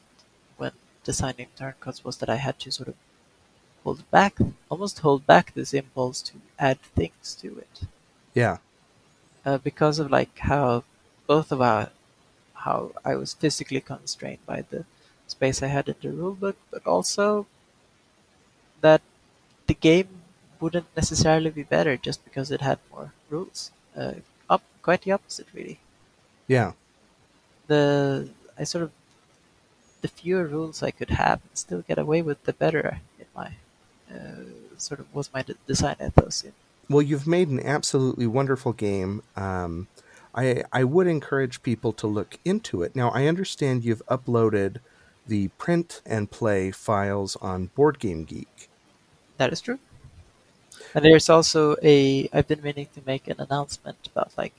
when 0.58 0.74
designing 1.04 1.48
turncoats 1.56 2.04
was 2.04 2.18
that 2.18 2.30
I 2.30 2.36
had 2.36 2.60
to 2.60 2.72
sort 2.72 2.90
of 2.90 2.96
hold 3.84 4.10
back, 4.12 4.34
almost 4.70 5.00
hold 5.00 5.26
back 5.26 5.54
this 5.54 5.74
impulse 5.74 6.22
to 6.24 6.34
add 6.60 6.80
things 7.00 7.36
to 7.42 7.48
it. 7.66 7.76
Yeah. 8.34 8.58
Uh, 9.46 9.58
because 9.70 10.00
of 10.00 10.12
like 10.12 10.38
how 10.40 10.84
both 11.28 11.52
of 11.52 11.62
our 11.62 11.90
how 12.66 12.92
I 13.06 13.16
was 13.16 13.34
physically 13.34 13.82
constrained 13.82 14.46
by 14.46 14.60
the 14.70 14.86
space 15.28 15.62
I 15.62 15.68
had 15.68 15.88
in 15.88 15.96
the 16.02 16.10
rulebook, 16.10 16.56
but 16.72 16.86
also 16.86 17.46
that 18.82 19.02
the 19.68 19.76
game 19.76 20.10
wouldn't 20.60 20.96
necessarily 20.96 21.52
be 21.52 21.64
better 21.64 21.96
just 21.96 22.24
because 22.26 22.50
it 22.52 22.62
had 22.62 22.80
more 22.92 23.14
rules. 23.30 23.72
Uh, 23.96 24.16
up, 24.50 24.64
quite 24.82 25.04
the 25.04 25.12
opposite, 25.12 25.48
really. 25.54 25.80
Yeah. 26.48 26.74
The 27.68 28.30
I 28.58 28.64
sort 28.64 28.84
of 28.84 28.92
the 30.02 30.08
fewer 30.08 30.46
rules 30.46 30.84
I 30.84 30.92
could 30.92 31.10
have 31.10 31.42
and 31.42 31.58
still 31.58 31.82
get 31.82 31.98
away 31.98 32.22
with, 32.22 32.44
the 32.44 32.54
better 32.54 33.00
in 33.20 33.26
my 33.36 33.52
uh, 34.14 34.44
sort 34.78 35.00
of 35.00 35.14
was 35.14 35.30
my 35.34 35.44
design 35.68 35.96
ethos. 36.06 36.44
In. 36.44 36.54
Well, 36.90 37.02
you've 37.02 37.28
made 37.28 37.50
an 37.50 37.60
absolutely 37.66 38.28
wonderful 38.28 38.74
game. 38.74 39.24
Um, 39.36 39.88
I 40.36 40.64
I 40.72 40.84
would 40.84 41.08
encourage 41.08 41.64
people 41.64 41.94
to 41.94 42.08
look 42.08 42.38
into 42.46 42.84
it. 42.84 42.96
Now, 42.96 43.10
I 43.10 43.26
understand 43.26 43.84
you've 43.84 44.06
uploaded 44.08 44.78
the 45.28 45.48
print 45.58 46.02
and 46.06 46.30
play 46.30 46.72
files 46.72 47.36
on 47.38 47.68
Board 47.68 48.00
Game 48.00 48.26
Geek. 48.26 48.70
That 49.38 49.52
is 49.52 49.62
true. 49.62 49.80
And 50.94 51.04
there's 51.04 51.30
also 51.30 51.76
a 51.82 52.30
I've 52.32 52.48
been 52.48 52.62
meaning 52.62 52.88
to 52.94 53.02
make 53.06 53.28
an 53.28 53.40
announcement 53.40 53.98
about 54.12 54.32
like 54.38 54.54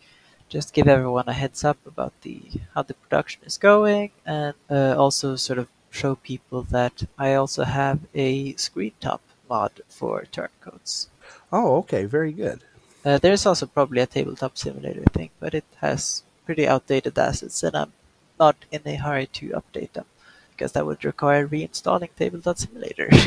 just 0.49 0.74
give 0.74 0.88
everyone 0.88 1.28
a 1.28 1.32
heads 1.32 1.64
up 1.64 1.78
about 1.86 2.12
the 2.22 2.40
how 2.74 2.82
the 2.82 2.94
production 2.94 3.42
is 3.44 3.59
going 3.59 4.11
and 4.24 4.55
uh, 4.70 4.94
also 4.97 5.36
sort 5.36 5.59
of 5.59 5.68
show 5.90 6.14
people 6.14 6.62
that 6.62 7.05
I 7.18 7.34
also 7.34 7.64
have 7.64 8.01
a 8.14 8.55
screen 8.55 8.92
top 9.01 9.22
mod 9.49 9.80
for 9.88 10.24
turncoats. 10.24 11.09
Oh, 11.53 11.76
okay, 11.78 12.05
very 12.05 12.32
good. 12.32 12.61
Uh, 13.05 13.18
there's 13.18 13.47
also 13.47 13.66
probably 13.66 14.03
a 14.03 14.07
tabletop 14.07 14.59
simulator 14.59 15.05
thing, 15.12 15.30
but 15.40 15.55
it 15.55 15.64
has 15.80 16.22
pretty 16.44 16.66
outdated 16.66 17.18
assets, 17.18 17.62
and 17.62 17.76
I'm 17.76 17.92
not 18.38 18.57
in 18.70 18.82
a 18.84 18.97
hurry 18.97 19.26
to 19.26 19.49
update 19.51 19.92
them 19.92 20.07
because 20.51 20.72
that 20.72 20.86
would 20.86 21.05
require 21.05 21.47
reinstalling 21.47 22.09
Tabletop 22.16 22.59
Simulator. 22.59 23.11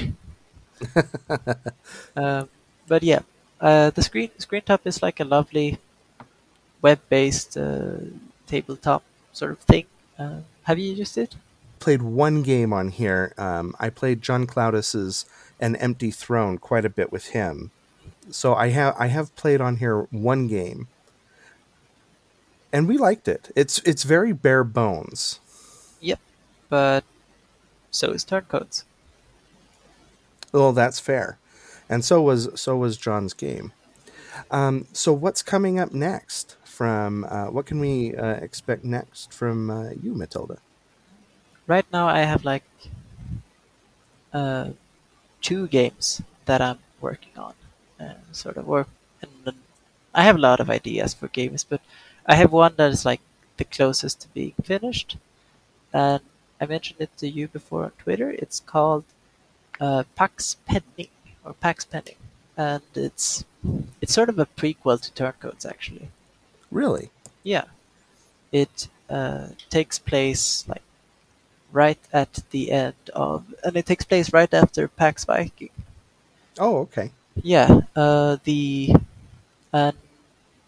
um, 2.15 2.49
but 2.88 3.03
yeah, 3.03 3.20
uh, 3.61 3.89
the 3.91 4.01
screen 4.01 4.32
screen 4.38 4.63
top 4.63 4.82
is 4.86 5.03
like 5.03 5.20
a 5.20 5.26
lovely 5.26 5.78
web-based 6.82 7.57
uh, 7.57 7.97
tabletop 8.47 9.03
sort 9.34 9.51
of 9.51 9.59
thing. 9.59 9.86
Uh, 10.17 10.41
have 10.63 10.80
you 10.80 10.93
used 10.93 11.17
it? 11.17 11.36
Played 11.80 12.01
one 12.01 12.43
game 12.43 12.73
on 12.73 12.89
here. 12.89 13.34
Um, 13.38 13.75
I 13.80 13.89
played 13.89 14.21
John 14.21 14.45
Cloudis's 14.45 15.25
An 15.59 15.75
Empty 15.77 16.11
Throne 16.11 16.57
quite 16.57 16.86
a 16.86 16.89
bit 16.89 17.11
with 17.11 17.27
him. 17.27 17.71
So 18.32 18.53
I 18.53 18.69
have 18.69 18.95
I 18.99 19.07
have 19.07 19.36
played 19.36 19.61
on 19.61 19.77
here 19.77 20.01
one 20.11 20.47
game, 20.47 20.88
and 22.71 22.88
we 22.88 22.97
liked 22.97 23.27
it. 23.27 23.51
It's 23.55 23.80
it's 23.80 24.03
very 24.03 24.34
bare 24.34 24.63
bones. 24.63 25.39
Yep, 26.01 26.19
but 26.69 27.03
so 27.89 28.11
is 28.11 28.23
turncoats. 28.23 28.86
Well, 30.51 30.73
that's 30.73 30.99
fair, 30.99 31.39
and 31.89 32.05
so 32.05 32.21
was 32.21 32.49
so 32.53 32.77
was 32.77 32.97
John's 32.97 33.34
game. 33.34 33.71
Um, 34.51 34.86
so 34.93 35.11
what's 35.11 35.41
coming 35.41 35.80
up 35.80 35.91
next? 35.91 36.55
From 36.80 37.25
uh, 37.25 37.47
what 37.51 37.65
can 37.65 37.82
we 37.82 38.15
uh, 38.15 38.39
expect 38.39 38.86
next 38.86 39.34
from 39.34 39.69
uh, 39.69 39.89
you, 40.01 40.15
Matilda? 40.15 40.59
Right 41.67 41.86
now, 41.91 42.07
I 42.07 42.19
have 42.19 42.45
like 42.45 42.63
uh, 44.32 44.69
two 45.41 45.67
games 45.67 46.21
that 46.45 46.61
I'm 46.61 46.80
working 47.01 47.36
on, 47.38 47.53
and 47.99 48.15
sort 48.32 48.55
of 48.55 48.65
work, 48.65 48.88
and 49.21 49.53
I 50.15 50.23
have 50.23 50.38
a 50.38 50.45
lot 50.47 50.61
of 50.61 50.69
ideas 50.69 51.13
for 51.13 51.27
games, 51.27 51.65
but 51.65 51.82
I 52.25 52.36
have 52.36 52.53
one 52.53 52.75
that 52.77 52.91
is 52.91 53.03
like 53.03 53.19
the 53.57 53.65
closest 53.65 54.21
to 54.21 54.30
being 54.30 54.55
finished, 54.63 55.17
and 55.91 56.21
I 56.61 56.65
mentioned 56.65 57.01
it 57.01 57.11
to 57.17 57.27
you 57.27 57.49
before 57.49 57.84
on 57.84 57.91
Twitter. 57.97 58.30
It's 58.32 58.61
called 58.61 59.03
uh, 59.82 60.03
Pax 60.15 60.55
Penning 60.65 61.11
or 61.43 61.51
Pax 61.55 61.84
Penning, 61.84 62.21
and 62.55 62.84
it's 62.95 63.43
it's 63.99 64.13
sort 64.13 64.30
of 64.30 64.39
a 64.39 64.45
prequel 64.45 65.01
to 65.01 65.11
Turncoats 65.11 65.65
actually. 65.65 66.09
Really? 66.72 67.09
Yeah, 67.43 67.65
it 68.51 68.88
uh, 69.09 69.47
takes 69.70 69.99
place 69.99 70.65
like 70.67 70.84
right 71.72 71.99
at 72.13 72.43
the 72.51 72.72
end 72.72 72.95
of, 73.13 73.53
and 73.63 73.76
it 73.78 73.86
takes 73.86 74.05
place 74.05 74.34
right 74.34 74.53
after 74.53 74.88
Pax 74.88 75.26
Viking. 75.26 75.72
Oh, 76.57 76.78
okay. 76.80 77.11
Yeah, 77.41 77.82
uh, 77.95 78.38
the 78.43 78.95
and 79.72 79.97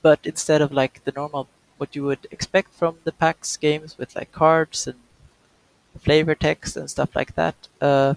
but 0.02 0.20
instead 0.24 0.62
of 0.62 0.72
like 0.72 1.04
the 1.04 1.12
normal 1.12 1.48
what 1.78 1.96
you 1.96 2.04
would 2.04 2.28
expect 2.32 2.74
from 2.74 2.98
the 3.04 3.12
PAX 3.12 3.58
games 3.58 3.98
with 3.98 4.16
like 4.16 4.32
cards 4.32 4.88
and 4.88 5.00
flavor 6.00 6.36
text 6.36 6.78
and 6.78 6.90
stuff 6.90 7.16
like 7.16 7.36
that, 7.36 7.56
uh, 7.82 8.14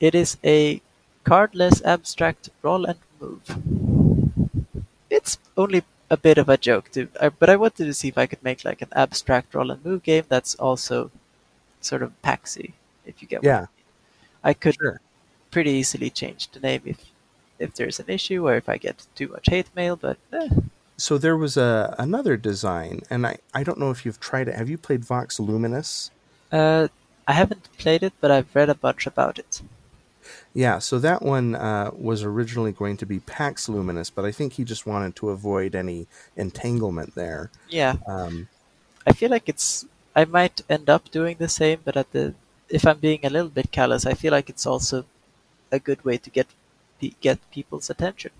it 0.00 0.14
is 0.14 0.36
a 0.44 0.82
cardless 1.24 1.82
abstract 1.84 2.50
roll 2.62 2.84
and 2.84 2.98
move. 3.20 3.42
It's 5.08 5.38
only 5.56 5.82
a 6.14 6.18
bit 6.18 6.38
of 6.38 6.48
a 6.48 6.56
joke, 6.56 6.90
too, 6.92 7.08
I, 7.20 7.28
but 7.30 7.50
I 7.50 7.56
wanted 7.56 7.86
to 7.86 7.94
see 7.94 8.08
if 8.08 8.18
I 8.18 8.26
could 8.26 8.42
make 8.44 8.64
like 8.64 8.82
an 8.82 8.88
abstract 8.94 9.54
roll 9.54 9.70
and 9.72 9.84
move 9.84 10.02
game 10.04 10.24
that's 10.28 10.54
also 10.56 11.10
sort 11.80 12.02
of 12.02 12.12
Paxy, 12.22 12.74
if 13.06 13.22
you 13.22 13.28
get 13.28 13.44
what 13.44 13.54
I 13.54 13.56
Yeah, 13.56 13.60
mean. 13.60 13.68
I 14.44 14.54
could 14.54 14.78
sure. 14.80 15.00
pretty 15.50 15.72
easily 15.72 16.10
change 16.10 16.50
the 16.50 16.60
name 16.60 16.82
if 16.86 17.00
if 17.58 17.74
there's 17.74 18.00
an 18.00 18.08
issue 18.10 18.46
or 18.48 18.56
if 18.56 18.68
I 18.68 18.78
get 18.78 19.06
too 19.16 19.28
much 19.28 19.48
hate 19.50 19.74
mail, 19.76 19.96
but 19.96 20.18
eh. 20.32 20.48
So 20.96 21.18
there 21.18 21.36
was 21.36 21.56
a 21.56 21.94
another 22.00 22.36
design, 22.36 23.02
and 23.08 23.24
I, 23.26 23.38
I 23.54 23.62
don't 23.62 23.78
know 23.78 23.92
if 23.92 24.04
you've 24.04 24.18
tried 24.18 24.48
it. 24.48 24.56
Have 24.56 24.68
you 24.68 24.76
played 24.78 25.04
Vox 25.04 25.38
Luminous? 25.38 26.10
uh, 26.52 26.88
I 27.26 27.32
haven't 27.32 27.68
played 27.78 28.02
it, 28.02 28.12
but 28.20 28.30
I've 28.30 28.54
read 28.54 28.68
a 28.70 28.74
bunch 28.74 29.06
about 29.06 29.38
it. 29.38 29.62
Yeah, 30.54 30.78
so 30.78 31.00
that 31.00 31.20
one 31.20 31.56
uh, 31.56 31.90
was 31.92 32.22
originally 32.22 32.70
going 32.70 32.96
to 32.98 33.06
be 33.06 33.18
Pax 33.18 33.68
Luminous, 33.68 34.08
but 34.08 34.24
I 34.24 34.30
think 34.30 34.52
he 34.52 34.62
just 34.64 34.86
wanted 34.86 35.16
to 35.16 35.30
avoid 35.30 35.74
any 35.74 36.06
entanglement 36.36 37.16
there. 37.16 37.50
Yeah, 37.68 37.96
Um, 38.06 38.48
I 39.06 39.12
feel 39.12 39.30
like 39.30 39.48
it's 39.48 39.84
I 40.14 40.24
might 40.24 40.62
end 40.70 40.88
up 40.88 41.10
doing 41.10 41.36
the 41.38 41.48
same, 41.48 41.80
but 41.84 41.96
at 41.96 42.12
the 42.12 42.34
if 42.68 42.86
I'm 42.86 42.98
being 42.98 43.20
a 43.24 43.30
little 43.30 43.50
bit 43.50 43.72
callous, 43.72 44.06
I 44.06 44.14
feel 44.14 44.30
like 44.30 44.48
it's 44.48 44.66
also 44.66 45.04
a 45.72 45.80
good 45.80 46.04
way 46.04 46.18
to 46.18 46.30
get 46.30 46.46
get 47.20 47.38
people's 47.50 47.90
attention, 47.90 48.30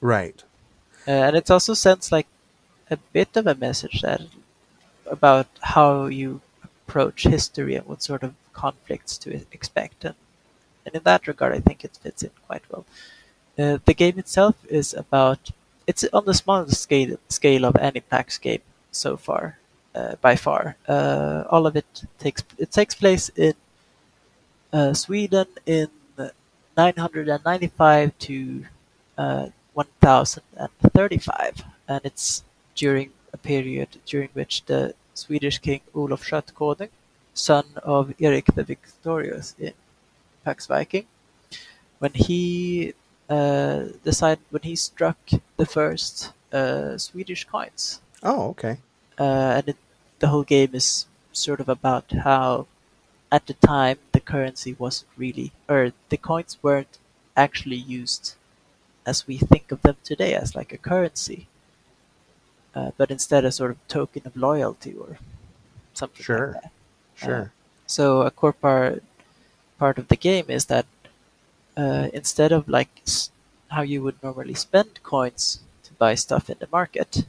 right. 0.00 0.42
uh, 1.06 1.10
and 1.26 1.36
it 1.36 1.50
also 1.50 1.74
sends 1.74 2.10
like 2.10 2.28
a 2.90 2.96
bit 3.12 3.36
of 3.36 3.46
a 3.46 3.54
message 3.54 4.00
that 4.02 4.22
about 5.06 5.48
how 5.60 6.06
you 6.06 6.40
approach 6.64 7.24
history 7.24 7.74
and 7.74 7.86
what 7.86 8.02
sort 8.02 8.22
of 8.22 8.34
conflicts 8.52 9.18
to 9.18 9.34
expect, 9.52 10.04
and, 10.04 10.14
and 10.84 10.94
in 10.94 11.02
that 11.04 11.26
regard, 11.26 11.52
I 11.54 11.60
think 11.60 11.84
it 11.84 11.98
fits 12.02 12.22
in 12.22 12.30
quite 12.46 12.62
well. 12.70 12.84
Uh, 13.58 13.78
the 13.84 13.94
game 13.94 14.18
itself 14.18 14.54
is 14.68 14.94
about 14.94 15.50
it's 15.86 16.04
on 16.12 16.24
the 16.24 16.34
smallest 16.34 16.80
scale 16.80 17.16
scale 17.28 17.64
of 17.64 17.76
any 17.76 18.00
PAX 18.00 18.38
game 18.38 18.62
so 18.90 19.16
far, 19.16 19.58
uh, 19.94 20.14
by 20.20 20.36
far. 20.36 20.76
Uh, 20.88 21.44
all 21.50 21.66
of 21.66 21.76
it 21.76 22.04
takes 22.18 22.42
it 22.58 22.70
takes 22.70 22.94
place 22.94 23.28
in 23.36 23.54
uh, 24.72 24.94
Sweden 24.94 25.46
in 25.66 25.88
995 26.76 28.18
to 28.18 28.64
uh, 29.18 29.48
1035, 29.74 31.64
and 31.88 32.00
it's 32.04 32.44
during 32.74 33.10
a 33.32 33.36
period 33.36 33.88
during 34.06 34.28
which 34.32 34.64
the 34.64 34.94
Swedish 35.14 35.58
king 35.58 35.80
Olof 35.94 36.22
Skötkonung, 36.24 36.88
son 37.34 37.64
of 37.82 38.14
Erik 38.20 38.46
the 38.54 38.64
Victorious 38.64 39.54
Pax 40.44 40.66
Viking, 40.66 41.06
when 41.98 42.12
he 42.14 42.94
uh, 43.28 43.84
decided 44.04 44.44
when 44.50 44.62
he 44.62 44.76
struck 44.76 45.18
the 45.56 45.66
first 45.66 46.32
uh, 46.52 46.98
Swedish 46.98 47.44
coins, 47.44 48.00
Oh, 48.22 48.50
okay. 48.50 48.78
uh, 49.18 49.56
and 49.58 49.68
it, 49.70 49.76
the 50.18 50.28
whole 50.28 50.42
game 50.44 50.70
is 50.74 51.06
sort 51.32 51.60
of 51.60 51.68
about 51.68 52.10
how, 52.12 52.66
at 53.32 53.46
the 53.46 53.54
time, 53.54 53.98
the 54.12 54.20
currency 54.20 54.74
wasn't 54.78 55.10
really, 55.16 55.52
or 55.68 55.92
the 56.08 56.16
coins 56.16 56.58
weren't 56.62 56.98
actually 57.36 57.76
used 57.76 58.34
as 59.06 59.26
we 59.26 59.38
think 59.38 59.72
of 59.72 59.82
them 59.82 59.96
today 60.04 60.34
as 60.34 60.54
like 60.56 60.72
a 60.72 60.78
currency, 60.78 61.46
uh, 62.74 62.90
but 62.96 63.10
instead 63.10 63.44
a 63.44 63.52
sort 63.52 63.70
of 63.70 63.88
token 63.88 64.22
of 64.24 64.36
loyalty 64.36 64.94
or 64.94 65.18
something 65.94 66.22
Sure. 66.24 66.52
like 66.52 66.62
that. 66.62 66.72
Sure. 67.16 67.28
Sure. 67.28 67.52
So 67.86 68.22
a 68.22 68.30
core 68.30 68.52
part 69.82 69.98
of 69.98 70.08
the 70.08 70.22
game 70.30 70.48
is 70.48 70.64
that 70.66 70.86
uh, 71.82 72.06
instead 72.20 72.52
of 72.52 72.68
like 72.68 72.92
how 73.74 73.82
you 73.92 74.02
would 74.04 74.22
normally 74.22 74.54
spend 74.66 75.02
coins 75.02 75.42
to 75.84 75.90
buy 76.02 76.14
stuff 76.14 76.50
in 76.50 76.58
the 76.60 76.74
market, 76.78 77.24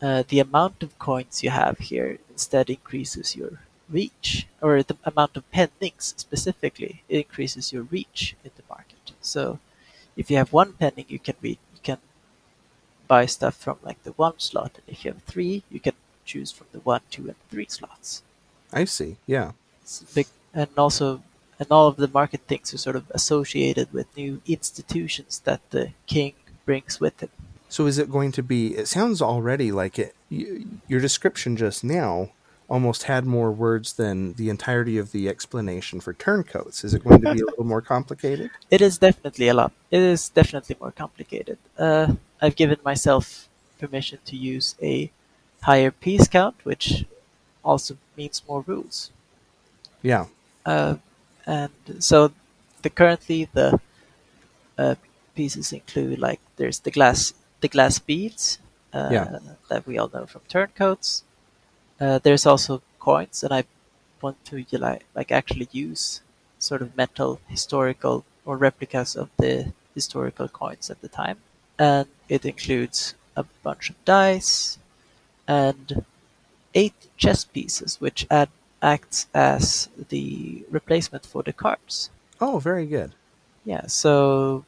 uh, 0.00 0.22
the 0.28 0.40
amount 0.40 0.82
of 0.82 0.98
coins 0.98 1.42
you 1.44 1.50
have 1.50 1.76
here 1.90 2.18
instead 2.32 2.70
increases 2.70 3.36
your 3.36 3.52
reach, 3.98 4.46
or 4.62 4.82
the 4.82 4.96
amount 5.04 5.36
of 5.36 5.50
pennings 5.50 6.14
specifically 6.16 7.02
increases 7.08 7.72
your 7.72 7.82
reach 7.96 8.34
in 8.44 8.52
the 8.56 8.62
market. 8.74 9.04
So 9.20 9.58
if 10.16 10.30
you 10.30 10.36
have 10.38 10.52
one 10.52 10.72
penning, 10.72 11.06
you 11.08 11.18
can 11.18 11.36
read, 11.42 11.58
you 11.74 11.82
can 11.82 11.98
buy 13.08 13.26
stuff 13.26 13.56
from 13.56 13.76
like 13.82 14.00
the 14.04 14.12
one 14.12 14.38
slot, 14.38 14.72
and 14.78 14.86
if 14.86 15.04
you 15.04 15.12
have 15.12 15.22
three, 15.24 15.64
you 15.70 15.80
can 15.80 15.96
choose 16.24 16.50
from 16.52 16.68
the 16.72 16.80
one, 16.80 17.02
two, 17.10 17.26
and 17.26 17.36
three 17.50 17.66
slots. 17.68 18.22
I 18.72 18.84
see. 18.84 19.16
Yeah. 19.26 19.52
It's 19.82 20.02
a 20.02 20.14
big, 20.14 20.26
and 20.54 20.68
also, 20.76 21.22
and 21.58 21.68
all 21.70 21.86
of 21.86 21.96
the 21.96 22.08
market 22.08 22.42
things 22.46 22.72
are 22.74 22.78
sort 22.78 22.96
of 22.96 23.10
associated 23.10 23.92
with 23.92 24.14
new 24.16 24.40
institutions 24.46 25.40
that 25.44 25.60
the 25.70 25.92
king 26.06 26.34
brings 26.64 27.00
with 27.00 27.20
him. 27.22 27.30
So 27.68 27.86
is 27.86 27.98
it 27.98 28.10
going 28.10 28.32
to 28.32 28.42
be? 28.42 28.76
It 28.76 28.88
sounds 28.88 29.22
already 29.22 29.70
like 29.70 29.98
it. 29.98 30.14
your 30.28 31.00
description 31.00 31.56
just 31.56 31.84
now 31.84 32.30
almost 32.68 33.02
had 33.04 33.26
more 33.26 33.50
words 33.50 33.94
than 33.94 34.34
the 34.34 34.48
entirety 34.48 34.96
of 34.96 35.10
the 35.10 35.28
explanation 35.28 36.00
for 36.00 36.12
turncoats. 36.14 36.84
Is 36.84 36.94
it 36.94 37.02
going 37.02 37.20
to 37.20 37.34
be 37.34 37.40
a 37.40 37.44
little 37.44 37.64
more 37.64 37.82
complicated? 37.82 38.50
It 38.70 38.80
is 38.80 38.98
definitely 38.98 39.48
a 39.48 39.54
lot. 39.54 39.72
It 39.90 40.00
is 40.00 40.28
definitely 40.28 40.76
more 40.80 40.92
complicated. 40.92 41.58
Uh, 41.76 42.14
I've 42.40 42.54
given 42.54 42.78
myself 42.84 43.48
permission 43.78 44.20
to 44.26 44.36
use 44.36 44.76
a 44.80 45.10
higher 45.62 45.90
piece 45.90 46.28
count, 46.28 46.56
which 46.62 47.04
also 47.64 47.96
means 48.16 48.42
more 48.48 48.62
rules. 48.66 49.10
Yeah. 50.02 50.26
Uh, 50.66 50.96
and 51.46 51.70
so, 51.98 52.32
the 52.82 52.90
currently 52.90 53.48
the 53.52 53.80
uh, 54.78 54.94
pieces 55.34 55.72
include 55.72 56.18
like 56.18 56.40
there's 56.56 56.80
the 56.80 56.90
glass 56.90 57.34
the 57.60 57.68
glass 57.68 57.98
beads 57.98 58.58
uh, 58.92 59.08
Yeah. 59.12 59.38
that 59.68 59.86
we 59.86 59.98
all 59.98 60.10
know 60.12 60.26
from 60.26 60.42
turncoats. 60.48 61.24
Uh, 62.00 62.18
there's 62.18 62.46
also 62.46 62.82
coins, 63.00 63.42
and 63.44 63.52
I 63.54 63.64
want 64.22 64.44
to 64.46 64.64
like 64.78 65.04
like 65.14 65.32
actually 65.32 65.68
use 65.72 66.22
sort 66.58 66.82
of 66.82 66.96
metal 66.96 67.40
historical 67.48 68.24
or 68.44 68.56
replicas 68.58 69.16
of 69.16 69.30
the 69.38 69.72
historical 69.94 70.48
coins 70.48 70.90
at 70.90 71.00
the 71.02 71.08
time, 71.08 71.38
and 71.78 72.08
it 72.28 72.44
includes 72.46 73.14
a 73.36 73.44
bunch 73.62 73.90
of 73.90 73.96
dice 74.04 74.78
and 75.48 76.04
eight 76.74 77.08
chess 77.16 77.44
pieces, 77.44 78.00
which 78.00 78.26
add 78.30 78.48
acts 78.82 79.26
as 79.34 79.88
the 80.08 80.64
replacement 80.70 81.26
for 81.26 81.42
the 81.42 81.52
cards. 81.52 82.10
Oh, 82.40 82.58
very 82.58 82.86
good. 82.86 83.12
Yeah, 83.64 83.86
so 83.86 84.64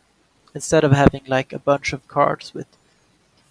instead 0.55 0.85
of 0.85 0.93
having 0.93 1.23
like 1.27 1.53
a 1.53 1.59
bunch 1.59 1.93
of 1.93 2.07
cards 2.09 2.53
with 2.53 2.67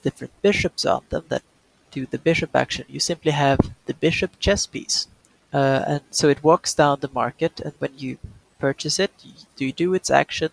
different 0.04 0.34
bishops 0.42 0.86
on 0.86 1.04
them 1.10 1.24
that 1.30 1.44
do 1.92 2.06
the 2.06 2.18
bishop 2.18 2.56
action, 2.56 2.86
you 2.88 3.00
simply 3.00 3.32
have 3.32 3.60
the 3.86 3.94
bishop 3.94 4.40
chess 4.40 4.66
piece. 4.66 5.08
Uh, 5.54 5.84
and 5.88 6.02
so 6.12 6.30
it 6.30 6.44
walks 6.44 6.74
down 6.74 7.00
the 7.02 7.10
market, 7.14 7.60
and 7.60 7.74
when 7.80 7.92
you 7.98 8.18
purchase 8.60 9.00
it, 9.00 9.12
you, 9.58 9.74
do 9.74 9.94
its 9.94 10.10
action, 10.10 10.50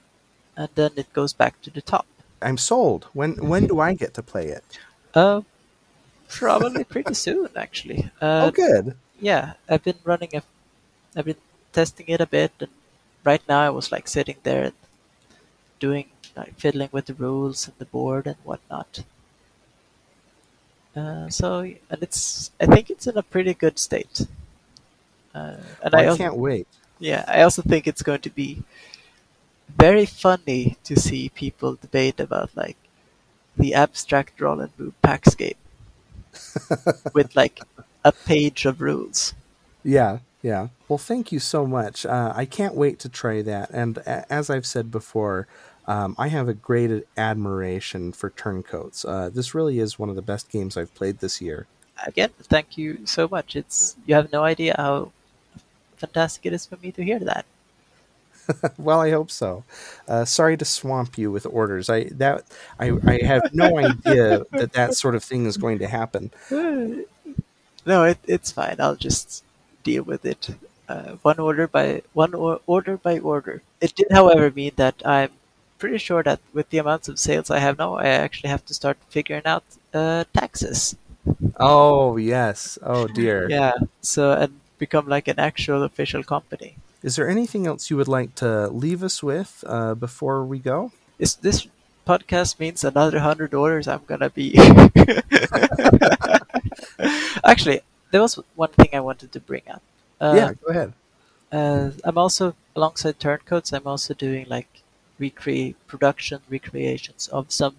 and 0.57 0.69
then 0.75 0.91
it 0.97 1.13
goes 1.13 1.33
back 1.33 1.61
to 1.63 1.71
the 1.71 1.83
top. 1.83 2.07
I'm 2.43 2.59
sold. 2.59 3.07
When 3.13 3.33
when 3.49 3.67
do 3.67 3.81
I 3.81 3.95
get 3.95 4.15
to 4.15 4.23
play 4.23 4.47
it? 4.47 4.65
Uh, 5.15 5.43
probably 6.29 6.85
pretty 6.85 7.15
soon, 7.27 7.49
actually. 7.57 8.11
Uh, 8.21 8.47
oh, 8.47 8.51
good. 8.51 8.97
Yeah, 9.21 9.55
I've 9.69 9.85
been 9.85 9.99
running 10.05 10.31
a, 10.35 10.43
I've 11.16 11.27
been 11.27 11.37
testing 11.73 12.07
it 12.09 12.21
a 12.21 12.27
bit, 12.27 12.53
and 12.61 12.71
right 13.25 13.43
now 13.49 13.61
I 13.61 13.71
was 13.71 13.93
like 13.93 14.09
sitting 14.09 14.37
there 14.45 14.64
and 14.64 14.75
doing 15.81 16.09
like 16.37 16.55
fiddling 16.57 16.89
with 16.93 17.07
the 17.07 17.14
rules 17.14 17.66
and 17.66 17.77
the 17.79 17.85
board 17.85 18.29
and 18.29 18.37
whatnot. 18.45 19.03
Uh, 20.95 21.29
so 21.31 21.61
and 21.61 22.03
it's 22.03 22.51
I 22.61 22.66
think 22.66 22.91
it's 22.91 23.07
in 23.07 23.16
a 23.16 23.23
pretty 23.23 23.55
good 23.55 23.79
state. 23.79 24.27
Uh, 25.35 25.57
and 25.83 25.95
Well, 25.95 26.05
I 26.05 26.07
I 26.07 26.09
also, 26.09 26.25
can't 26.25 26.37
wait. 26.37 26.66
yeah, 26.99 27.25
I 27.29 27.43
also 27.43 27.62
think 27.62 27.87
it's 27.87 28.03
going 28.03 28.21
to 28.23 28.31
be 28.31 28.64
very 29.79 30.05
funny 30.05 30.77
to 30.85 30.95
see 31.01 31.31
people 31.31 31.75
debate 31.77 32.21
about 32.21 32.51
like 32.55 32.77
the 33.57 33.75
abstract 33.75 34.41
roll 34.41 34.61
and 34.61 34.73
move 34.79 34.95
game 35.39 35.55
with 37.12 37.35
like 37.37 37.61
a 38.09 38.13
page 38.13 38.65
of 38.65 38.81
rules. 38.81 39.35
Yeah, 39.85 40.19
yeah. 40.43 40.69
Well, 40.89 40.99
thank 40.99 41.31
you 41.31 41.39
so 41.39 41.67
much. 41.67 42.07
Uh, 42.07 42.33
I 42.35 42.45
can't 42.47 42.75
wait 42.75 42.99
to 43.01 43.09
try 43.09 43.43
that. 43.43 43.71
And 43.71 43.99
a- 43.99 44.31
as 44.33 44.49
I've 44.51 44.67
said 44.67 44.91
before, 44.91 45.47
um, 45.87 46.15
I 46.19 46.29
have 46.29 46.49
a 46.49 46.55
great 46.55 47.07
admiration 47.17 48.13
for 48.13 48.31
Turncoats. 48.31 49.05
Uh, 49.05 49.31
this 49.33 49.55
really 49.55 49.79
is 49.79 49.99
one 49.99 50.09
of 50.09 50.17
the 50.17 50.23
best 50.23 50.51
games 50.51 50.77
I've 50.77 50.95
played 50.95 51.19
this 51.19 51.41
year. 51.41 51.67
Again, 52.07 52.31
thank 52.39 52.79
you 52.79 53.07
so 53.07 53.29
much. 53.29 53.57
It's 53.57 53.97
you 54.07 54.15
have 54.15 54.33
no 54.33 54.43
idea 54.45 54.75
how 54.77 55.13
fantastic 55.97 56.47
it 56.47 56.53
is 56.53 56.65
for 56.65 56.77
me 56.77 56.93
to 56.93 57.03
hear 57.03 57.19
that. 57.19 57.45
well, 58.79 59.01
I 59.01 59.11
hope 59.11 59.31
so. 59.31 59.65
Uh, 60.07 60.25
sorry 60.25 60.57
to 60.57 60.65
swamp 60.65 61.19
you 61.19 61.31
with 61.31 61.45
orders. 61.47 61.91
I 61.91 62.05
that 62.13 62.45
I, 62.79 62.93
I 63.05 63.19
have 63.25 63.53
no 63.53 63.79
idea 63.91 64.45
that 64.53 64.73
that 64.73 64.95
sort 64.95 65.15
of 65.15 65.25
thing 65.25 65.47
is 65.47 65.57
going 65.57 65.79
to 65.81 65.89
happen. 65.89 66.31
No, 67.87 68.05
it, 68.05 68.18
it's 68.26 68.53
fine. 68.53 68.76
I'll 68.79 68.97
just 68.97 69.45
deal 69.83 70.03
with 70.03 70.24
it 70.24 70.51
uh, 70.89 71.16
one 71.22 71.39
order 71.39 71.66
by 71.66 72.03
one 72.12 72.35
or, 72.35 72.61
order 72.66 72.97
by 72.97 73.18
order. 73.18 73.62
It 73.81 73.95
did, 73.95 74.09
however, 74.11 74.51
mean 74.51 74.72
that 74.76 75.03
I'm 75.05 75.31
pretty 75.79 75.99
sure 75.99 76.22
that 76.22 76.41
with 76.53 76.70
the 76.70 76.79
amounts 76.79 77.09
of 77.09 77.18
sales 77.18 77.51
I 77.51 77.59
have 77.59 77.79
now, 77.79 77.95
I 77.95 78.09
actually 78.09 78.51
have 78.51 78.64
to 78.66 78.74
start 78.74 78.99
figuring 79.09 79.45
out 79.45 79.64
uh, 79.95 80.24
taxes. 80.35 80.97
Oh 81.59 82.16
yes. 82.16 82.79
Oh 82.83 83.07
dear. 83.07 83.49
Yeah. 83.51 83.72
So 84.01 84.33
and 84.33 84.61
become 84.79 85.07
like 85.09 85.29
an 85.29 85.39
actual 85.39 85.83
official 85.83 86.22
company. 86.22 86.76
Is 87.03 87.16
there 87.16 87.29
anything 87.29 87.66
else 87.66 87.91
you 87.91 87.97
would 87.97 88.09
like 88.09 88.35
to 88.37 88.68
leave 88.68 89.03
us 89.03 89.22
with 89.22 89.62
uh, 89.66 89.95
before 89.95 90.45
we 90.45 90.59
go? 90.59 90.93
Is 91.18 91.37
this 91.37 91.66
podcast 92.07 92.59
means 92.59 92.83
another 92.83 93.20
hundred 93.20 93.55
orders? 93.55 93.87
I'm 93.87 94.03
gonna 94.07 94.31
be. 94.31 94.55
Actually, 97.49 97.81
there 98.11 98.21
was 98.21 98.39
one 98.55 98.71
thing 98.71 98.91
I 98.93 99.01
wanted 99.01 99.33
to 99.33 99.41
bring 99.41 99.63
up. 99.71 99.83
Uh, 100.21 100.35
yeah, 100.37 100.53
go 100.53 100.71
ahead. 100.71 100.93
Uh, 101.51 101.91
I'm 102.05 102.19
also 102.19 102.55
alongside 102.77 103.19
Turncoats. 103.19 103.73
I'm 103.73 103.87
also 103.87 104.15
doing 104.15 104.47
like 104.49 104.83
recreate 105.19 105.77
production 105.87 106.41
recreations 106.49 107.29
of 107.29 107.51
some 107.51 107.77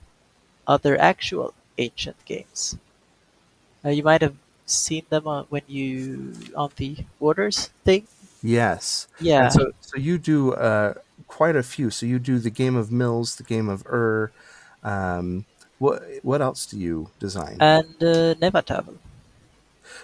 other 0.68 1.00
actual 1.00 1.54
ancient 1.78 2.18
games. 2.26 2.78
Uh, 3.84 3.90
you 3.90 4.04
might 4.04 4.22
have 4.22 4.36
seen 4.66 5.04
them 5.10 5.28
on, 5.28 5.46
when 5.50 5.64
you 5.68 6.34
on 6.56 6.72
the 6.76 6.98
orders 7.20 7.70
thing. 7.84 8.08
Yes. 8.42 9.08
Yeah. 9.20 9.46
And 9.46 9.54
so, 9.54 9.72
so 9.82 9.98
you 9.98 10.18
do 10.18 10.54
uh, 10.54 10.94
quite 11.28 11.56
a 11.56 11.64
few. 11.64 11.90
So 11.90 12.06
you 12.06 12.20
do 12.20 12.40
the 12.40 12.50
game 12.50 12.76
of 12.76 12.92
Mills, 12.92 13.36
the 13.36 13.44
game 13.44 13.70
of 13.70 13.86
Ur. 13.86 14.32
Um, 14.84 15.46
what 15.78 16.04
what 16.24 16.42
else 16.42 16.66
do 16.66 16.78
you 16.78 17.10
design? 17.20 17.58
and 17.60 17.96
uh, 18.02 18.36
Hnefatafl. 18.36 18.96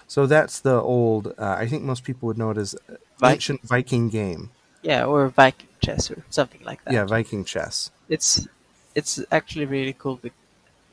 So 0.07 0.25
that's 0.25 0.59
the 0.59 0.81
old. 0.81 1.27
Uh, 1.37 1.55
I 1.59 1.67
think 1.67 1.83
most 1.83 2.03
people 2.03 2.27
would 2.27 2.37
know 2.37 2.51
it 2.51 2.57
as 2.57 2.75
Vi- 3.19 3.33
ancient 3.33 3.61
Viking 3.63 4.09
game. 4.09 4.51
Yeah, 4.81 5.05
or 5.05 5.27
Viking 5.29 5.67
chess 5.81 6.11
or 6.11 6.23
something 6.29 6.61
like 6.63 6.83
that. 6.83 6.93
Yeah, 6.93 7.05
Viking 7.05 7.43
chess. 7.45 7.91
It's 8.09 8.47
it's 8.93 9.19
actually 9.31 9.65
really 9.65 9.93
cool. 9.93 10.17
The 10.21 10.31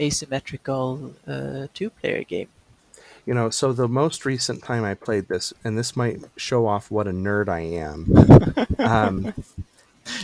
asymmetrical 0.00 1.14
uh, 1.26 1.66
two-player 1.74 2.24
game. 2.24 2.48
You 3.26 3.34
know, 3.34 3.50
so 3.50 3.72
the 3.72 3.86
most 3.86 4.24
recent 4.24 4.64
time 4.64 4.82
I 4.84 4.94
played 4.94 5.28
this, 5.28 5.52
and 5.62 5.78
this 5.78 5.94
might 5.94 6.24
show 6.36 6.66
off 6.66 6.90
what 6.90 7.06
a 7.06 7.12
nerd 7.12 7.48
I 7.48 7.60
am. 7.60 8.10
um, 8.78 9.32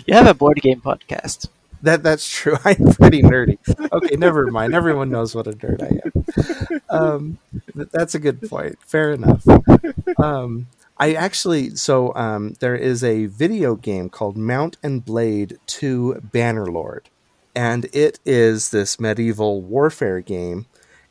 You 0.07 0.15
have 0.15 0.27
a 0.27 0.35
board 0.35 0.61
game 0.61 0.81
podcast. 0.81 1.49
That 1.83 2.03
that's 2.03 2.29
true. 2.29 2.57
I'm 2.65 2.93
pretty 2.93 3.23
nerdy. 3.23 3.59
Okay, 3.93 4.17
never 4.17 4.51
mind. 4.51 4.75
Everyone 4.75 5.11
knows 5.11 5.35
what 5.35 5.47
a 5.47 5.53
nerd 5.53 5.83
I 5.83 6.01
am. 6.05 6.81
Um, 6.91 7.39
that's 7.75 8.15
a 8.15 8.19
good 8.19 8.43
point. 8.49 8.79
Fair 8.85 9.13
enough. 9.13 9.47
Um, 10.19 10.67
I 10.99 11.15
actually 11.15 11.77
so 11.77 12.15
um, 12.15 12.55
there 12.61 12.75
is 12.75 13.05
a 13.05 13.27
video 13.27 13.77
game 13.77 14.09
called 14.09 14.37
Mount 14.37 14.77
and 14.83 15.05
Blade 15.05 15.59
Two 15.67 16.21
Bannerlord, 16.33 17.03
and 17.55 17.87
it 17.93 18.19
is 18.25 18.71
this 18.71 18.99
medieval 18.99 19.63
warfare 19.63 20.21
game. 20.21 20.67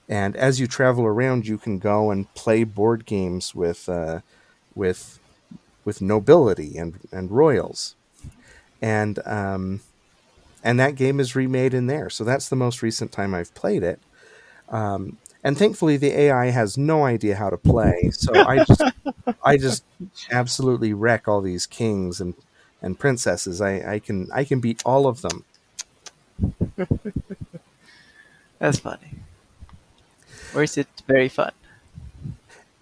And 0.09 0.35
as 0.37 0.59
you 0.59 0.67
travel 0.67 1.05
around, 1.05 1.47
you 1.47 1.57
can 1.57 1.79
go 1.79 2.11
and 2.11 2.33
play 2.33 2.63
board 2.63 3.05
games 3.05 3.55
with 3.55 3.87
uh, 3.89 4.21
with 4.75 5.19
with 5.85 6.01
nobility 6.01 6.77
and 6.77 6.99
and 7.11 7.31
royals, 7.31 7.95
and 8.81 9.19
um, 9.25 9.81
and 10.63 10.79
that 10.79 10.95
game 10.95 11.19
is 11.19 11.35
remade 11.35 11.73
in 11.73 11.87
there. 11.87 12.09
So 12.09 12.23
that's 12.23 12.49
the 12.49 12.55
most 12.55 12.81
recent 12.81 13.11
time 13.11 13.33
I've 13.33 13.53
played 13.53 13.83
it. 13.83 13.99
Um, 14.69 15.17
and 15.43 15.57
thankfully, 15.57 15.97
the 15.97 16.11
AI 16.11 16.47
has 16.47 16.77
no 16.77 17.05
idea 17.05 17.35
how 17.35 17.49
to 17.49 17.57
play, 17.57 18.09
so 18.11 18.33
I 18.33 18.65
just, 18.65 18.83
I 19.45 19.57
just 19.57 19.83
absolutely 20.31 20.93
wreck 20.93 21.27
all 21.27 21.41
these 21.41 21.65
kings 21.65 22.19
and, 22.19 22.33
and 22.81 22.99
princesses. 22.99 23.61
I, 23.61 23.93
I 23.93 23.99
can 23.99 24.29
I 24.33 24.43
can 24.43 24.59
beat 24.59 24.81
all 24.85 25.07
of 25.07 25.21
them. 25.21 25.45
That's 28.59 28.79
funny. 28.79 29.19
Or 30.53 30.63
is 30.63 30.77
it 30.77 30.87
very 31.07 31.29
fun? 31.29 31.51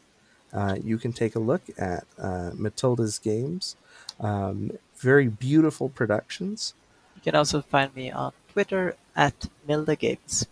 Uh, 0.54 0.78
you 0.84 0.98
can 0.98 1.14
take 1.14 1.36
a 1.36 1.40
look 1.40 1.62
at 1.78 2.06
uh, 2.18 2.52
Matilda's 2.52 3.20
games. 3.20 3.76
Um, 4.20 4.72
very 4.98 5.28
beautiful 5.28 5.90
productions. 5.90 6.74
You 7.16 7.22
can 7.22 7.36
also 7.36 7.62
find 7.62 7.96
me 7.96 8.10
on 8.12 8.34
Twitter 8.52 8.96
at 9.16 9.48
Milda 9.68 10.00
Games, 10.00 10.48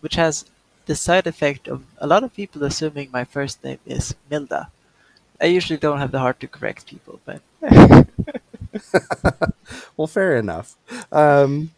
which 0.00 0.14
has 0.14 0.46
the 0.86 0.94
side 0.94 1.26
effect 1.26 1.68
of 1.68 1.84
a 1.98 2.06
lot 2.06 2.24
of 2.24 2.32
people 2.32 2.64
assuming 2.64 3.10
my 3.12 3.24
first 3.24 3.62
name 3.64 3.80
is 3.84 4.14
Milda. 4.30 4.68
I 5.40 5.46
usually 5.46 5.78
don't 5.78 5.98
have 5.98 6.10
the 6.10 6.18
heart 6.18 6.40
to 6.40 6.48
correct 6.48 6.86
people, 6.86 7.20
but. 7.24 7.40
well, 9.96 10.06
fair 10.06 10.36
enough. 10.36 10.76
Um, 11.12 11.70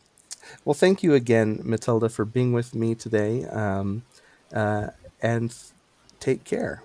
well, 0.64 0.74
thank 0.74 1.02
you 1.02 1.14
again, 1.14 1.60
Matilda, 1.64 2.08
for 2.08 2.24
being 2.24 2.52
with 2.52 2.74
me 2.74 2.94
today. 2.94 3.44
Um, 3.46 4.02
uh, 4.52 4.88
and 5.22 5.54
take 6.20 6.44
care. 6.44 6.82